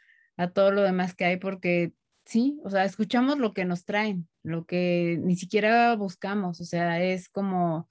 todo 0.53 0.71
lo 0.71 0.83
demás 0.83 1.15
que 1.15 1.25
hay 1.25 1.35
porque 1.35 1.91
sí, 2.25 2.61
o 2.63 2.69
sea, 2.69 2.85
escuchamos 2.85 3.39
lo 3.39 3.53
que 3.53 3.65
nos 3.65 3.83
traen, 3.83 4.29
lo 4.41 4.65
que 4.65 5.19
ni 5.21 5.35
siquiera 5.35 5.93
buscamos, 5.97 6.61
o 6.61 6.63
sea, 6.63 7.03
es 7.03 7.27
como 7.27 7.89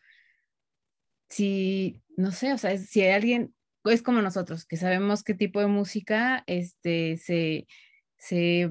si, 1.28 2.02
no 2.16 2.30
sé, 2.30 2.54
o 2.54 2.58
sea, 2.58 2.78
si 2.78 3.02
hay 3.02 3.10
alguien, 3.10 3.54
es 3.84 4.00
como 4.00 4.22
nosotros, 4.22 4.64
que 4.64 4.78
sabemos 4.78 5.22
qué 5.22 5.34
tipo 5.34 5.60
de 5.60 5.66
música 5.66 6.42
este, 6.46 7.18
se, 7.18 7.66
se 8.16 8.70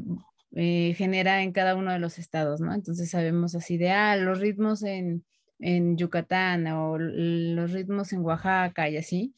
eh, 0.55 0.95
genera 0.97 1.43
en 1.43 1.51
cada 1.51 1.75
uno 1.75 1.91
de 1.91 1.99
los 1.99 2.17
estados, 2.17 2.61
¿no? 2.61 2.73
Entonces 2.73 3.11
sabemos 3.11 3.53
así 3.53 3.77
de, 3.77 3.91
ah, 3.91 4.15
los 4.17 4.39
ritmos 4.39 4.81
en, 4.81 5.23
en 5.59 5.97
Yucatán 5.97 6.67
o 6.67 6.97
los 6.97 7.71
ritmos 7.71 8.13
en 8.13 8.21
Oaxaca 8.21 8.89
y 8.89 8.97
así, 8.97 9.35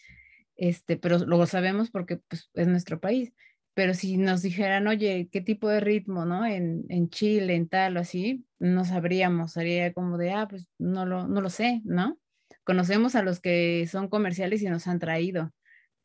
este, 0.56 0.98
pero 0.98 1.20
luego 1.20 1.46
sabemos 1.46 1.92
porque 1.92 2.18
pues, 2.18 2.50
es 2.54 2.68
nuestro 2.68 3.00
país. 3.00 3.34
Pero 3.74 3.94
si 3.94 4.18
nos 4.18 4.42
dijeran, 4.42 4.88
oye, 4.88 5.30
¿qué 5.32 5.42
tipo 5.42 5.70
de 5.70 5.80
ritmo, 5.80 6.26
no? 6.26 6.46
En, 6.46 6.86
en 6.90 7.10
Chile, 7.10 7.56
en 7.56 7.70
tal 7.70 7.96
o 7.98 8.02
así, 8.02 8.46
no 8.60 8.84
sabríamos, 8.84 9.54
sería 9.54 9.94
como 9.94 10.18
de, 10.18 10.32
ah, 10.32 10.48
pues 10.50 10.68
no 10.78 11.06
lo, 11.06 11.28
no 11.28 11.40
lo 11.40 11.50
sé, 11.50 11.82
¿no? 11.86 12.20
Conocemos 12.66 13.16
a 13.16 13.24
los 13.24 13.40
que 13.40 13.88
son 13.90 14.10
comerciales 14.10 14.62
y 14.62 14.66
nos 14.66 14.88
han 14.88 15.00
traído, 15.00 15.54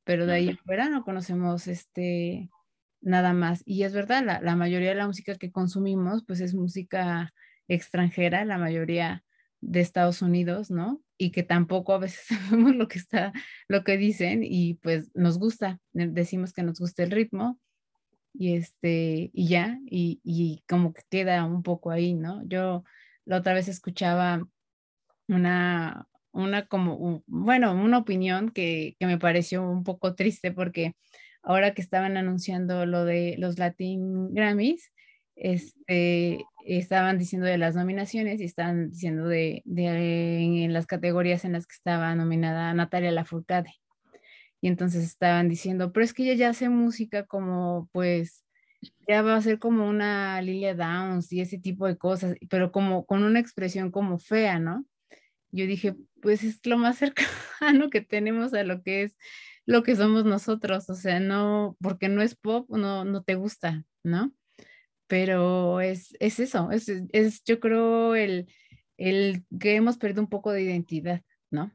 pero 0.04 0.26
de 0.26 0.34
ahí 0.34 0.50
afuera 0.50 0.88
no 0.88 1.04
conocemos 1.04 1.66
este, 1.66 2.48
nada 3.04 3.32
más. 3.32 3.62
Y 3.66 3.84
es 3.84 3.92
verdad, 3.92 4.40
la, 4.42 4.56
mayoría 4.56 4.90
de 4.90 4.94
la 4.94 5.06
música 5.06 5.36
que 5.36 5.52
consumimos, 5.52 6.24
pues 6.26 6.40
es 6.40 6.54
música 6.54 7.32
extranjera, 7.68 8.44
la 8.44 8.58
mayoría 8.58 9.24
de 9.64 9.80
Estados 9.80 10.22
Unidos, 10.22 10.70
¿no? 10.70 11.00
Y 11.18 11.30
que 11.30 11.42
tampoco 11.42 11.94
a 11.94 11.98
veces 11.98 12.26
sabemos 12.50 12.76
lo 12.76 12.88
que 12.88 12.98
está, 12.98 13.32
lo 13.68 13.84
que 13.84 13.96
dicen 13.96 14.42
y 14.42 14.74
pues 14.74 15.10
nos 15.14 15.38
gusta, 15.38 15.80
decimos 15.92 16.52
que 16.52 16.62
nos 16.62 16.78
gusta 16.78 17.02
el 17.02 17.10
ritmo 17.10 17.58
y 18.32 18.54
este, 18.54 19.30
y 19.32 19.48
ya, 19.48 19.78
y, 19.86 20.20
y 20.24 20.64
como 20.68 20.92
que 20.92 21.02
queda 21.08 21.44
un 21.44 21.62
poco 21.62 21.90
ahí, 21.90 22.14
¿no? 22.14 22.42
Yo 22.46 22.84
la 23.24 23.38
otra 23.38 23.54
vez 23.54 23.68
escuchaba 23.68 24.46
una, 25.28 26.08
una 26.32 26.66
como, 26.66 27.22
bueno, 27.26 27.72
una 27.74 27.98
opinión 27.98 28.50
que, 28.50 28.96
que 28.98 29.06
me 29.06 29.18
pareció 29.18 29.62
un 29.62 29.84
poco 29.84 30.14
triste 30.14 30.50
porque 30.50 30.94
ahora 31.42 31.74
que 31.74 31.82
estaban 31.82 32.16
anunciando 32.16 32.86
lo 32.86 33.04
de 33.04 33.36
los 33.38 33.58
Latin 33.58 34.34
Grammys, 34.34 34.92
este, 35.36 36.44
estaban 36.64 37.18
diciendo 37.18 37.46
de 37.46 37.58
las 37.58 37.74
nominaciones 37.74 38.40
y 38.40 38.44
estaban 38.44 38.90
diciendo 38.90 39.26
de, 39.28 39.62
en 39.66 40.72
las 40.72 40.86
categorías 40.86 41.44
en 41.44 41.52
las 41.52 41.66
que 41.66 41.74
estaba 41.74 42.14
nominada 42.14 42.72
Natalia 42.74 43.10
Lafourcade. 43.12 43.70
Y 44.60 44.68
entonces 44.68 45.04
estaban 45.04 45.48
diciendo, 45.48 45.92
pero 45.92 46.04
es 46.04 46.14
que 46.14 46.22
ella 46.22 46.34
ya 46.34 46.48
hace 46.48 46.70
música 46.70 47.26
como, 47.26 47.88
pues, 47.92 48.44
ya 49.06 49.22
va 49.22 49.36
a 49.36 49.42
ser 49.42 49.58
como 49.58 49.86
una 49.88 50.40
Lilia 50.42 50.74
Downs 50.74 51.32
y 51.32 51.40
ese 51.40 51.58
tipo 51.58 51.86
de 51.86 51.98
cosas, 51.98 52.36
pero 52.48 52.72
como 52.72 53.04
con 53.06 53.22
una 53.24 53.40
expresión 53.40 53.90
como 53.90 54.18
fea, 54.18 54.58
¿no? 54.58 54.84
Yo 55.50 55.66
dije, 55.66 55.96
pues 56.22 56.42
es 56.44 56.64
lo 56.66 56.78
más 56.78 56.98
cercano 57.60 57.90
que 57.90 58.00
tenemos 58.00 58.54
a 58.54 58.64
lo 58.64 58.82
que 58.82 59.02
es 59.04 59.16
lo 59.66 59.82
que 59.82 59.96
somos 59.96 60.24
nosotros, 60.24 60.90
o 60.90 60.94
sea, 60.94 61.20
no, 61.20 61.76
porque 61.80 62.08
no 62.08 62.22
es 62.22 62.34
pop, 62.34 62.68
no, 62.70 63.04
no 63.04 63.22
te 63.22 63.34
gusta, 63.34 63.84
¿no? 64.02 64.32
Pero 65.06 65.80
es, 65.80 66.16
es 66.18 66.40
eso, 66.40 66.70
es, 66.70 66.88
es, 66.88 67.44
yo 67.44 67.60
creo 67.60 68.14
el, 68.14 68.46
el 68.96 69.44
que 69.60 69.74
hemos 69.76 69.98
perdido 69.98 70.22
un 70.22 70.28
poco 70.28 70.52
de 70.52 70.62
identidad, 70.62 71.22
¿no? 71.50 71.72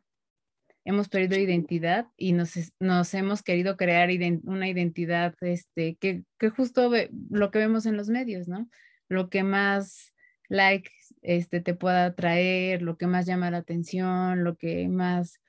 Hemos 0.86 1.10
perdido 1.10 1.40
identidad 1.40 2.08
y 2.18 2.34
nos, 2.34 2.54
nos 2.80 3.14
hemos 3.14 3.44
querido 3.44 3.78
crear 3.78 4.10
una 4.44 4.68
identidad 4.68 5.36
este, 5.42 5.96
que, 5.98 6.24
que 6.40 6.50
justo 6.50 6.92
lo 7.30 7.52
que 7.52 7.60
vemos 7.60 7.86
en 7.86 7.98
los 7.98 8.10
medios, 8.10 8.48
¿no? 8.48 8.68
Lo 9.08 9.30
que 9.30 9.44
más 9.44 10.14
likes 10.48 10.92
este, 11.22 11.62
te 11.62 11.76
pueda 11.76 12.16
traer, 12.16 12.82
lo 12.82 12.98
que 12.98 13.08
más 13.08 13.26
llama 13.26 13.52
la 13.52 13.58
atención, 13.58 14.44
lo 14.44 14.58
que 14.58 14.88
más 14.88 15.40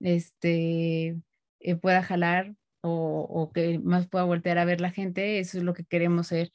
este, 0.00 1.16
eh, 1.60 1.76
pueda 1.76 2.02
jalar 2.02 2.54
o, 2.82 3.50
que 3.54 3.78
más 3.78 4.08
pueda 4.08 4.24
voltear 4.24 4.58
a 4.58 4.64
ver 4.64 4.80
la 4.80 4.90
gente, 4.90 5.38
eso 5.38 5.58
es 5.58 5.64
lo 5.64 5.74
que 5.74 5.84
queremos 5.84 6.28
ser, 6.28 6.50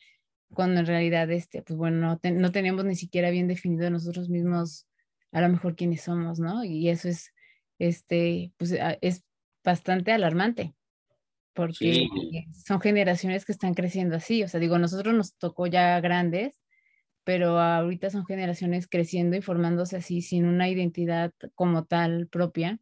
cuando 0.54 0.80
en 0.80 0.86
realidad, 0.86 1.30
este, 1.32 1.62
pues 1.62 1.78
bueno, 1.78 2.20
no, 2.24 2.52
tenemos 2.52 2.86
ni 2.86 2.96
siquiera 2.96 3.30
bien 3.30 3.48
definido 3.48 3.90
nosotros 3.90 4.30
mismos 4.30 4.88
a 5.32 5.42
lo 5.42 5.50
mejor 5.50 5.76
quiénes 5.76 6.02
somos, 6.02 6.40
¿no? 6.40 6.64
Y 6.64 6.90
eso 6.90 7.10
es, 7.10 7.34
este, 7.78 8.54
pues 8.58 8.76
es 9.02 9.24
bastante 9.64 10.12
alarmante, 10.12 10.74
porque 11.54 12.08
son 12.54 12.80
generaciones 12.80 13.44
que 13.44 13.52
están 13.52 13.74
creciendo 13.74 14.16
así, 14.16 14.44
o 14.44 14.48
sea, 14.48 14.60
digo, 14.60 14.78
nosotros 14.78 15.14
nos 15.14 15.36
tocó 15.36 15.68
ya 15.68 16.00
grandes, 16.00 16.62
pero 17.26 17.60
ahorita 17.60 18.10
son 18.12 18.26
generaciones 18.26 18.88
creciendo 18.88 19.36
y 19.36 19.42
formándose 19.42 19.98
así 19.98 20.22
sin 20.22 20.46
una 20.46 20.70
identidad 20.70 21.34
como 21.56 21.86
tal 21.86 22.28
propia 22.28 22.80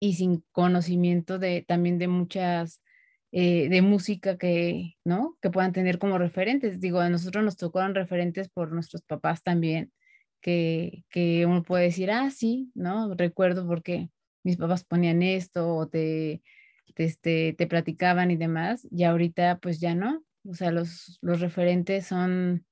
y 0.00 0.14
sin 0.14 0.44
conocimiento 0.50 1.38
de 1.38 1.64
también 1.66 1.98
de 1.98 2.08
muchas 2.08 2.80
eh, 3.30 3.68
de 3.68 3.82
música 3.82 4.38
que, 4.38 4.96
¿no? 5.04 5.36
Que 5.42 5.50
puedan 5.50 5.72
tener 5.72 5.98
como 5.98 6.18
referentes. 6.18 6.80
Digo, 6.80 7.00
a 7.00 7.10
nosotros 7.10 7.44
nos 7.44 7.56
tocaron 7.56 7.94
referentes 7.94 8.48
por 8.48 8.72
nuestros 8.72 9.02
papás 9.02 9.42
también, 9.42 9.92
que, 10.40 11.04
que 11.10 11.44
uno 11.46 11.62
puede 11.62 11.84
decir, 11.84 12.10
ah, 12.10 12.30
sí, 12.30 12.70
¿no? 12.74 13.14
Recuerdo 13.14 13.66
porque 13.66 14.10
mis 14.44 14.56
papás 14.56 14.84
ponían 14.84 15.22
esto 15.22 15.74
o 15.74 15.88
te, 15.88 16.42
te, 16.94 17.04
este, 17.04 17.54
te 17.56 17.66
platicaban 17.66 18.30
y 18.30 18.36
demás, 18.36 18.86
y 18.90 19.04
ahorita 19.04 19.58
pues 19.58 19.80
ya 19.80 19.94
no. 19.94 20.24
O 20.44 20.54
sea, 20.54 20.70
los, 20.70 21.18
los 21.20 21.40
referentes 21.40 22.06
son, 22.06 22.64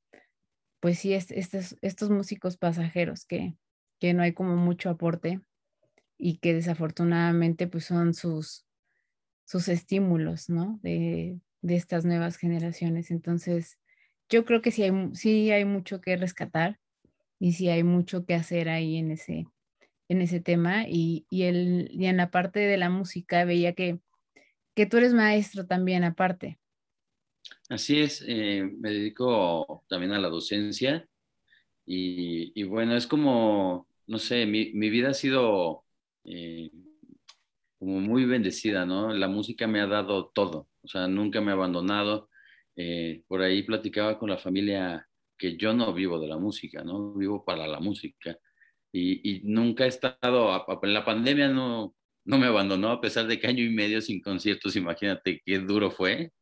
pues 0.80 0.98
sí, 0.98 1.12
estos, 1.12 1.76
estos 1.82 2.10
músicos 2.10 2.56
pasajeros 2.56 3.26
que, 3.26 3.54
que 4.00 4.14
no 4.14 4.22
hay 4.22 4.32
como 4.32 4.56
mucho 4.56 4.88
aporte 4.88 5.40
y 6.18 6.38
que 6.38 6.54
desafortunadamente 6.54 7.66
pues 7.66 7.84
son 7.84 8.14
sus, 8.14 8.65
sus 9.46 9.68
estímulos, 9.68 10.50
¿no? 10.50 10.80
De, 10.82 11.40
de 11.62 11.76
estas 11.76 12.04
nuevas 12.06 12.36
generaciones. 12.38 13.12
Entonces, 13.12 13.78
yo 14.30 14.44
creo 14.46 14.62
que 14.62 14.72
sí 14.72 14.84
hay, 14.84 14.92
sí 15.14 15.52
hay 15.52 15.64
mucho 15.64 16.02
que 16.02 16.16
rescatar 16.18 16.80
y 17.40 17.54
sí 17.54 17.70
hay 17.70 17.84
mucho 17.84 18.26
que 18.26 18.34
hacer 18.34 18.68
ahí 18.68 18.98
en 18.98 19.12
ese, 19.12 19.46
en 20.08 20.22
ese 20.22 20.40
tema. 20.40 20.86
Y, 20.88 21.26
y, 21.30 21.44
el, 21.44 21.88
y 21.92 22.06
en 22.06 22.18
la 22.18 22.30
parte 22.30 22.60
de 22.60 22.78
la 22.78 22.90
música 22.90 23.44
veía 23.46 23.74
que, 23.74 24.00
que 24.76 24.86
tú 24.86 24.98
eres 24.98 25.14
maestro 25.14 25.66
también 25.66 26.04
aparte. 26.04 26.58
Así 27.68 28.00
es, 28.00 28.24
eh, 28.26 28.62
me 28.78 28.90
dedico 28.90 29.84
también 29.88 30.12
a 30.12 30.18
la 30.20 30.28
docencia 30.28 31.08
y, 31.86 32.52
y 32.60 32.64
bueno, 32.64 32.96
es 32.96 33.06
como, 33.06 33.88
no 34.06 34.18
sé, 34.18 34.46
mi, 34.46 34.72
mi 34.74 34.90
vida 34.90 35.10
ha 35.10 35.14
sido 35.14 35.84
eh, 36.24 36.70
como 37.78 38.00
muy 38.00 38.24
bendecida, 38.24 38.86
¿no? 38.86 39.12
La 39.12 39.28
música 39.28 39.66
me 39.66 39.80
ha 39.80 39.86
dado 39.86 40.28
todo, 40.34 40.68
o 40.82 40.88
sea, 40.88 41.08
nunca 41.08 41.40
me 41.40 41.50
ha 41.50 41.54
abandonado. 41.54 42.30
Eh, 42.76 43.22
por 43.26 43.42
ahí 43.42 43.62
platicaba 43.62 44.18
con 44.18 44.30
la 44.30 44.38
familia 44.38 45.08
que 45.38 45.56
yo 45.56 45.72
no 45.74 45.92
vivo 45.92 46.18
de 46.20 46.28
la 46.28 46.38
música, 46.38 46.84
¿no? 46.84 47.14
Vivo 47.14 47.44
para 47.44 47.66
la 47.66 47.80
música. 47.80 48.38
Y, 48.92 49.42
nunca 49.44 49.84
he 49.84 49.88
estado, 49.88 50.64
en 50.82 50.94
la 50.94 51.04
pandemia 51.04 51.48
no, 51.48 51.94
no 52.24 52.38
me 52.38 52.46
abandonó, 52.46 52.90
a 52.90 53.00
pesar 53.00 53.26
de 53.26 53.38
que 53.38 53.46
año 53.46 53.62
y 53.62 53.70
medio 53.70 54.00
sin 54.00 54.22
conciertos, 54.22 54.76
imagínate 54.76 55.42
qué 55.44 55.58
duro 55.58 55.90
fue. 55.90 56.32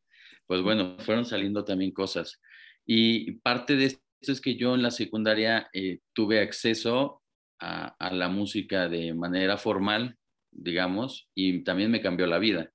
Pues 0.47 0.61
bueno, 0.61 0.97
fueron 0.99 1.25
saliendo 1.25 1.65
también 1.65 1.91
cosas. 1.91 2.39
Y 2.85 3.33
parte 3.39 3.75
de 3.75 3.85
esto 3.85 4.31
es 4.31 4.41
que 4.41 4.55
yo 4.55 4.75
en 4.75 4.83
la 4.83 4.91
secundaria 4.91 5.69
eh, 5.73 5.99
tuve 6.13 6.39
acceso 6.39 7.23
a, 7.59 7.95
a, 7.99 8.13
la 8.13 8.29
música 8.29 8.87
de 8.89 9.13
manera 9.13 9.57
formal, 9.57 10.17
digamos, 10.55 11.29
y 11.35 11.63
también 11.63 11.91
me 11.91 12.01
cambió 12.01 12.27
la 12.27 12.39
vida. 12.39 12.71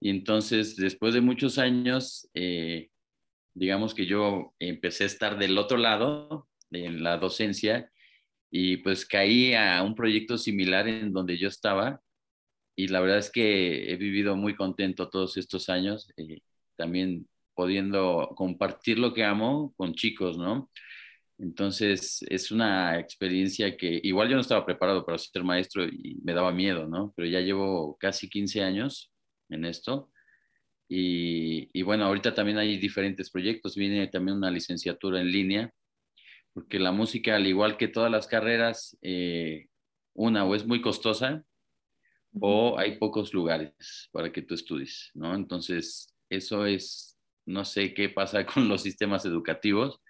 Y 0.00 0.10
entonces, 0.10 0.76
después 0.76 1.14
de 1.14 1.20
muchos 1.20 1.58
años, 1.58 2.28
eh, 2.34 2.90
digamos 3.54 3.94
que 3.94 4.06
yo 4.06 4.54
empecé 4.58 5.04
a 5.04 5.06
estar 5.06 5.38
del 5.38 5.56
otro 5.58 5.78
lado, 5.78 6.48
en 6.70 7.02
la 7.02 7.16
docencia, 7.16 7.90
y 8.50 8.78
pues 8.78 9.06
caí 9.06 9.54
a 9.54 9.82
un 9.82 9.94
proyecto 9.94 10.38
similar 10.38 10.88
en 10.88 11.12
donde 11.12 11.38
yo 11.38 11.48
estaba. 11.48 12.00
Y 12.76 12.88
la 12.88 13.00
verdad 13.00 13.18
es 13.18 13.30
que 13.30 13.92
he 13.92 13.96
vivido 13.96 14.36
muy 14.36 14.54
contento 14.54 15.08
todos 15.08 15.36
estos 15.36 15.68
años, 15.68 16.12
eh, 16.16 16.40
también 16.76 17.26
pudiendo 17.54 18.32
compartir 18.36 18.98
lo 18.98 19.14
que 19.14 19.24
amo 19.24 19.72
con 19.76 19.94
chicos, 19.94 20.36
¿no? 20.36 20.70
Entonces, 21.38 22.24
es 22.28 22.50
una 22.50 22.98
experiencia 22.98 23.76
que 23.76 24.00
igual 24.02 24.28
yo 24.28 24.36
no 24.36 24.40
estaba 24.40 24.64
preparado 24.64 25.04
para 25.04 25.18
ser 25.18 25.44
maestro 25.44 25.84
y 25.84 26.18
me 26.22 26.32
daba 26.32 26.50
miedo, 26.52 26.86
¿no? 26.86 27.12
Pero 27.14 27.28
ya 27.28 27.40
llevo 27.40 27.96
casi 27.98 28.28
15 28.28 28.62
años 28.62 29.12
en 29.50 29.64
esto. 29.66 30.10
Y, 30.88 31.82
bueno, 31.82 32.04
ahorita 32.04 32.34
también 32.34 32.58
hay 32.58 32.78
diferentes 32.78 33.30
proyectos. 33.30 33.76
Viene 33.76 34.06
también 34.08 34.38
una 34.38 34.50
licenciatura 34.50 35.20
en 35.20 35.30
línea, 35.30 35.72
porque 36.54 36.78
la 36.78 36.92
música, 36.92 37.36
al 37.36 37.46
igual 37.46 37.76
que 37.76 37.88
todas 37.88 38.10
las 38.10 38.26
carreras, 38.26 38.96
eh, 39.02 39.66
una 40.14 40.44
o 40.44 40.54
es 40.54 40.66
muy 40.66 40.80
costosa 40.80 41.44
o 42.40 42.78
hay 42.78 42.98
pocos 42.98 43.34
lugares 43.34 44.08
para 44.12 44.32
que 44.32 44.42
tú 44.42 44.54
estudies, 44.54 45.10
¿no? 45.14 45.34
Entonces, 45.34 46.14
eso 46.30 46.66
es, 46.66 47.18
no 47.46 47.64
sé 47.64 47.92
qué 47.94 48.08
pasa 48.08 48.46
con 48.46 48.68
los 48.68 48.82
sistemas 48.82 49.24
educativos 49.26 50.00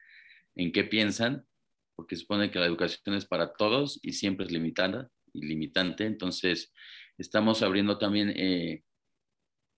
en 0.57 0.73
qué 0.73 0.85
piensan, 0.85 1.47
porque 1.95 2.17
supone 2.17 2.51
que 2.51 2.59
la 2.59 2.67
educación 2.67 3.15
es 3.15 3.27
para 3.27 3.53
todos 3.53 4.01
y 4.03 4.13
siempre 4.13 4.47
es 4.47 4.53
limitada 4.53 5.09
y 5.33 5.47
limitante. 5.47 6.05
Entonces, 6.05 6.73
estamos 7.19 7.63
abriendo 7.63 7.99
también 7.99 8.33
eh, 8.35 8.83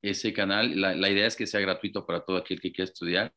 ese 0.03 0.33
canal. 0.33 0.81
La, 0.81 1.11
idea 1.11 1.27
es 1.27 1.37
que 1.37 1.47
sea 1.47 1.61
gratuito 1.61 2.07
para 2.07 2.25
todo 2.25 2.37
aquel 2.37 2.61
que 2.61 2.73
quiera 2.73 2.91
estudiar 2.91 3.33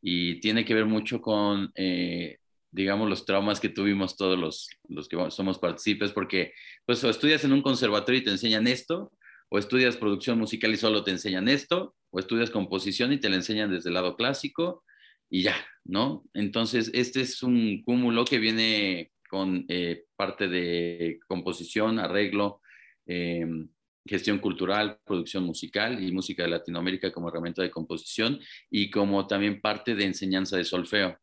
y 0.00 0.40
tiene 0.40 0.64
que 0.64 0.74
ver 0.74 0.86
mucho 0.86 1.20
con, 1.20 1.70
eh, 1.74 2.38
digamos, 2.70 3.08
los 3.08 3.24
traumas 3.24 3.60
que 3.60 3.68
tuvimos 3.68 4.16
todos 4.16 4.38
los, 4.38 4.68
los 4.88 5.08
que 5.08 5.16
somos 5.30 5.58
partícipes, 5.58 6.12
porque 6.12 6.52
pues 6.84 7.02
o 7.04 7.10
estudias 7.10 7.44
en 7.44 7.52
un 7.52 7.62
conservatorio 7.62 8.20
y 8.20 8.24
te 8.24 8.30
enseñan 8.30 8.66
esto, 8.66 9.12
o 9.48 9.58
estudias 9.58 9.96
producción 9.96 10.38
musical 10.38 10.72
y 10.72 10.76
solo 10.76 11.04
te 11.04 11.12
enseñan 11.12 11.48
esto, 11.48 11.94
o 12.10 12.18
estudias 12.18 12.50
composición 12.50 13.12
y 13.12 13.18
te 13.18 13.28
la 13.28 13.36
enseñan 13.36 13.70
desde 13.70 13.90
el 13.90 13.94
lado 13.94 14.16
clásico, 14.16 14.84
y 15.28 15.42
ya, 15.42 15.56
¿no? 15.84 16.24
Entonces, 16.34 16.90
este 16.94 17.22
es 17.22 17.42
un 17.42 17.82
cúmulo 17.82 18.24
que 18.24 18.38
viene 18.38 19.12
con 19.28 19.64
eh, 19.68 20.04
parte 20.16 20.48
de 20.48 21.18
composición, 21.28 21.98
arreglo, 21.98 22.60
em, 23.06 23.68
gestión 24.04 24.38
cultural, 24.38 25.00
producción 25.04 25.44
musical 25.44 26.02
y 26.02 26.12
música 26.12 26.44
de 26.44 26.50
Latinoamérica 26.50 27.12
como 27.12 27.28
herramienta 27.28 27.62
de 27.62 27.70
composición 27.70 28.38
y 28.70 28.90
como 28.90 29.26
también 29.26 29.60
parte 29.60 29.94
de 29.94 30.04
enseñanza 30.04 30.56
de 30.56 30.64
solfeo. 30.64 31.18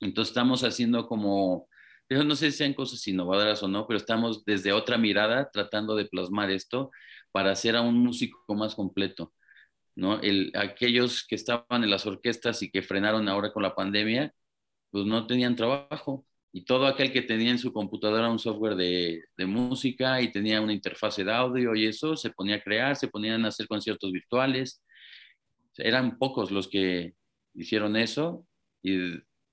Entonces 0.00 0.30
estamos 0.30 0.64
haciendo 0.64 1.06
como, 1.06 1.68
yo 2.10 2.24
no 2.24 2.36
sé 2.36 2.50
si 2.50 2.58
sean 2.58 2.74
cosas 2.74 3.06
innovadoras 3.08 3.62
o 3.62 3.68
no, 3.68 3.86
pero 3.86 3.96
estamos 3.96 4.44
desde 4.44 4.72
otra 4.72 4.98
mirada 4.98 5.50
tratando 5.50 5.96
de 5.96 6.06
plasmar 6.06 6.50
esto 6.50 6.90
para 7.30 7.52
hacer 7.52 7.76
a 7.76 7.82
un 7.82 7.98
músico 7.98 8.54
más 8.54 8.74
completo. 8.74 9.32
¿No? 9.94 10.20
El, 10.20 10.52
aquellos 10.54 11.26
que 11.26 11.34
estaban 11.34 11.84
en 11.84 11.90
las 11.90 12.06
orquestas 12.06 12.62
y 12.62 12.70
que 12.70 12.82
frenaron 12.82 13.28
ahora 13.28 13.52
con 13.52 13.62
la 13.62 13.74
pandemia, 13.74 14.34
pues 14.90 15.06
no 15.06 15.26
tenían 15.26 15.56
trabajo. 15.56 16.26
Y 16.52 16.64
todo 16.64 16.86
aquel 16.86 17.12
que 17.12 17.22
tenía 17.22 17.50
en 17.50 17.58
su 17.58 17.72
computadora 17.72 18.30
un 18.30 18.38
software 18.38 18.76
de, 18.76 19.24
de 19.36 19.46
música 19.46 20.20
y 20.20 20.30
tenía 20.30 20.60
una 20.60 20.74
interfase 20.74 21.24
de 21.24 21.32
audio 21.32 21.74
y 21.74 21.86
eso, 21.86 22.16
se 22.16 22.30
ponía 22.30 22.56
a 22.56 22.62
crear, 22.62 22.96
se 22.96 23.08
ponían 23.08 23.44
a 23.44 23.48
hacer 23.48 23.66
conciertos 23.66 24.12
virtuales. 24.12 24.82
eran 25.78 26.18
pocos 26.18 26.50
los 26.50 26.68
que 26.68 27.14
hicieron 27.54 27.96
eso 27.96 28.46
y 28.82 28.98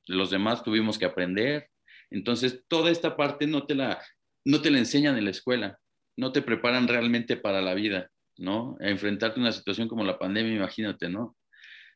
los 0.08 0.30
demás 0.30 0.64
tuvimos 0.64 0.98
que 0.98 1.06
aprender. 1.06 1.70
Entonces, 2.10 2.64
toda 2.68 2.92
esta 2.92 3.16
parte 3.16 3.48
no 3.48 3.66
te 3.66 3.76
la, 3.76 4.02
no 4.44 4.62
te 4.62 4.72
la 4.72 4.80
enseñan 4.80 5.18
en 5.18 5.26
la 5.26 5.32
escuela, 5.32 5.80
no 6.18 6.32
te 6.32 6.42
preparan 6.42 6.88
realmente 6.88 7.38
para 7.38 7.62
la 7.62 7.74
vida. 7.76 8.12
¿No? 8.40 8.78
enfrentarte 8.80 9.40
a 9.40 9.44
una 9.44 9.52
situación 9.52 9.88
como 9.88 10.04
la 10.04 10.18
pandemia, 10.18 10.56
imagínate, 10.56 11.10
¿no? 11.10 11.36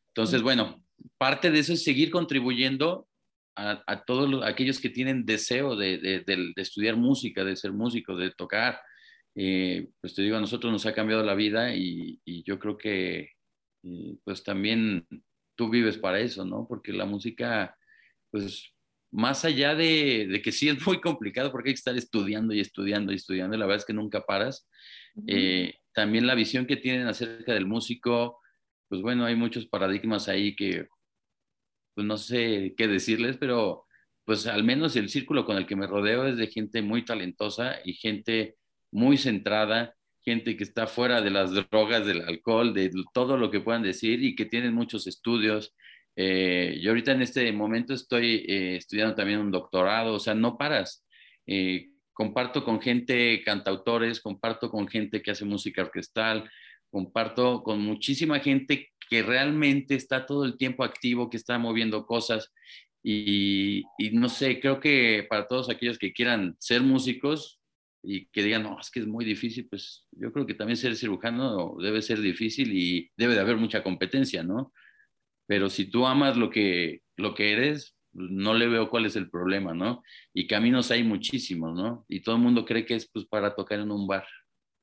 Entonces, 0.10 0.41
bueno, 0.41 0.84
parte 1.18 1.50
de 1.50 1.60
eso 1.60 1.74
es 1.74 1.84
seguir 1.84 2.12
contribuyendo 2.12 3.08
a, 3.56 4.04
todos 4.06 4.44
aquellos 4.44 4.80
que 4.80 4.89
tienen 4.89 5.26
deseo 5.26 5.76
de, 5.76 6.24
estudiar 6.56 6.98
música, 6.98 7.44
de 7.44 7.56
ser 7.56 7.72
músico, 7.72 8.16
de 8.16 8.32
tocar. 8.32 8.80
Eh, 9.36 9.89
pues 10.02 10.16
te 10.16 10.22
digo, 10.22 10.38
a 10.38 10.41
nosotros 10.41 10.72
nos 10.72 10.86
ha 10.86 10.94
cambiado 10.94 11.24
la 11.24 11.36
vida 11.36 11.76
y, 11.76 12.20
yo 12.44 12.60
creo 12.60 12.78
que 12.78 13.30
eh, 13.84 14.16
pues 14.24 14.44
también 14.44 15.08
tú 15.56 15.70
vives 15.70 15.98
para 15.98 16.20
eso, 16.20 16.46
¿no? 16.46 16.68
Porque 16.68 16.91
la 16.91 17.06
música, 17.06 17.76
pues 18.32 18.74
más 19.12 19.46
allá 19.46 19.76
de, 19.76 20.41
que 20.44 20.52
sí 20.52 20.68
es 20.68 20.86
muy 20.86 21.00
complicado 21.00 21.52
porque 21.52 21.70
hay 21.70 21.74
que 21.76 21.80
estar 21.80 21.96
estudiando 21.96 22.54
y 22.54 22.60
estudiando 22.60 23.14
y 23.14 23.16
estudiando, 23.16 23.56
la 23.56 23.66
verdad 23.66 23.82
es 23.82 23.86
que 23.86 23.94
nunca 23.94 24.22
paras 24.22 24.68
también 25.94 26.28
la 26.28 26.36
visión 26.36 26.66
que 26.66 26.78
tienen 26.78 27.08
acerca 27.08 27.54
del 27.54 27.66
músico, 27.66 28.39
pues 28.89 29.02
bueno, 29.02 29.26
hay 29.26 29.36
muchos 29.36 29.68
paradigmas 29.68 30.28
ahí 30.28 30.56
que, 30.56 30.88
pues 31.96 32.08
no 32.08 32.18
sé 32.18 32.74
qué 32.78 32.88
decirles, 32.88 33.38
pero 33.38 33.86
pues 34.26 34.48
al 34.48 34.64
menos 34.64 34.96
el 34.96 35.10
círculo 35.10 35.46
con 35.46 35.58
el 35.58 35.66
que 35.68 35.76
me 35.76 35.88
rodeo 35.88 36.28
es 36.28 36.38
de 36.38 36.48
gente 36.48 36.82
muy 36.82 37.04
talentosa 37.06 37.78
y 37.84 37.94
gente 37.94 38.56
muy 38.91 39.18
centrada, 39.18 39.96
gente 40.22 40.56
que 40.56 40.64
está 40.64 40.88
fuera 40.88 41.22
de 41.22 41.32
las 41.32 41.52
drogas, 41.52 42.06
del 42.06 42.22
alcohol, 42.22 42.74
de 42.74 42.91
todo 43.14 43.38
lo 43.38 43.52
que 43.52 43.60
puedan 43.60 43.84
decir 43.84 44.24
y 44.24 44.36
que 44.36 44.46
tienen 44.46 44.74
muchos 44.74 45.08
estudios. 45.08 45.76
Eh, 46.16 46.80
yo 46.82 46.91
ahorita 46.91 47.12
en 47.12 47.22
este 47.24 47.52
momento 47.52 47.94
estoy 47.94 48.46
eh, 48.48 48.78
estudiando 48.78 49.16
también 49.16 49.39
un 49.39 49.52
doctorado, 49.52 50.14
o 50.14 50.20
sea, 50.20 50.34
no 50.34 50.58
paras. 50.58 51.06
Eh, 51.46 51.89
comparto 52.14 52.64
con 52.64 52.82
gente, 52.82 53.41
cantautores, 53.43 54.22
comparto 54.22 54.70
con 54.70 54.88
gente 54.88 55.22
que 55.22 55.32
hace 55.32 55.45
música 55.45 55.82
orquestal, 55.82 56.49
comparto 56.89 57.64
con 57.64 57.82
muchísima 57.82 58.39
gente 58.39 58.91
que 59.09 59.24
realmente 59.24 59.95
está 59.95 60.26
todo 60.26 60.45
el 60.45 60.57
tiempo 60.57 60.84
activo, 60.84 61.30
que 61.30 61.38
está 61.38 61.57
moviendo 61.57 62.05
cosas. 62.05 62.53
Y, 63.03 63.84
no 64.14 64.30
sé, 64.30 64.59
creo 64.59 64.80
que 64.80 65.26
para 65.30 65.47
todos 65.47 65.70
aquellos 65.70 65.97
que 65.97 66.14
quieran 66.14 66.55
ser 66.59 66.82
músicos, 66.82 67.59
y 68.05 68.26
que 68.28 68.43
digan, 68.43 68.64
no, 68.64 68.78
es 68.80 68.91
que 68.91 68.99
es 68.99 69.07
muy 69.07 69.24
difícil, 69.24 69.68
pues 69.70 70.05
yo 70.11 70.32
creo 70.34 70.45
que 70.45 70.53
también 70.53 70.76
ser 70.76 70.95
cirujano 70.97 71.78
debe 71.82 72.01
ser 72.01 72.20
difícil 72.20 72.74
y 72.74 73.09
debe 73.16 73.34
de 73.34 73.39
haber 73.39 73.55
mucha 73.55 73.82
competencia, 73.82 74.43
¿no? 74.43 74.74
Pero 75.47 75.70
si 75.70 75.86
tú 75.86 76.05
amas 76.05 76.36
lo 76.36 76.49
que, 76.49 77.01
lo 77.16 77.34
que 77.34 77.53
eres, 77.53 77.95
no 78.14 78.53
le 78.53 78.68
veo 78.68 78.89
cuál 78.89 79.05
es 79.05 79.16
el 79.16 79.30
problema, 79.30 79.74
¿no? 79.74 80.03
Y 80.34 80.47
caminos 80.47 80.91
hay 80.91 81.03
muchísimos, 81.03 81.76
¿no? 81.76 82.05
Y 82.07 82.22
todo 82.22 82.36
el 82.36 82.41
mundo 82.41 82.66
cree 82.66 82.86
que 82.86 82.95
es 82.95 83.09
pues 83.09 83.26
para 83.26 83.55
tocar 83.55 83.80
en 83.80 83.91
un 83.91 84.07
bar. 84.07 84.26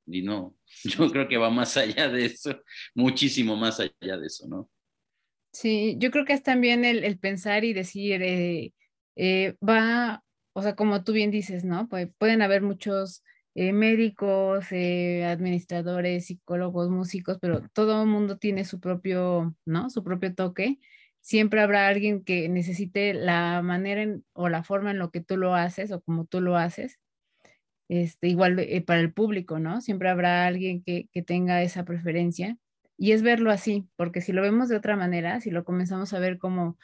Y 0.06 0.22
no, 0.22 0.56
yo 0.84 1.10
creo 1.10 1.28
que 1.28 1.38
va 1.38 1.50
más 1.50 1.76
allá 1.76 2.08
de 2.08 2.26
eso, 2.26 2.60
muchísimo 2.94 3.56
más 3.56 3.80
allá 3.80 4.16
de 4.16 4.26
eso, 4.26 4.48
¿no? 4.48 4.68
Sí, 5.52 5.96
yo 5.98 6.10
creo 6.10 6.24
que 6.24 6.32
es 6.32 6.42
también 6.42 6.84
el, 6.84 7.18
pensar 7.18 7.64
y 7.64 7.72
decir, 7.72 8.22
eh, 8.22 8.72
eh, 9.16 9.56
va, 9.66 10.22
o 10.52 10.62
sea, 10.62 10.76
como 10.76 11.02
tú 11.02 11.12
bien 11.12 11.30
dices, 11.32 11.64
¿no? 11.64 11.88
Pueden 11.88 12.42
haber 12.42 12.62
muchos 12.62 13.24
eh, 13.54 13.72
médicos, 13.72 14.66
administradores, 14.66 16.26
psicólogos, 16.26 16.88
músicos, 16.88 17.38
pero 17.40 17.62
todo 17.72 18.02
el 18.02 18.08
mundo 18.08 18.38
tiene 18.38 18.64
su 18.64 18.78
propio, 18.78 19.56
¿no? 19.64 19.90
Su 19.90 20.04
propio 20.04 20.34
toque. 20.34 20.78
Siempre 21.20 21.60
habrá 21.60 21.88
alguien 21.88 22.24
que 22.24 22.48
necesite 22.48 23.14
la 23.14 23.62
manera 23.62 24.18
o 24.32 24.48
la 24.48 24.62
forma 24.62 24.90
en 24.90 24.98
lo 24.98 25.10
que 25.10 25.20
tú 25.20 25.36
lo 25.36 25.54
haces 25.54 25.92
o 25.92 26.00
como 26.00 26.24
tú 26.24 26.40
lo 26.40 26.56
haces. 26.56 26.98
Este, 27.88 28.28
igual 28.28 28.64
para 28.86 29.00
el 29.00 29.12
público, 29.12 29.58
¿no? 29.58 29.80
Siempre 29.80 30.08
habrá 30.08 30.46
alguien 30.46 30.82
que, 30.82 31.08
que 31.12 31.22
tenga 31.22 31.62
esa 31.62 31.84
preferencia 31.84 32.56
y 33.00 33.12
es 33.12 33.22
verlo 33.22 33.50
así, 33.50 33.88
porque 33.96 34.20
si 34.20 34.30
lo 34.32 34.42
vemos 34.42 34.68
de 34.68 34.76
otra 34.76 34.94
manera, 34.94 35.40
si 35.40 35.50
lo 35.50 35.64
comenzamos 35.64 36.12
a 36.12 36.18
ver 36.18 36.36
como, 36.36 36.76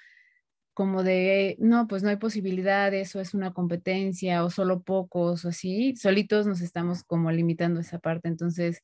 como 0.72 1.02
de, 1.02 1.56
no, 1.60 1.86
pues 1.88 2.02
no 2.02 2.08
hay 2.08 2.16
posibilidades, 2.16 3.14
o 3.14 3.20
es 3.20 3.34
una 3.34 3.52
competencia, 3.52 4.42
o 4.42 4.48
solo 4.48 4.82
pocos, 4.82 5.44
o 5.44 5.48
así, 5.50 5.94
solitos 5.94 6.46
nos 6.46 6.62
estamos 6.62 7.04
como 7.04 7.30
limitando 7.30 7.80
esa 7.80 7.98
parte. 7.98 8.28
Entonces, 8.28 8.82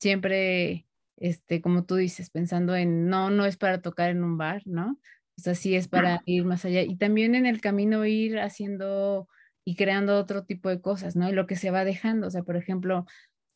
siempre, 0.00 0.86
este, 1.16 1.60
como 1.60 1.84
tú 1.84 1.96
dices, 1.96 2.30
pensando 2.30 2.74
en, 2.76 3.08
no, 3.08 3.30
no 3.30 3.44
es 3.46 3.56
para 3.56 3.82
tocar 3.82 4.10
en 4.10 4.24
un 4.24 4.38
bar, 4.38 4.62
¿no? 4.66 4.98
O 5.36 5.40
sea, 5.40 5.54
sí 5.54 5.74
es 5.74 5.88
para 5.88 6.22
ir 6.26 6.44
más 6.44 6.64
allá. 6.64 6.82
Y 6.82 6.96
también 6.96 7.34
en 7.34 7.46
el 7.46 7.60
camino 7.60 8.04
ir 8.06 8.38
haciendo 8.38 9.28
y 9.64 9.76
creando 9.76 10.18
otro 10.18 10.44
tipo 10.44 10.68
de 10.68 10.80
cosas, 10.80 11.16
¿no? 11.16 11.28
Y 11.28 11.32
lo 11.32 11.46
que 11.46 11.56
se 11.56 11.70
va 11.70 11.84
dejando, 11.84 12.28
o 12.28 12.30
sea, 12.30 12.42
por 12.42 12.56
ejemplo, 12.56 13.06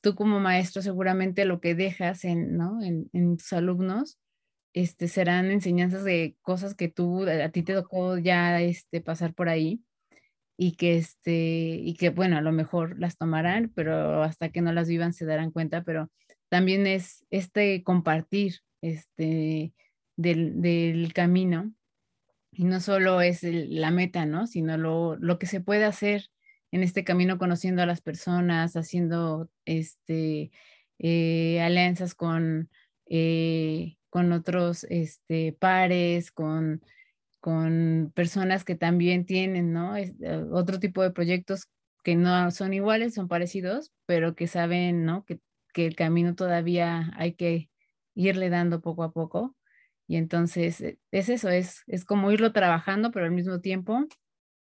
tú 0.00 0.14
como 0.14 0.40
maestro 0.40 0.82
seguramente 0.82 1.44
lo 1.44 1.60
que 1.60 1.74
dejas 1.74 2.24
en, 2.24 2.56
¿no? 2.56 2.82
en, 2.82 3.10
en 3.12 3.36
tus 3.36 3.52
alumnos 3.52 4.18
este, 4.74 5.08
serán 5.08 5.50
enseñanzas 5.50 6.04
de 6.04 6.36
cosas 6.42 6.74
que 6.74 6.88
tú, 6.88 7.26
a 7.26 7.48
ti 7.50 7.62
te 7.62 7.74
tocó 7.74 8.18
ya 8.18 8.60
este, 8.60 9.00
pasar 9.00 9.34
por 9.34 9.48
ahí 9.48 9.82
y 10.56 10.76
que, 10.76 10.98
este, 10.98 11.32
y 11.32 11.94
que, 11.94 12.10
bueno, 12.10 12.36
a 12.36 12.42
lo 12.42 12.52
mejor 12.52 12.98
las 12.98 13.16
tomarán, 13.16 13.72
pero 13.74 14.22
hasta 14.22 14.50
que 14.50 14.60
no 14.60 14.72
las 14.72 14.88
vivan 14.88 15.12
se 15.12 15.26
darán 15.26 15.50
cuenta, 15.52 15.82
pero 15.84 16.10
también 16.48 16.86
es 16.86 17.24
este 17.30 17.82
compartir 17.82 18.60
este, 18.80 19.72
del, 20.16 20.60
del 20.60 21.12
camino 21.12 21.72
y 22.52 22.64
no 22.64 22.80
solo 22.80 23.20
es 23.20 23.42
la 23.42 23.90
meta, 23.90 24.26
¿no? 24.26 24.46
Sino 24.46 24.76
lo, 24.76 25.16
lo 25.16 25.38
que 25.38 25.46
se 25.46 25.60
puede 25.60 25.84
hacer 25.84 26.30
en 26.70 26.82
este 26.82 27.04
camino 27.04 27.38
conociendo 27.38 27.82
a 27.82 27.86
las 27.86 28.00
personas, 28.00 28.76
haciendo 28.76 29.48
este, 29.64 30.50
eh, 30.98 31.60
alianzas 31.60 32.14
con, 32.14 32.70
eh, 33.06 33.96
con 34.10 34.32
otros 34.32 34.84
este, 34.90 35.52
pares, 35.52 36.32
con, 36.32 36.82
con 37.40 38.12
personas 38.14 38.64
que 38.64 38.74
también 38.74 39.24
tienen 39.24 39.72
¿no? 39.72 39.96
Eh, 39.96 40.14
otro 40.50 40.80
tipo 40.80 41.02
de 41.02 41.10
proyectos 41.10 41.68
que 42.02 42.16
no 42.16 42.50
son 42.50 42.74
iguales, 42.74 43.14
son 43.14 43.28
parecidos, 43.28 43.92
pero 44.06 44.34
que 44.34 44.46
saben 44.46 45.04
¿no? 45.04 45.24
que, 45.24 45.40
que 45.72 45.86
el 45.86 45.96
camino 45.96 46.34
todavía 46.34 47.12
hay 47.16 47.34
que 47.34 47.70
irle 48.14 48.50
dando 48.50 48.80
poco 48.80 49.02
a 49.04 49.12
poco. 49.12 49.56
Y 50.06 50.16
entonces 50.16 50.82
es 51.10 51.28
eso, 51.28 51.50
es, 51.50 51.82
es 51.86 52.04
como 52.04 52.32
irlo 52.32 52.52
trabajando, 52.52 53.10
pero 53.10 53.26
al 53.26 53.32
mismo 53.32 53.60
tiempo 53.60 54.06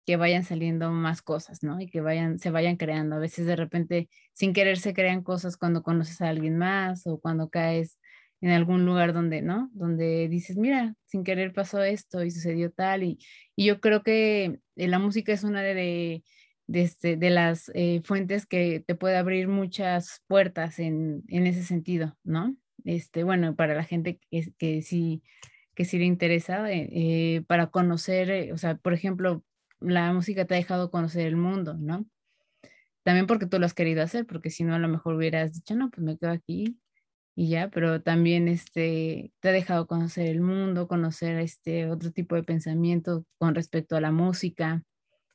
que 0.06 0.18
vayan 0.18 0.43
saliendo 0.43 0.91
más 0.91 1.22
cosas, 1.22 1.64
¿no? 1.64 1.80
Y 1.82 1.88
que 1.88 2.01
vayan, 2.01 2.39
se 2.39 2.51
vayan 2.51 2.78
creando. 2.78 3.16
A 3.16 3.20
veces 3.20 3.45
de 3.47 3.56
repente, 3.56 4.10
sin 4.34 4.53
querer, 4.53 4.78
se 4.78 4.93
crean 4.93 5.24
cosas 5.24 5.58
cuando 5.58 5.84
conoces 5.84 6.22
a 6.22 6.30
alguien 6.30 6.58
más 6.58 7.08
o 7.08 7.20
cuando 7.20 7.49
caes 7.49 7.97
en 8.41 8.51
algún 8.51 8.86
lugar 8.86 9.14
donde, 9.14 9.41
¿no? 9.41 9.70
Donde 9.74 10.28
dices, 10.30 10.58
mira, 10.58 10.95
sin 11.06 11.24
querer 11.24 11.53
pasó 11.53 11.82
esto 11.84 12.24
y 12.24 12.32
sucedió 12.32 12.72
tal. 12.72 13.03
Y, 13.03 13.20
y 13.56 13.66
yo 13.66 13.80
creo 13.82 14.03
que 14.03 14.60
eh, 14.76 14.88
la 14.88 14.99
música 14.99 15.34
es 15.34 15.43
una 15.43 15.62
de, 15.64 15.74
de, 15.74 16.24
este, 16.72 17.18
de 17.18 17.30
las 17.30 17.72
eh, 17.76 18.01
fuentes 18.03 18.45
que 18.45 18.84
te 18.86 18.95
puede 18.95 19.18
abrir 19.18 19.47
muchas 19.47 20.24
puertas 20.28 20.80
en, 20.80 21.24
en, 21.28 21.47
ese 21.47 21.63
sentido, 21.63 22.18
¿no? 22.24 22.55
Este, 22.84 23.24
bueno, 23.24 23.55
para 23.55 23.76
la 23.76 23.84
gente 23.84 24.20
que, 24.30 24.51
que 24.57 24.82
sí 24.82 25.24
que 25.76 25.86
sí 25.86 25.99
le 25.99 26.05
interesa, 26.05 26.66
eh, 26.72 27.43
para 27.47 27.68
conocer, 27.68 28.51
o 28.53 28.57
sea, 28.57 28.78
por 28.78 28.93
ejemplo, 28.93 29.43
la 29.80 30.11
música 30.13 30.45
te 30.45 30.55
ha 30.55 30.57
dejado 30.57 30.89
conocer 30.89 31.28
el 31.28 31.36
mundo, 31.36 31.76
¿no? 31.78 32.05
También 33.03 33.28
porque 33.28 33.45
tú 33.45 33.59
lo 33.59 33.66
has 33.66 33.74
querido 33.74 34.01
hacer, 34.01 34.26
porque 34.26 34.49
si 34.49 34.63
no, 34.63 34.74
a 34.74 34.80
lo 34.80 34.88
mejor 34.88 35.16
hubieras 35.16 35.53
dicho, 35.53 35.76
no, 35.76 35.91
pues 35.91 36.03
me 36.03 36.18
quedo 36.18 36.32
aquí 36.32 36.80
y 37.36 37.49
ya, 37.49 37.70
pero 37.70 38.01
también 38.01 38.47
este, 38.47 39.34
te 39.41 39.49
ha 39.49 39.51
dejado 39.51 39.86
conocer 39.88 40.28
el 40.28 40.41
mundo, 40.41 40.88
conocer 40.88 41.38
este 41.39 41.89
otro 41.89 42.11
tipo 42.11 42.36
de 42.36 42.43
pensamiento 42.43 43.26
con 43.38 43.53
respecto 43.53 43.97
a 43.97 44.01
la 44.01 44.11
música 44.11 44.84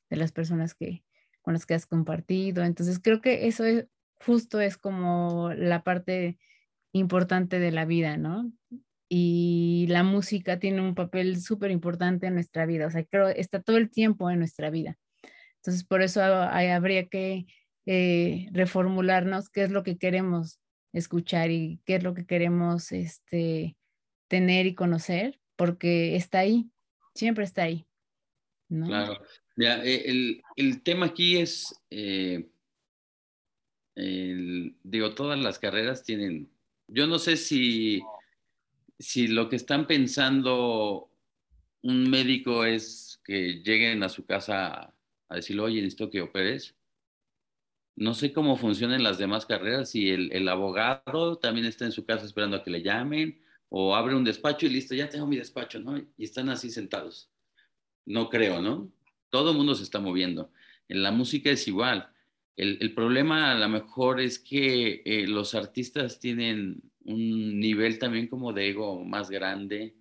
de 0.08 0.16
las 0.16 0.32
personas 0.32 0.74
que, 0.74 1.04
con 1.42 1.54
las 1.54 1.66
que 1.66 1.74
has 1.74 1.86
compartido. 1.86 2.64
Entonces, 2.64 3.00
creo 3.00 3.20
que 3.20 3.48
eso 3.48 3.64
es, 3.64 3.86
justo 4.24 4.60
es 4.60 4.76
como 4.76 5.52
la 5.54 5.82
parte 5.82 6.38
importante 6.92 7.58
de 7.58 7.70
la 7.70 7.84
vida, 7.84 8.16
¿no? 8.16 8.52
y 9.12 9.86
la 9.88 10.04
música 10.04 10.60
tiene 10.60 10.80
un 10.80 10.94
papel 10.94 11.42
súper 11.42 11.72
importante 11.72 12.28
en 12.28 12.34
nuestra 12.34 12.64
vida, 12.64 12.86
o 12.86 12.90
sea, 12.90 13.04
creo 13.04 13.28
está 13.28 13.60
todo 13.60 13.76
el 13.76 13.90
tiempo 13.90 14.30
en 14.30 14.38
nuestra 14.38 14.70
vida. 14.70 14.96
Entonces, 15.56 15.84
por 15.84 16.00
eso 16.00 16.22
habría 16.22 17.08
que 17.08 17.46
eh, 17.86 18.46
reformularnos 18.52 19.50
qué 19.50 19.64
es 19.64 19.70
lo 19.72 19.82
que 19.82 19.98
queremos 19.98 20.60
escuchar 20.92 21.50
y 21.50 21.80
qué 21.84 21.96
es 21.96 22.04
lo 22.04 22.14
que 22.14 22.24
queremos 22.24 22.92
este, 22.92 23.76
tener 24.28 24.66
y 24.66 24.76
conocer, 24.76 25.40
porque 25.56 26.14
está 26.14 26.38
ahí, 26.38 26.70
siempre 27.14 27.44
está 27.44 27.64
ahí. 27.64 27.86
Claro. 28.68 29.20
Eh, 29.60 30.02
el, 30.06 30.42
el, 30.56 30.82
tema 30.82 31.06
aquí 31.06 31.36
es, 31.36 31.74
eh, 31.90 32.48
digo, 33.94 35.14
todas 35.14 35.38
las 35.38 35.58
carreras 35.58 36.02
tienen, 36.02 36.50
yo 36.88 37.06
no 37.06 37.18
sé 37.18 37.36
si 37.36 38.02
si 39.00 39.28
lo 39.28 39.48
que 39.48 39.56
están 39.56 39.86
pensando 39.86 41.10
un 41.82 42.10
médico 42.10 42.64
es 42.66 43.20
que 43.24 43.62
lleguen 43.64 44.02
a 44.02 44.10
su 44.10 44.26
casa 44.26 44.94
a 45.28 45.34
decirle, 45.34 45.62
oye, 45.62 45.80
necesito 45.80 46.10
que 46.10 46.20
operes, 46.20 46.76
no 47.96 48.14
sé 48.14 48.32
cómo 48.32 48.56
funcionan 48.56 49.02
las 49.02 49.18
demás 49.18 49.46
carreras, 49.46 49.90
si 49.90 50.10
el, 50.10 50.48
abogado 50.48 51.38
también 51.38 51.66
está 51.66 51.86
en 51.86 51.92
su 51.92 52.04
casa 52.04 52.26
esperando 52.26 52.58
a 52.58 52.62
que 52.62 52.70
le 52.70 52.82
llamen, 52.82 53.40
o 53.70 53.94
abre 53.94 54.14
un 54.14 54.24
despacho 54.24 54.66
y 54.66 54.70
listo, 54.70 54.94
ya 54.94 55.08
tengo 55.08 55.26
mi 55.26 55.36
despacho, 55.36 55.80
¿no? 55.80 55.96
Y 55.98 56.24
están 56.24 56.50
así 56.50 56.70
sentados. 56.70 57.30
No 58.04 58.28
creo, 58.28 58.60
¿no? 58.60 58.90
Todo 59.30 59.54
mundo 59.54 59.74
se 59.74 59.84
está 59.84 60.00
moviendo. 60.00 60.52
En 60.88 61.02
la 61.02 61.12
música 61.12 61.50
es 61.50 61.66
igual. 61.68 62.10
El, 62.56 62.92
problema 62.94 63.52
a 63.52 63.54
lo 63.54 63.68
mejor 63.68 64.20
es 64.20 64.38
que 64.38 65.02
eh, 65.06 65.26
los 65.26 65.54
artistas 65.54 66.20
tienen 66.20 66.82
un 67.04 67.58
nivel 67.58 67.98
también 67.98 68.26
como 68.28 68.52
de 68.52 68.68
ego 68.68 69.02
más 69.02 69.30
grande, 69.30 69.96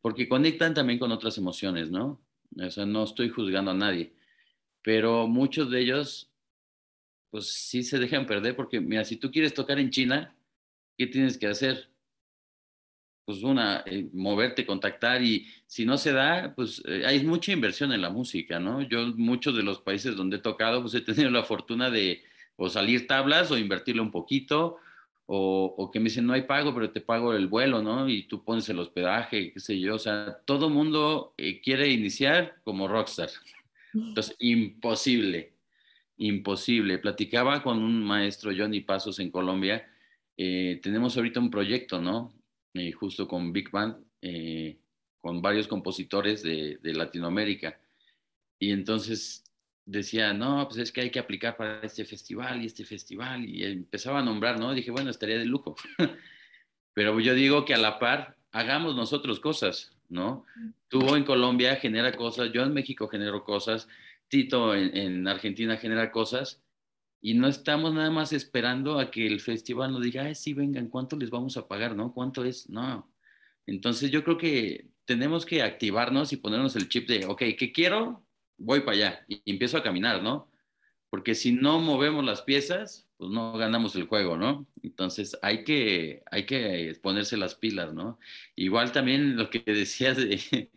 porque 0.00 0.28
conectan 0.28 0.74
también 0.74 0.98
con 0.98 1.10
otras 1.10 1.38
emociones, 1.38 1.90
¿no? 1.90 2.22
O 2.56 2.70
sea, 2.70 2.86
no 2.86 3.02
estoy 3.04 3.30
juzgando 3.30 3.72
a 3.72 3.74
nadie, 3.74 4.14
pero 4.82 5.26
muchos 5.26 5.70
de 5.70 5.80
ellos, 5.80 6.30
pues 7.30 7.48
sí 7.48 7.82
se 7.82 7.98
dejan 7.98 8.26
perder, 8.26 8.54
porque 8.54 8.80
mira, 8.80 9.04
si 9.04 9.16
tú 9.16 9.32
quieres 9.32 9.52
tocar 9.52 9.78
en 9.80 9.90
China, 9.90 10.36
¿qué 10.96 11.06
tienes 11.08 11.36
que 11.36 11.48
hacer? 11.48 11.90
Pues 13.26 13.42
una, 13.42 13.82
eh, 13.84 14.08
moverte, 14.14 14.64
contactar 14.64 15.22
y 15.22 15.46
si 15.66 15.84
no 15.84 15.98
se 15.98 16.12
da, 16.12 16.54
pues 16.54 16.82
eh, 16.86 17.02
hay 17.04 17.22
mucha 17.24 17.52
inversión 17.52 17.92
en 17.92 18.00
la 18.00 18.08
música, 18.08 18.58
¿no? 18.58 18.80
Yo 18.80 19.08
muchos 19.16 19.54
de 19.54 19.62
los 19.62 19.80
países 19.80 20.16
donde 20.16 20.36
he 20.36 20.40
tocado, 20.40 20.80
pues 20.80 20.94
he 20.94 21.02
tenido 21.02 21.28
la 21.30 21.42
fortuna 21.42 21.90
de 21.90 22.22
o 22.56 22.70
salir 22.70 23.06
tablas 23.06 23.50
o 23.50 23.58
invertirle 23.58 24.00
un 24.00 24.10
poquito 24.10 24.78
o, 25.26 25.90
que 25.92 25.98
me 25.98 26.04
dicen 26.04 26.26
no 26.26 26.32
hay 26.32 26.42
pago, 26.42 26.72
pero 26.72 26.90
te 26.90 27.00
pago 27.00 27.34
el 27.34 27.48
vuelo, 27.48 27.82
¿no? 27.82 28.08
Y 28.08 28.24
tú 28.24 28.44
pones 28.44 28.68
el 28.68 28.78
hospedaje, 28.78 29.52
qué 29.52 29.60
sé 29.60 29.78
yo, 29.80 29.96
o 29.96 29.98
sea, 29.98 30.38
todo 30.44 30.70
mundo 30.70 31.34
eh, 31.36 31.60
quiere 31.60 31.88
iniciar 31.90 32.56
como 32.62 32.86
rockstar. 32.86 33.30
Entonces, 33.92 34.36
imposible, 34.38 35.54
imposible. 36.16 36.98
Platicaba 36.98 37.62
con 37.62 37.82
un 37.82 38.04
maestro, 38.04 38.52
Johnny 38.56 38.80
Pasos, 38.80 39.18
en 39.18 39.30
Colombia. 39.30 39.88
Eh, 40.36 40.78
tenemos 40.82 41.16
ahorita 41.16 41.40
un 41.40 41.50
proyecto, 41.50 42.00
¿no? 42.00 42.32
Eh, 42.78 42.92
justo 42.92 43.26
con 43.26 43.52
Big 43.52 43.70
Band, 43.70 43.96
con 45.20 45.40
varios 45.42 45.66
compositores 45.66 46.42
de, 46.42 46.78
de 46.82 46.94
Latinoamérica. 46.94 47.78
Y 48.58 48.70
entonces 48.70 49.44
decía, 49.86 50.34
no, 50.34 50.66
pues 50.68 50.80
es 50.80 50.92
que 50.92 51.00
hay 51.00 51.10
que 51.10 51.20
aplicar 51.20 51.56
para 51.56 51.80
este 51.80 52.04
festival 52.04 52.60
y 52.60 52.66
este 52.66 52.84
festival, 52.84 53.48
y 53.48 53.64
empezaba 53.64 54.18
a 54.18 54.24
nombrar, 54.24 54.58
¿no? 54.58 54.74
Dije, 54.74 54.90
bueno, 54.90 55.10
estaría 55.10 55.38
de 55.38 55.46
lujo. 55.46 55.76
Pero 56.92 57.18
yo 57.20 57.34
digo 57.34 57.64
que 57.64 57.74
a 57.74 57.78
la 57.78 57.98
par, 57.98 58.36
hagamos 58.52 58.96
nosotros 58.96 59.38
cosas, 59.38 59.92
¿no? 60.08 60.44
Tú 60.88 61.14
en 61.14 61.24
Colombia 61.24 61.76
genera 61.76 62.12
cosas, 62.12 62.50
yo 62.52 62.62
en 62.62 62.74
México 62.74 63.08
genero 63.08 63.44
cosas, 63.44 63.88
Tito 64.28 64.74
en, 64.74 64.96
en 64.96 65.28
Argentina 65.28 65.76
genera 65.76 66.10
cosas, 66.10 66.60
y 67.20 67.34
no 67.34 67.48
estamos 67.48 67.94
nada 67.94 68.10
más 68.10 68.32
esperando 68.32 68.98
a 68.98 69.10
que 69.10 69.26
el 69.26 69.40
festival 69.40 69.92
nos 69.92 70.02
diga, 70.02 70.24
Ay, 70.24 70.34
sí, 70.34 70.54
vengan, 70.54 70.88
¿cuánto 70.88 71.16
les 71.16 71.30
vamos 71.30 71.56
a 71.56 71.66
pagar? 71.66 71.96
¿No? 71.96 72.12
¿Cuánto 72.12 72.44
es? 72.44 72.68
No. 72.68 73.10
Entonces 73.66 74.10
yo 74.10 74.22
creo 74.24 74.38
que 74.38 74.88
tenemos 75.04 75.46
que 75.46 75.62
activarnos 75.62 76.32
y 76.32 76.36
ponernos 76.36 76.76
el 76.76 76.88
chip 76.88 77.08
de, 77.08 77.26
ok, 77.26 77.42
¿qué 77.58 77.72
quiero? 77.72 78.24
Voy 78.58 78.80
para 78.80 78.92
allá 78.92 79.24
y, 79.28 79.42
empiezo 79.46 79.76
a 79.78 79.82
caminar, 79.82 80.22
¿no? 80.22 80.50
Porque 81.10 81.34
si 81.34 81.52
no 81.52 81.80
movemos 81.80 82.24
las 82.24 82.42
piezas, 82.42 83.08
pues 83.16 83.30
no 83.30 83.52
ganamos 83.56 83.96
el 83.96 84.06
juego, 84.06 84.36
¿no? 84.36 84.66
Entonces 84.82 85.38
hay 85.42 85.64
que, 85.64 86.22
hay 86.30 86.44
que 86.46 86.98
ponerse 87.02 87.36
las 87.36 87.54
pilas, 87.54 87.94
¿no? 87.94 88.18
Igual 88.56 88.92
también 88.92 89.36
lo 89.36 89.50
que 89.50 89.60
decías 89.66 90.16
de, 90.16 90.70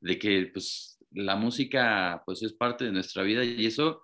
de 0.00 0.18
que 0.18 0.50
pues 0.52 0.98
la 1.10 1.36
música 1.36 2.22
pues 2.24 2.42
es 2.42 2.52
parte 2.52 2.84
de 2.84 2.92
nuestra 2.92 3.22
vida 3.22 3.44
y 3.44 3.66
eso 3.66 4.02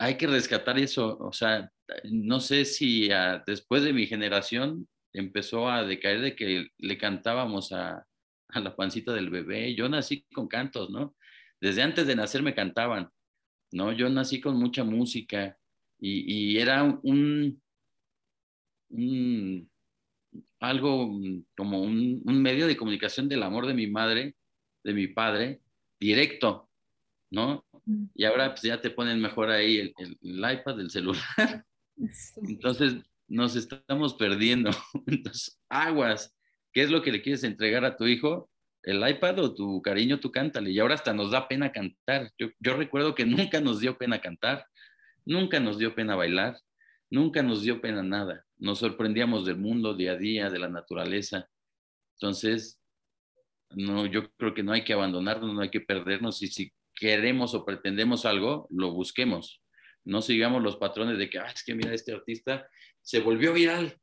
hay 0.00 0.16
que 0.16 0.26
rescatar 0.26 0.78
eso. 0.78 1.18
O 1.18 1.32
sea, 1.32 1.70
no 2.04 2.40
sé 2.40 2.64
si 2.64 3.10
después 3.46 3.82
de 3.82 3.92
mi 3.92 4.06
generación 4.06 4.88
empezó 5.12 5.68
a 5.68 5.84
decaer 5.84 6.22
de 6.22 6.34
que 6.34 6.68
le 6.78 6.98
cantábamos 6.98 7.72
a, 7.72 8.06
la 8.54 8.74
pancita 8.74 9.12
del 9.12 9.30
bebé. 9.30 9.74
Yo 9.74 9.88
nací 9.88 10.24
con 10.32 10.48
cantos, 10.48 10.90
¿no? 10.90 11.14
Desde 11.60 11.82
antes 11.82 12.06
de 12.06 12.16
nacer 12.16 12.42
me 12.42 12.54
cantaban, 12.54 13.10
¿no? 13.72 13.92
Yo 13.92 14.08
nací 14.08 14.40
con 14.40 14.56
mucha 14.56 14.84
música 14.84 15.56
y, 16.00 16.56
era 16.56 16.82
un, 16.82 17.62
un, 18.88 19.70
algo 20.60 21.20
como 21.54 21.82
un, 21.82 22.22
un 22.24 22.42
medio 22.42 22.66
de 22.66 22.76
comunicación 22.76 23.28
del 23.28 23.42
amor 23.42 23.66
de 23.66 23.74
mi 23.74 23.86
madre, 23.86 24.34
de 24.82 24.94
mi 24.94 25.08
padre, 25.08 25.60
directo, 26.00 26.69
¿no? 27.30 27.64
Y 28.14 28.24
ahora 28.24 28.50
pues 28.50 28.62
ya 28.62 28.80
te 28.80 28.90
ponen 28.90 29.20
mejor 29.20 29.50
ahí 29.50 29.78
el, 29.78 29.94
el, 29.98 30.38
iPad, 30.38 30.80
el 30.80 30.90
celular. 30.90 31.64
Entonces 32.48 32.96
nos 33.28 33.56
estamos 33.56 34.14
perdiendo. 34.14 34.70
Entonces, 35.06 35.58
aguas. 35.68 36.36
¿Qué 36.72 36.82
es 36.82 36.90
lo 36.90 37.02
que 37.02 37.12
le 37.12 37.22
quieres 37.22 37.42
entregar 37.44 37.84
a 37.84 37.96
tu 37.96 38.06
hijo? 38.06 38.50
¿El 38.82 39.06
iPad 39.08 39.38
o 39.40 39.54
tu 39.54 39.82
cariño? 39.82 40.20
Tú 40.20 40.30
cántale. 40.30 40.70
Y 40.70 40.78
ahora 40.78 40.94
hasta 40.94 41.12
nos 41.12 41.30
da 41.30 41.48
pena 41.48 41.72
cantar. 41.72 42.30
Yo, 42.38 42.48
yo 42.58 42.76
recuerdo 42.76 43.14
que 43.14 43.26
nunca 43.26 43.60
nos 43.60 43.80
dio 43.80 43.96
pena 43.96 44.20
cantar, 44.20 44.66
nunca 45.24 45.60
nos 45.60 45.78
dio 45.78 45.94
pena 45.94 46.16
bailar, 46.16 46.58
nunca 47.10 47.42
nos 47.42 47.62
dio 47.62 47.80
pena 47.80 48.02
nada. 48.02 48.44
Nos 48.58 48.78
sorprendíamos 48.78 49.46
del 49.46 49.56
mundo 49.56 49.94
día 49.94 50.12
a 50.12 50.16
día, 50.16 50.50
de 50.50 50.58
la 50.58 50.68
naturaleza. 50.68 51.48
Entonces, 52.14 52.80
no, 53.70 54.06
yo 54.06 54.30
creo 54.32 54.54
que 54.54 54.62
no 54.62 54.72
hay 54.72 54.84
que 54.84 54.92
abandonarnos, 54.92 55.54
no 55.54 55.60
hay 55.60 55.70
que 55.70 55.80
perdernos. 55.80 56.42
Y 56.42 56.48
si 56.48 56.72
queremos 57.00 57.54
o 57.54 57.64
pretendemos 57.64 58.26
algo, 58.26 58.68
lo 58.70 58.92
busquemos. 58.92 59.62
No 60.04 60.20
sigamos 60.20 60.62
los 60.62 60.76
patrones 60.76 61.16
de 61.16 61.30
que, 61.30 61.38
ah, 61.38 61.50
es 61.52 61.64
que 61.64 61.74
mira, 61.74 61.94
este 61.94 62.12
artista 62.12 62.68
se 63.00 63.20
volvió 63.20 63.54
viral, 63.54 63.98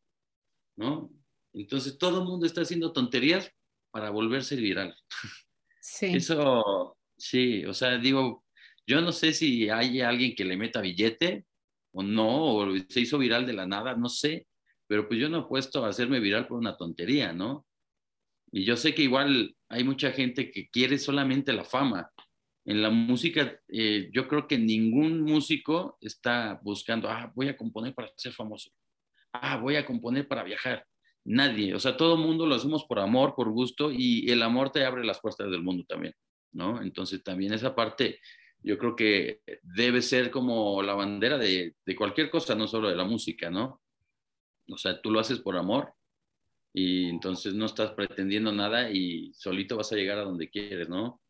¿no? 0.76 1.12
Entonces 1.54 1.98
todo 1.98 2.22
el 2.22 2.26
mundo 2.26 2.48
está 2.48 2.62
haciendo 2.62 2.92
tonterías 2.92 3.52
para 3.92 4.10
volverse 4.10 4.56
viral. 4.56 4.96
Sí. 5.90 6.08
Eso, 6.08 6.98
sí, 7.18 7.64
o 7.64 7.74
sea, 7.74 7.98
digo, 7.98 8.44
yo 8.86 9.00
no 9.00 9.14
sé 9.14 9.32
si 9.32 9.70
hay 9.70 10.02
alguien 10.02 10.36
que 10.36 10.44
le 10.44 10.58
meta 10.58 10.82
billete 10.82 11.46
o 11.94 12.04
no, 12.04 12.58
o 12.58 12.78
se 12.90 13.00
hizo 13.00 13.18
viral 13.18 13.46
de 13.46 13.54
la 13.54 13.66
nada, 13.66 13.96
no 13.96 14.10
sé, 14.10 14.48
pero 14.86 15.08
pues 15.08 15.18
yo 15.18 15.30
no 15.30 15.40
he 15.40 15.48
puesto 15.48 15.86
a 15.86 15.88
hacerme 15.88 16.20
viral 16.20 16.46
por 16.46 16.60
una 16.60 16.76
tontería, 16.76 17.32
¿no? 17.32 17.66
Y 18.52 18.66
yo 18.66 18.76
sé 18.76 18.94
que 18.94 19.04
igual 19.04 19.56
hay 19.70 19.86
mucha 19.86 20.12
gente 20.12 20.52
que 20.52 20.68
quiere 20.70 20.98
solamente 20.98 21.54
la 21.54 21.64
fama, 21.64 22.12
en 22.68 22.82
la 22.82 22.90
música, 22.90 23.62
eh, 23.70 24.10
yo 24.12 24.28
creo 24.28 24.46
que 24.46 24.58
ningún 24.58 25.22
músico 25.22 25.98
está 26.02 26.60
buscando, 26.62 27.08
ah, 27.10 27.32
voy 27.34 27.48
a 27.48 27.56
componer 27.56 27.94
para 27.94 28.12
ser 28.18 28.34
famoso, 28.34 28.72
ah, 29.32 29.56
voy 29.56 29.78
a 29.78 29.86
componer 29.86 30.28
para 30.28 30.44
viajar. 30.44 30.86
Nadie, 31.24 31.74
o 31.74 31.80
sea, 31.80 31.96
todo 31.96 32.18
mundo 32.18 32.46
lo 32.46 32.56
hacemos 32.56 32.84
por 32.84 33.00
amor, 33.00 33.36
por 33.36 33.50
gusto, 33.52 33.90
y 33.90 34.30
el 34.30 34.44
amor 34.44 34.70
te 34.70 34.84
abre 34.84 35.06
las 35.06 35.22
puertas 35.22 35.50
del 35.50 35.64
mundo 35.64 35.86
también, 35.88 36.14
¿no? 36.52 36.82
Entonces 36.82 37.24
también 37.24 37.54
esa 37.54 37.74
parte, 37.74 38.20
yo 38.62 38.78
creo 38.78 38.98
que 38.98 39.40
debe 39.62 40.02
ser 40.02 40.30
como 40.30 40.84
la 40.84 40.94
bandera 40.94 41.38
de, 41.38 41.76
de 41.86 41.96
cualquier 41.96 42.30
cosa, 42.30 42.54
no 42.54 42.68
solo 42.68 42.90
de 42.90 42.98
la 42.98 43.06
música, 43.06 43.50
¿no? 43.50 43.82
O 44.70 44.78
sea, 44.78 45.02
tú 45.02 45.10
lo 45.10 45.22
haces 45.22 45.40
por 45.40 45.56
amor 45.56 45.94
y 46.74 47.08
entonces 47.08 47.54
no 47.54 47.66
estás 47.66 47.92
pretendiendo 47.92 48.52
nada 48.52 48.92
y 48.92 49.32
solito 49.34 49.78
vas 49.78 49.94
a 49.94 49.96
llegar 49.96 50.18
a 50.18 50.24
donde 50.24 50.50
quieres, 50.50 50.90
¿no? 50.90 51.22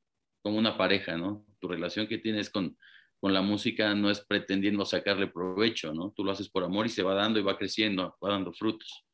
Como 0.47 0.59
una 0.59 0.77
pareja, 0.77 1.17
¿no? 1.17 1.45
Tu 1.59 1.67
relación 1.67 2.07
que 2.07 2.19
tienes 2.19 2.49
con, 2.49 2.77
con 3.19 3.33
la 3.33 3.41
música 3.41 3.93
no 3.95 4.09
es 4.09 4.21
pretendiendo 4.21 4.85
sacarle 4.85 5.27
provecho, 5.27 5.93
¿no? 5.93 6.11
Tú 6.11 6.23
lo 6.23 6.31
haces 6.31 6.47
por 6.47 6.63
amor 6.63 6.85
y 6.85 6.89
se 6.89 7.03
va 7.03 7.15
dando 7.15 7.37
y 7.37 7.43
va 7.43 7.57
creciendo, 7.57 8.15
va 8.23 8.29
dando 8.29 8.53
frutos. 8.53 9.05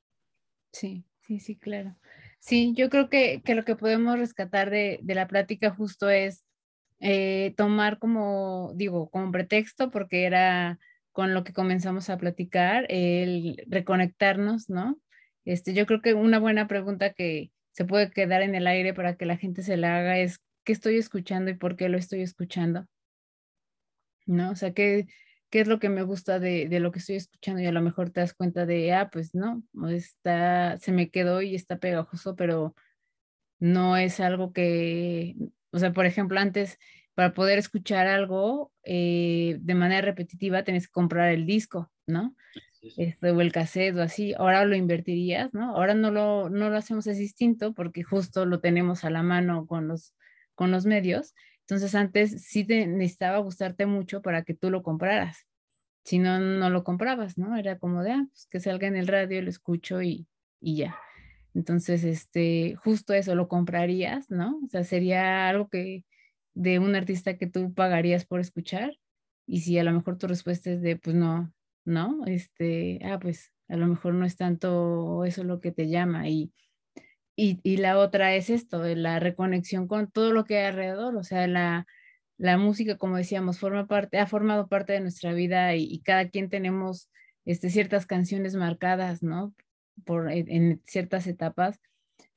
Sí, 0.72 1.04
sí, 1.22 1.40
sí, 1.40 1.58
claro. 1.58 1.98
Sí, 2.40 2.74
yo 2.76 2.92
creo 2.92 3.10
que, 3.10 3.42
que 3.44 3.56
lo 3.56 3.66
que 3.66 3.76
podemos 3.76 4.20
rescatar 4.20 4.70
de, 4.70 5.00
de 5.02 5.16
la 5.16 5.28
plática 5.28 5.74
justo 5.74 6.08
es 6.08 6.46
eh, 7.00 7.56
tomar 7.58 7.98
como, 7.98 8.72
digo, 8.76 9.10
como 9.10 9.32
pretexto, 9.32 9.90
porque 9.90 10.26
era 10.26 10.78
con 11.14 11.34
lo 11.34 11.44
que 11.44 11.54
comenzamos 11.54 12.12
a 12.12 12.20
platicar, 12.20 12.86
el 12.90 13.60
reconectarnos, 13.66 14.70
¿no? 14.70 15.00
Este, 15.46 15.74
yo 15.74 15.88
creo 15.88 16.00
que 16.00 16.14
una 16.14 16.38
buena 16.38 16.68
pregunta 16.68 17.12
que 17.14 17.50
se 17.72 17.86
puede 17.86 18.12
quedar 18.12 18.44
en 18.44 18.54
el 18.54 18.68
aire 18.68 18.94
para 18.94 19.16
que 19.16 19.26
la 19.26 19.38
gente 19.38 19.64
se 19.64 19.78
la 19.78 19.98
haga 19.98 20.20
es 20.20 20.44
qué 20.64 20.74
estoy 20.74 20.98
escuchando 20.98 21.52
y 21.52 21.56
por 21.56 21.76
qué 21.76 21.90
lo 21.90 21.98
estoy 21.98 22.22
escuchando. 22.22 22.88
¿No? 24.26 24.52
O 24.52 24.56
sea, 24.56 24.74
qué, 24.74 25.08
qué 25.50 25.62
es 25.62 25.68
lo 25.68 25.80
que 25.80 25.90
me 25.90 26.04
gusta 26.04 26.40
de, 26.40 26.68
de, 26.70 26.80
lo 26.80 26.92
que 26.92 27.00
estoy 27.00 27.16
escuchando 27.18 27.62
y 27.62 27.66
a 27.66 27.72
lo 27.72 27.82
mejor 27.82 28.10
te 28.10 28.22
das 28.22 28.34
cuenta 28.34 28.66
de, 28.66 28.94
ah, 28.94 29.10
pues 29.12 29.36
no, 29.36 29.64
está, 29.90 30.78
se 30.78 30.92
me 30.92 31.10
quedó 31.10 31.42
y 31.42 31.56
está 31.56 31.78
pegajoso, 31.78 32.36
pero 32.36 32.74
no 33.60 33.98
es 33.98 34.20
algo 34.20 34.54
que, 34.54 35.36
o 35.72 35.80
sea, 35.80 35.94
por 35.94 36.06
ejemplo, 36.06 36.40
antes 36.40 36.80
para 37.16 37.34
poder 37.34 37.60
escuchar 37.60 38.08
algo 38.08 38.72
eh, 38.84 39.58
de 39.60 39.76
manera 39.76 40.02
repetitiva 40.02 40.64
tenés 40.64 40.88
que 40.88 40.94
comprar 40.94 41.30
el 41.32 41.46
disco, 41.46 41.92
¿no? 42.08 42.36
Este, 42.98 43.32
o 43.32 43.40
el 43.40 43.52
cassette 43.52 43.96
o 43.96 44.02
así, 44.02 44.34
ahora 44.34 44.66
lo 44.66 44.76
invertirías, 44.76 45.54
¿no? 45.54 45.76
Ahora 45.76 45.94
no 45.94 46.12
lo, 46.12 46.50
no 46.50 46.70
lo 46.70 46.78
hacemos 46.78 47.08
es 47.08 47.18
distinto 47.18 47.74
porque 47.74 48.04
justo 48.04 48.46
lo 48.46 48.60
tenemos 48.60 49.06
a 49.06 49.10
la 49.10 49.24
mano 49.24 49.66
con 49.68 49.88
los 49.88 50.14
con 50.56 50.72
los 50.72 50.86
medios. 50.86 51.34
Entonces 51.62 51.96
antes 51.96 52.44
sí 52.44 52.66
te 52.66 52.88
necesitaba 52.88 53.38
gustarte 53.40 53.86
mucho 53.86 54.22
para 54.22 54.44
que 54.44 54.54
tú 54.54 54.70
lo 54.70 54.84
compraras. 54.84 55.48
Si 56.04 56.20
no, 56.20 56.40
no 56.40 56.70
lo 56.70 56.84
comprabas, 56.84 57.38
¿no? 57.38 57.56
Era 57.58 57.80
como 57.80 58.04
de, 58.04 58.12
ah, 58.12 58.26
pues 58.30 58.48
que 58.50 58.60
salga 58.60 58.88
en 58.88 58.98
el 58.98 59.08
radio, 59.08 59.42
lo 59.42 59.50
escucho 59.50 60.02
y, 60.02 60.28
y 60.60 60.78
ya. 60.78 60.98
Entonces, 61.54 62.04
este, 62.04 62.76
justo 62.84 63.14
eso 63.14 63.36
lo 63.36 63.48
comprarías, 63.48 64.30
¿no? 64.30 64.60
O 64.66 64.68
sea, 64.68 64.84
sería 64.84 65.48
algo 65.50 65.70
que 65.70 66.06
de 66.54 66.80
un 66.80 66.96
artista 66.96 67.38
que 67.38 67.48
tú 67.48 67.74
pagarías 67.74 68.26
por 68.26 68.40
escuchar. 68.40 68.98
Y 69.46 69.62
si 69.62 69.78
a 69.78 69.84
lo 69.84 69.92
mejor 69.92 70.18
tu 70.18 70.28
respuesta 70.28 70.72
es 70.72 70.82
de, 70.82 70.98
pues 70.98 71.16
no, 71.16 71.54
no, 71.86 72.26
este, 72.26 73.00
ah, 73.04 73.20
pues 73.20 73.54
a 73.68 73.78
lo 73.78 73.88
mejor 73.88 74.14
no 74.14 74.26
es 74.26 74.36
tanto 74.36 75.26
eso 75.26 75.44
lo 75.44 75.60
que 75.62 75.72
te 75.72 75.90
llama. 75.90 76.28
Y 76.30 76.54
y, 77.36 77.60
y, 77.64 77.78
la 77.78 77.98
otra 77.98 78.36
es 78.36 78.50
esto, 78.50 78.84
la 78.84 79.20
reconexión 79.20 79.88
con 79.88 80.10
todo 80.12 80.32
lo 80.34 80.46
que 80.46 80.60
hay 80.60 80.66
alrededor, 80.66 81.16
o 81.18 81.24
sea, 81.24 81.48
la, 81.48 81.88
la 82.38 82.58
música, 82.58 82.98
como 82.98 83.18
decíamos, 83.18 83.60
forma 83.60 83.88
parte, 83.88 84.20
ha 84.20 84.28
formado 84.28 84.68
parte 84.68 84.94
de 84.94 85.02
nuestra 85.02 85.34
vida 85.34 85.76
y, 85.76 85.84
y 85.86 86.02
cada 86.02 86.30
quien 86.30 86.50
tenemos 86.50 87.10
este, 87.46 87.70
ciertas 87.70 88.06
canciones 88.06 88.56
marcadas, 88.56 89.24
¿no? 89.24 89.54
Por, 90.06 90.32
en, 90.32 90.82
ciertas 90.86 91.28
etapas. 91.28 91.80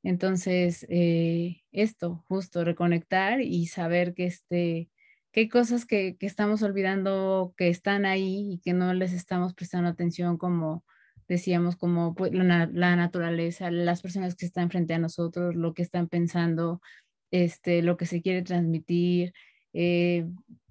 Entonces, 0.02 0.86
eh, 0.88 1.62
esto, 1.72 2.24
justo, 2.28 2.64
reconectar 2.64 3.40
y 3.40 3.66
saber 3.66 4.14
que, 4.14 4.26
este, 4.26 4.90
que 5.32 5.40
hay 5.40 5.48
cosas 5.48 5.86
que, 5.86 6.16
que 6.16 6.26
estamos 6.26 6.62
olvidando, 6.62 7.54
que 7.56 7.68
están 7.68 8.06
ahí 8.06 8.52
y 8.54 8.58
que 8.60 8.72
no 8.72 8.94
les 8.94 9.12
estamos 9.12 9.54
prestando 9.54 9.88
atención 9.90 10.38
como 10.38 10.84
decíamos 11.28 11.76
como 11.76 12.14
pues, 12.14 12.32
la, 12.32 12.66
naturaleza, 12.96 13.70
las 13.70 14.02
personas 14.02 14.34
que 14.36 14.46
están 14.46 14.70
frente 14.70 14.94
a 14.94 14.98
nosotros, 14.98 15.54
lo 15.56 15.74
que 15.74 15.82
están 15.82 16.08
pensando, 16.08 16.80
este, 17.30 17.82
lo 17.82 17.96
que 17.96 18.06
se 18.06 18.22
quiere 18.22 18.42
transmitir. 18.42 19.32
Eh, 19.72 20.26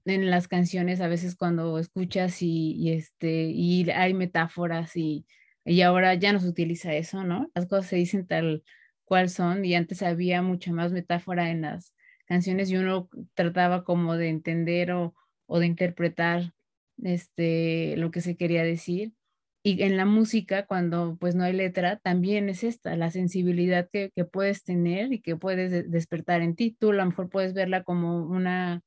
en 0.06 0.30
las 0.30 0.47
canciones 0.47 1.01
a 1.01 1.08
veces 1.08 1.36
cuando 1.36 1.80
escuchas 1.80 2.41
y, 2.41 2.74
y, 2.74 2.91
este, 2.91 3.45
y 3.49 3.89
hay 3.89 4.14
metáforas 4.14 4.95
y, 4.95 5.26
y 5.66 5.82
ahora 5.82 6.14
ya 6.14 6.32
no 6.32 6.39
se 6.39 6.47
utiliza 6.47 6.93
eso, 6.93 7.24
¿no? 7.24 7.49
Las 7.56 7.66
cosas 7.68 7.88
se 7.88 7.95
dicen 7.95 8.28
tal 8.28 8.64
cual 9.03 9.30
son 9.30 9.66
y 9.66 9.76
antes 9.76 10.03
había 10.03 10.41
mucha 10.41 10.72
más 10.72 10.91
metáfora 10.91 11.49
en 11.49 11.62
las 11.62 11.95
canciones 12.26 12.70
y 12.70 12.78
uno 12.78 13.10
trataba 13.34 13.84
como 13.84 14.16
de 14.16 14.30
entender 14.30 14.91
o, 14.91 15.16
o 15.47 15.60
de 15.60 15.66
interpretar 15.68 16.53
este, 17.03 17.95
lo 17.97 18.12
que 18.12 18.22
se 18.22 18.38
quería 18.38 18.64
decir. 18.64 19.14
Y 19.68 19.82
en 19.82 19.97
la 19.97 20.05
música, 20.05 20.68
cuando 20.68 21.18
pues 21.20 21.34
no 21.34 21.43
hay 21.43 21.53
letra, 21.53 21.97
también 21.97 22.49
es 22.49 22.63
esta, 22.63 22.95
la 22.95 23.09
sensibilidad 23.09 23.89
que, 23.91 24.11
que 24.16 24.24
puedes 24.24 24.63
tener 24.63 25.11
y 25.11 25.22
que 25.22 25.38
puedes 25.38 25.89
despertar 25.89 26.43
en 26.43 26.55
ti. 26.55 26.78
Tú 26.80 26.91
a 26.91 26.93
lo 26.93 27.03
mejor 27.07 27.32
puedes 27.32 27.55
verla 27.55 27.84
como 27.84 28.28
una 28.28 28.84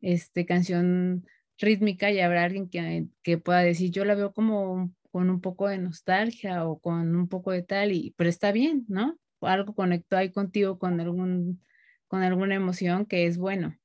este, 0.00 0.46
canción 0.46 1.26
rítmica 1.58 2.12
y 2.12 2.20
habrá 2.20 2.44
alguien 2.44 2.68
que, 2.70 3.08
que 3.24 3.36
pueda 3.36 3.62
decir, 3.62 3.90
yo 3.90 4.04
la 4.04 4.14
veo 4.14 4.32
como 4.32 4.94
con 5.10 5.28
un 5.28 5.40
poco 5.40 5.66
de 5.66 5.78
nostalgia 5.78 6.68
o 6.68 6.78
con 6.78 7.16
un 7.16 7.28
poco 7.28 7.50
de 7.50 7.64
tal, 7.64 7.90
y, 7.90 8.14
pero 8.16 8.30
está 8.30 8.52
bien, 8.52 8.84
¿no? 8.86 9.18
Algo 9.40 9.74
conectó 9.74 10.16
ahí 10.16 10.30
contigo 10.30 10.78
con, 10.78 11.00
algún, 11.00 11.60
con 12.06 12.22
alguna 12.22 12.54
emoción 12.54 13.06
que 13.06 13.26
es 13.26 13.38
bueno. 13.38 13.76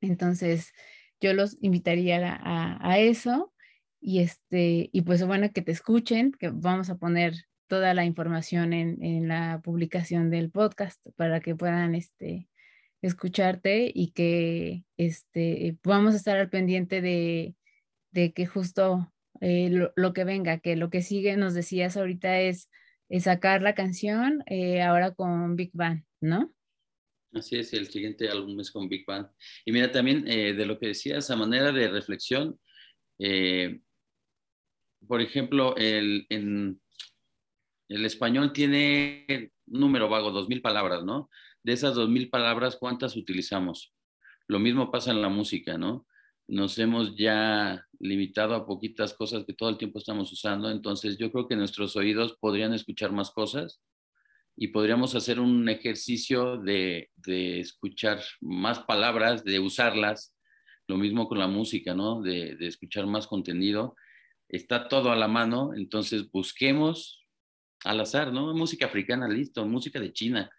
Entonces, 0.00 0.72
yo 1.20 1.34
los 1.34 1.58
invitaría 1.60 2.34
a, 2.34 2.78
a, 2.80 2.98
eso 2.98 3.52
y, 4.00 4.20
este, 4.20 4.90
y 4.92 5.02
pues 5.02 5.24
bueno, 5.26 5.52
que 5.52 5.62
te 5.62 5.72
escuchen, 5.72 6.32
que 6.32 6.50
vamos 6.50 6.90
a 6.90 6.96
poner 6.96 7.34
toda 7.66 7.94
la 7.94 8.04
información 8.04 8.72
en, 8.72 9.02
en 9.02 9.28
la 9.28 9.60
publicación 9.62 10.30
del 10.30 10.50
podcast 10.50 11.00
para 11.16 11.40
que 11.40 11.54
puedan 11.54 11.94
este, 11.94 12.48
escucharte 13.02 13.90
y 13.94 14.12
que 14.12 14.84
este, 14.96 15.76
vamos 15.84 16.14
a 16.14 16.16
estar 16.16 16.36
al 16.36 16.50
pendiente 16.50 17.00
de, 17.00 17.54
de 18.10 18.32
que 18.32 18.46
justo 18.46 19.12
eh, 19.40 19.70
lo, 19.94 20.12
que 20.12 20.24
venga, 20.24 20.58
que 20.58 20.76
lo 20.76 20.90
que 20.90 21.02
sigue, 21.02 21.36
nos 21.36 21.54
decías 21.54 21.96
ahorita, 21.96 22.40
es, 22.40 22.68
sacar 23.20 23.60
la 23.60 23.74
canción 23.74 24.44
eh, 24.46 24.82
ahora 24.82 25.12
con 25.12 25.56
Big 25.56 25.70
Bang, 25.72 26.04
¿no? 26.20 26.54
Así 27.32 27.56
es, 27.56 27.72
el 27.72 27.88
siguiente 27.88 28.28
álbum 28.28 28.58
es 28.60 28.70
con 28.70 28.88
Big 28.88 29.04
Bang. 29.04 29.26
Y 29.64 29.72
mira, 29.72 29.90
también 29.90 30.26
eh, 30.28 30.52
de 30.52 30.66
lo 30.66 30.78
que 30.78 30.88
decías, 30.88 31.28
a 31.30 31.36
manera 31.36 31.72
de 31.72 31.88
reflexión, 31.88 32.58
por 35.06 35.20
ejemplo, 35.20 35.76
el, 35.76 36.26
en, 36.28 36.80
el 37.88 38.04
español 38.04 38.52
tiene 38.52 39.52
un 39.66 39.80
número 39.80 40.08
vago, 40.08 40.30
dos 40.30 40.48
mil 40.48 40.62
palabras, 40.62 41.04
¿no? 41.04 41.30
De 41.62 41.72
esas 41.72 41.94
dos 41.94 42.08
mil 42.08 42.30
palabras, 42.30 42.76
¿cuántas 42.76 43.16
utilizamos? 43.16 43.94
Lo 44.46 44.58
mismo 44.58 44.90
pasa 44.90 45.10
en 45.10 45.22
la 45.22 45.28
música, 45.28 45.78
¿no? 45.78 46.06
nos 46.50 46.78
hemos 46.78 47.14
ya 47.16 47.86
limitado 48.00 48.54
a 48.54 48.66
poquitas 48.66 49.14
cosas 49.14 49.44
que 49.44 49.54
todo 49.54 49.68
el 49.68 49.78
tiempo 49.78 49.98
estamos 49.98 50.32
usando, 50.32 50.68
entonces 50.68 51.16
yo 51.16 51.30
creo 51.30 51.46
que 51.46 51.54
nuestros 51.54 51.94
oídos 51.94 52.36
podrían 52.40 52.74
escuchar 52.74 53.12
más 53.12 53.30
cosas 53.30 53.80
y 54.56 54.68
podríamos 54.68 55.14
hacer 55.14 55.38
un 55.38 55.68
ejercicio 55.68 56.58
de, 56.58 57.08
escuchar 57.24 58.20
más 58.40 58.80
palabras, 58.80 59.44
de 59.44 59.60
usarlas, 59.60 60.34
lo 60.88 60.96
mismo 60.96 61.28
con 61.28 61.38
la 61.38 61.46
música, 61.46 61.94
¿no? 61.94 62.20
De, 62.20 62.56
de 62.56 62.66
escuchar 62.66 63.06
más 63.06 63.28
contenido. 63.28 63.94
Está 64.50 64.88
todo 64.88 65.12
a 65.12 65.16
la 65.16 65.28
mano, 65.28 65.72
entonces 65.76 66.30
busquemos 66.30 67.24
al 67.84 68.00
azar, 68.00 68.32
¿no? 68.32 68.52
Música 68.54 68.86
africana, 68.86 69.28
listo, 69.28 69.64
música 69.64 70.00
de 70.00 70.12
China, 70.12 70.50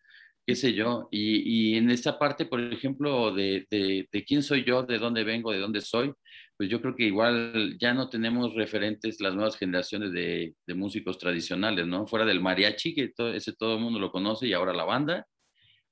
qué 0.45 0.55
sé 0.55 0.73
yo. 0.73 1.09
Y, 1.11 1.75
en 1.75 1.91
esta 1.91 2.17
parte, 2.17 2.45
por 2.45 2.61
ejemplo, 2.61 3.33
de, 3.33 3.67
de, 3.69 4.25
quién 4.25 4.43
soy 4.43 4.63
yo, 4.63 4.83
de 4.83 4.97
dónde 4.97 5.23
vengo, 5.23 5.51
de 5.51 5.59
dónde 5.59 5.81
soy, 5.81 6.13
pues 6.57 6.69
yo 6.69 6.81
creo 6.81 6.95
que 6.95 7.03
igual 7.03 7.77
ya 7.79 7.93
no 7.93 8.09
tenemos 8.09 8.53
referentes 8.55 9.19
las 9.19 9.33
nuevas 9.33 9.57
generaciones 9.57 10.11
de, 10.13 10.55
de 10.65 10.73
músicos 10.73 11.17
tradicionales, 11.17 11.85
¿no? 11.85 12.07
Fuera 12.07 12.25
del 12.25 12.39
mariachi, 12.39 12.95
que 12.95 13.11
ese 13.35 13.53
todo 13.53 13.75
el 13.75 13.81
mundo 13.81 13.99
lo 13.99 14.11
conoce, 14.11 14.47
y 14.47 14.53
ahora 14.53 14.73
la 14.73 14.85
banda, 14.85 15.27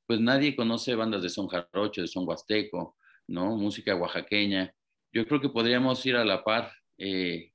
pues 0.07 0.19
nadie 0.19 0.55
conoce 0.55 0.95
bandas 0.95 1.21
de 1.21 1.29
son 1.29 1.47
jarocho, 1.47 2.01
de 2.01 2.07
son 2.07 2.27
huasteco, 2.27 2.95
¿no? 3.27 3.57
Música 3.57 3.95
oaxaqueña. 3.95 4.73
Yo 5.13 5.27
creo 5.27 5.41
que 5.41 5.49
podríamos 5.49 6.05
ir 6.05 6.15
a 6.15 6.25
la 6.25 6.43
par, 6.43 6.71
eh, 6.97 7.51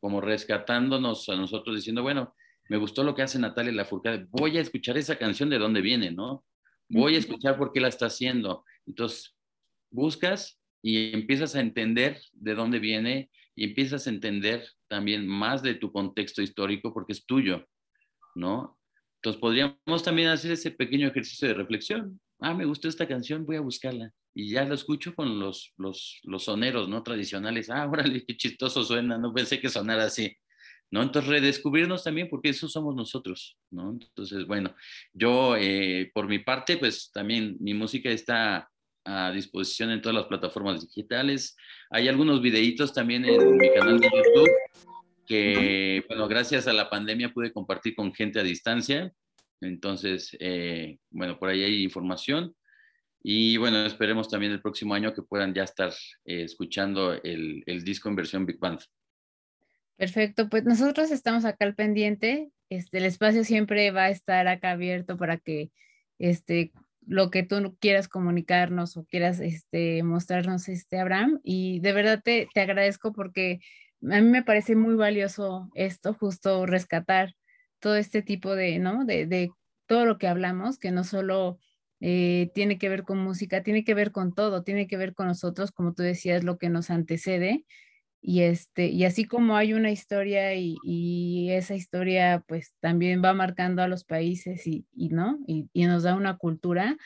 como 0.00 0.20
rescatándonos 0.20 1.28
a 1.28 1.36
nosotros, 1.36 1.76
diciendo, 1.76 2.02
bueno, 2.02 2.34
me 2.68 2.76
gustó 2.76 3.02
lo 3.02 3.14
que 3.14 3.22
hace 3.22 3.38
Natalia 3.38 3.72
Lafourcade, 3.72 4.26
voy 4.30 4.58
a 4.58 4.60
escuchar 4.60 4.98
esa 4.98 5.16
canción 5.16 5.48
de 5.48 5.58
dónde 5.58 5.80
viene, 5.80 6.10
¿no? 6.10 6.44
Voy 6.90 7.16
a 7.16 7.18
escuchar 7.18 7.58
por 7.58 7.72
qué 7.72 7.80
la 7.80 7.88
está 7.88 8.06
haciendo. 8.06 8.64
Entonces, 8.86 9.36
buscas 9.90 10.60
y 10.82 11.12
empiezas 11.12 11.54
a 11.54 11.60
entender 11.60 12.20
de 12.32 12.54
dónde 12.54 12.78
viene 12.78 13.30
y 13.54 13.64
empiezas 13.64 14.06
a 14.06 14.10
entender 14.10 14.66
también 14.86 15.26
más 15.26 15.62
de 15.62 15.74
tu 15.74 15.92
contexto 15.92 16.42
histórico 16.42 16.92
porque 16.92 17.12
es 17.12 17.26
tuyo, 17.26 17.66
¿no? 18.34 18.78
Entonces, 19.16 19.40
podríamos 19.40 20.02
también 20.02 20.28
hacer 20.28 20.52
ese 20.52 20.70
pequeño 20.70 21.08
ejercicio 21.08 21.48
de 21.48 21.54
reflexión. 21.54 22.20
Ah, 22.38 22.54
me 22.54 22.64
gustó 22.64 22.88
esta 22.88 23.08
canción, 23.08 23.44
voy 23.44 23.56
a 23.56 23.60
buscarla. 23.60 24.12
Y 24.38 24.50
ya 24.50 24.64
lo 24.64 24.76
escucho 24.76 25.16
con 25.16 25.40
los, 25.40 25.74
los, 25.78 26.20
los 26.22 26.44
soneros, 26.44 26.88
¿no? 26.88 27.02
Tradicionales. 27.02 27.70
Ah, 27.70 27.88
órale, 27.90 28.24
qué 28.24 28.36
chistoso 28.36 28.84
suena, 28.84 29.18
no 29.18 29.34
pensé 29.34 29.60
que 29.60 29.68
sonara 29.68 30.04
así. 30.04 30.32
¿no? 30.92 31.02
Entonces, 31.02 31.28
redescubrirnos 31.28 32.04
también, 32.04 32.28
porque 32.30 32.50
eso 32.50 32.68
somos 32.68 32.94
nosotros, 32.94 33.58
¿no? 33.72 33.90
Entonces, 33.90 34.46
bueno, 34.46 34.76
yo, 35.12 35.56
eh, 35.56 36.12
por 36.14 36.28
mi 36.28 36.38
parte, 36.38 36.76
pues 36.76 37.10
también 37.12 37.56
mi 37.58 37.74
música 37.74 38.10
está 38.10 38.70
a 39.04 39.32
disposición 39.32 39.90
en 39.90 40.00
todas 40.00 40.14
las 40.14 40.26
plataformas 40.26 40.82
digitales. 40.82 41.56
Hay 41.90 42.06
algunos 42.06 42.40
videitos 42.40 42.92
también 42.92 43.24
en 43.24 43.56
mi 43.56 43.74
canal 43.74 43.98
de 43.98 44.06
YouTube 44.06 44.50
que, 45.26 46.04
bueno, 46.06 46.28
gracias 46.28 46.68
a 46.68 46.72
la 46.72 46.88
pandemia 46.88 47.32
pude 47.32 47.52
compartir 47.52 47.96
con 47.96 48.14
gente 48.14 48.38
a 48.38 48.44
distancia. 48.44 49.12
Entonces, 49.60 50.36
eh, 50.38 50.98
bueno, 51.10 51.40
por 51.40 51.48
ahí 51.48 51.64
hay 51.64 51.82
información. 51.82 52.54
Y 53.22 53.56
bueno, 53.56 53.84
esperemos 53.84 54.28
también 54.28 54.52
el 54.52 54.62
próximo 54.62 54.94
año 54.94 55.12
que 55.12 55.22
puedan 55.22 55.52
ya 55.52 55.64
estar 55.64 55.92
eh, 56.24 56.42
escuchando 56.44 57.12
el, 57.12 57.62
el 57.66 57.84
disco 57.84 58.08
en 58.08 58.16
versión 58.16 58.46
Big 58.46 58.58
Band. 58.58 58.80
Perfecto, 59.96 60.48
pues 60.48 60.64
nosotros 60.64 61.10
estamos 61.10 61.44
acá 61.44 61.64
al 61.64 61.74
pendiente. 61.74 62.52
Este, 62.70 62.98
el 62.98 63.04
espacio 63.04 63.42
siempre 63.42 63.90
va 63.90 64.04
a 64.04 64.10
estar 64.10 64.46
acá 64.46 64.70
abierto 64.70 65.16
para 65.16 65.38
que 65.38 65.72
este, 66.18 66.72
lo 67.06 67.30
que 67.30 67.42
tú 67.42 67.76
quieras 67.80 68.06
comunicarnos 68.06 68.96
o 68.96 69.04
quieras 69.04 69.40
este, 69.40 70.02
mostrarnos, 70.04 70.68
este, 70.68 71.00
Abraham. 71.00 71.40
Y 71.42 71.80
de 71.80 71.92
verdad 71.92 72.22
te, 72.22 72.48
te 72.54 72.60
agradezco 72.60 73.12
porque 73.12 73.60
a 74.02 74.20
mí 74.20 74.28
me 74.28 74.44
parece 74.44 74.76
muy 74.76 74.94
valioso 74.94 75.68
esto, 75.74 76.14
justo 76.14 76.66
rescatar 76.66 77.34
todo 77.80 77.96
este 77.96 78.22
tipo 78.22 78.54
de, 78.54 78.78
¿no? 78.78 79.04
De, 79.04 79.26
de 79.26 79.50
todo 79.86 80.04
lo 80.04 80.18
que 80.18 80.28
hablamos, 80.28 80.78
que 80.78 80.92
no 80.92 81.02
solo 81.02 81.58
eh, 82.00 82.50
tiene 82.54 82.78
que 82.78 82.88
ver 82.88 83.04
con 83.04 83.18
música, 83.18 83.62
tiene 83.62 83.84
que 83.84 83.94
ver 83.94 84.12
con 84.12 84.34
todo, 84.34 84.62
tiene 84.62 84.86
que 84.86 84.96
ver 84.96 85.14
con 85.14 85.26
nosotros, 85.26 85.72
como 85.72 85.94
tú 85.94 86.02
decías, 86.02 86.44
lo 86.44 86.58
que 86.58 86.68
nos 86.68 86.90
antecede 86.90 87.64
y, 88.20 88.42
este, 88.42 88.86
y 88.88 89.04
así 89.04 89.24
como 89.24 89.56
hay 89.56 89.72
una 89.72 89.90
historia 89.90 90.54
y, 90.54 91.50
esa 91.50 91.74
historia 91.74 92.44
pues 92.46 92.74
también 92.80 93.22
va 93.24 93.32
marcando 93.32 93.82
a 93.82 93.88
los 93.88 94.04
países 94.04 94.66
y, 94.66 94.86
y 94.94 95.08
¿no? 95.10 95.38
Y, 95.46 95.68
nos 95.86 96.02
da 96.02 96.14
una 96.14 96.36
cultura, 96.36 96.96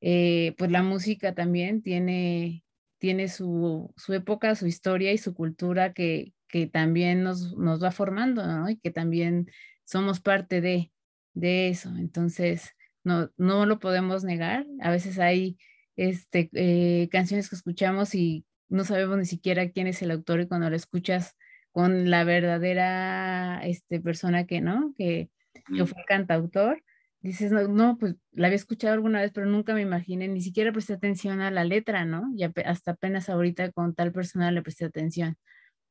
eh, 0.00 0.54
pues 0.58 0.70
la 0.70 0.82
música 0.82 1.34
también 1.34 1.82
tiene, 1.82 2.64
tiene 2.98 3.28
su, 3.28 3.92
su, 3.96 4.14
época, 4.14 4.54
su 4.54 4.66
historia 4.66 5.12
y 5.12 5.18
su 5.18 5.34
cultura 5.34 5.92
que, 5.92 6.32
que 6.48 6.66
también 6.66 7.22
nos, 7.22 7.56
nos, 7.56 7.82
va 7.82 7.90
formando, 7.92 8.46
¿no? 8.46 8.68
Y 8.70 8.76
que 8.78 8.90
también 8.90 9.48
somos 9.84 10.20
parte 10.20 10.60
de, 10.60 10.92
de 11.34 11.68
eso. 11.68 11.90
Entonces, 11.98 12.73
no, 13.04 13.30
no 13.36 13.66
lo 13.66 13.78
podemos 13.78 14.24
negar. 14.24 14.66
A 14.80 14.90
veces 14.90 15.18
hay 15.18 15.58
este, 15.96 16.50
eh, 16.54 17.08
canciones 17.10 17.48
que 17.48 17.56
escuchamos 17.56 18.14
y 18.14 18.44
no 18.68 18.84
sabemos 18.84 19.18
ni 19.18 19.26
siquiera 19.26 19.70
quién 19.70 19.86
es 19.86 20.02
el 20.02 20.10
autor 20.10 20.40
y 20.40 20.48
cuando 20.48 20.70
lo 20.70 20.76
escuchas 20.76 21.36
con 21.70 22.10
la 22.10 22.24
verdadera 22.24 23.60
este, 23.64 24.00
persona 24.00 24.46
que, 24.46 24.60
¿no? 24.60 24.94
Que, 24.96 25.30
que 25.74 25.86
fue 25.86 26.04
cantautor, 26.06 26.82
dices, 27.20 27.52
no, 27.52 27.66
no, 27.68 27.98
pues 27.98 28.16
la 28.32 28.48
había 28.48 28.56
escuchado 28.56 28.94
alguna 28.94 29.20
vez, 29.20 29.32
pero 29.32 29.46
nunca 29.46 29.74
me 29.74 29.80
imaginé, 29.82 30.28
ni 30.28 30.40
siquiera 30.40 30.72
presté 30.72 30.94
atención 30.94 31.40
a 31.40 31.50
la 31.50 31.64
letra, 31.64 32.04
¿no? 32.04 32.30
Y 32.36 32.44
hasta 32.44 32.92
apenas 32.92 33.28
ahorita 33.28 33.72
con 33.72 33.94
tal 33.94 34.12
persona 34.12 34.50
le 34.52 34.62
presté 34.62 34.84
atención. 34.84 35.36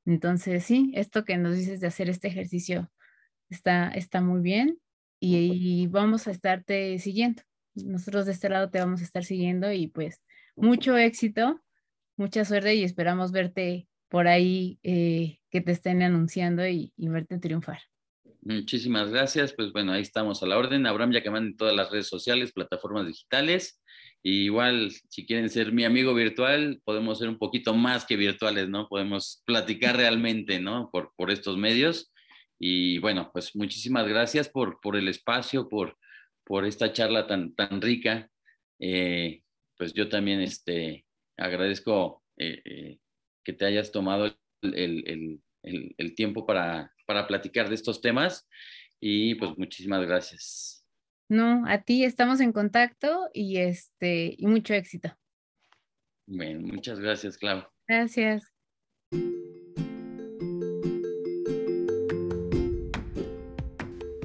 Entonces, 0.05 0.63
sí, 0.65 0.91
esto 0.95 1.25
que 1.25 1.37
nos 1.37 1.55
dices 1.55 1.79
de 1.79 1.87
hacer 1.87 2.09
este 2.09 2.27
ejercicio 2.27 2.91
está, 3.49 3.89
está 3.89 4.21
muy 4.21 4.41
bien 4.41 4.79
y, 5.27 5.83
y 5.83 5.87
vamos 5.87 6.27
a 6.27 6.31
estarte 6.31 6.97
siguiendo. 6.99 7.43
Nosotros 7.75 8.25
de 8.25 8.33
este 8.33 8.49
lado 8.49 8.69
te 8.69 8.79
vamos 8.79 9.01
a 9.01 9.03
estar 9.03 9.23
siguiendo 9.23 9.71
y 9.71 9.87
pues 9.87 10.21
mucho 10.55 10.97
éxito 10.97 11.63
mucha 12.17 12.45
suerte 12.45 12.75
y 12.75 12.83
esperamos 12.83 13.31
verte 13.31 13.87
por 14.09 14.27
ahí, 14.27 14.79
eh, 14.83 15.39
que 15.49 15.61
te 15.61 15.71
estén 15.71 16.01
anunciando 16.03 16.67
y, 16.67 16.93
verte 16.97 17.39
triunfar. 17.39 17.79
Muchísimas 18.41 19.09
gracias. 19.09 19.53
Pues 19.53 19.71
bueno, 19.71 19.93
ahí 19.93 20.01
estamos 20.01 20.43
a 20.43 20.45
la 20.45 20.57
orden. 20.57 20.85
Abraham 20.85 21.13
Yacamán 21.13 21.45
en 21.47 21.57
todas 21.57 21.75
las 21.75 21.89
redes 21.89 22.07
sociales, 22.07 22.51
plataformas 22.51 23.07
digitales. 23.07 23.81
Y 24.21 24.43
igual, 24.43 24.91
si 25.09 25.25
quieren 25.25 25.49
ser 25.49 25.71
mi 25.71 25.83
amigo 25.83 26.13
virtual, 26.13 26.81
podemos 26.83 27.19
ser 27.19 27.29
un 27.29 27.37
poquito 27.37 27.73
más 27.73 28.05
que 28.05 28.15
virtuales, 28.15 28.69
¿no? 28.69 28.87
Podemos 28.87 29.41
platicar 29.45 29.97
realmente, 29.97 30.59
¿no? 30.59 30.89
Por, 30.91 31.11
por 31.15 31.31
estos 31.31 31.57
medios. 31.57 32.12
Y 32.65 32.97
bueno, 32.99 33.29
pues 33.33 33.57
muchísimas 33.57 34.07
gracias 34.07 34.47
por, 34.47 34.79
por 34.79 34.95
el 34.95 35.09
espacio, 35.09 35.67
por, 35.67 35.97
por 36.45 36.65
esta 36.65 36.93
charla 36.93 37.27
tan, 37.27 37.53
tan 37.55 37.81
rica. 37.81 38.29
Eh, 38.79 39.41
pues 39.77 39.93
yo 39.93 40.07
también, 40.07 40.39
este, 40.39 41.05
agradezco 41.35 42.23
que 42.37 43.53
te 43.53 43.65
hayas 43.65 43.91
tomado 43.91 44.33
el, 44.61 45.41
el 45.61 46.15
tiempo 46.15 46.45
para, 46.45 46.93
para 47.05 47.27
platicar 47.27 47.67
de 47.67 47.75
estos 47.75 47.99
temas 47.99 48.47
y 48.97 49.35
pues 49.35 49.57
muchísimas 49.57 50.05
gracias. 50.05 50.85
No, 51.27 51.65
a 51.67 51.81
ti 51.81 52.05
estamos 52.05 52.39
en 52.39 52.53
contacto 52.53 53.29
y 53.33 53.57
este 53.57 54.35
y 54.37 54.47
mucho 54.47 54.73
éxito. 54.73 55.13
Bueno, 56.25 56.61
muchas 56.61 56.97
gracias, 56.97 57.37
Clau. 57.37 57.65
Gracias. 57.89 58.52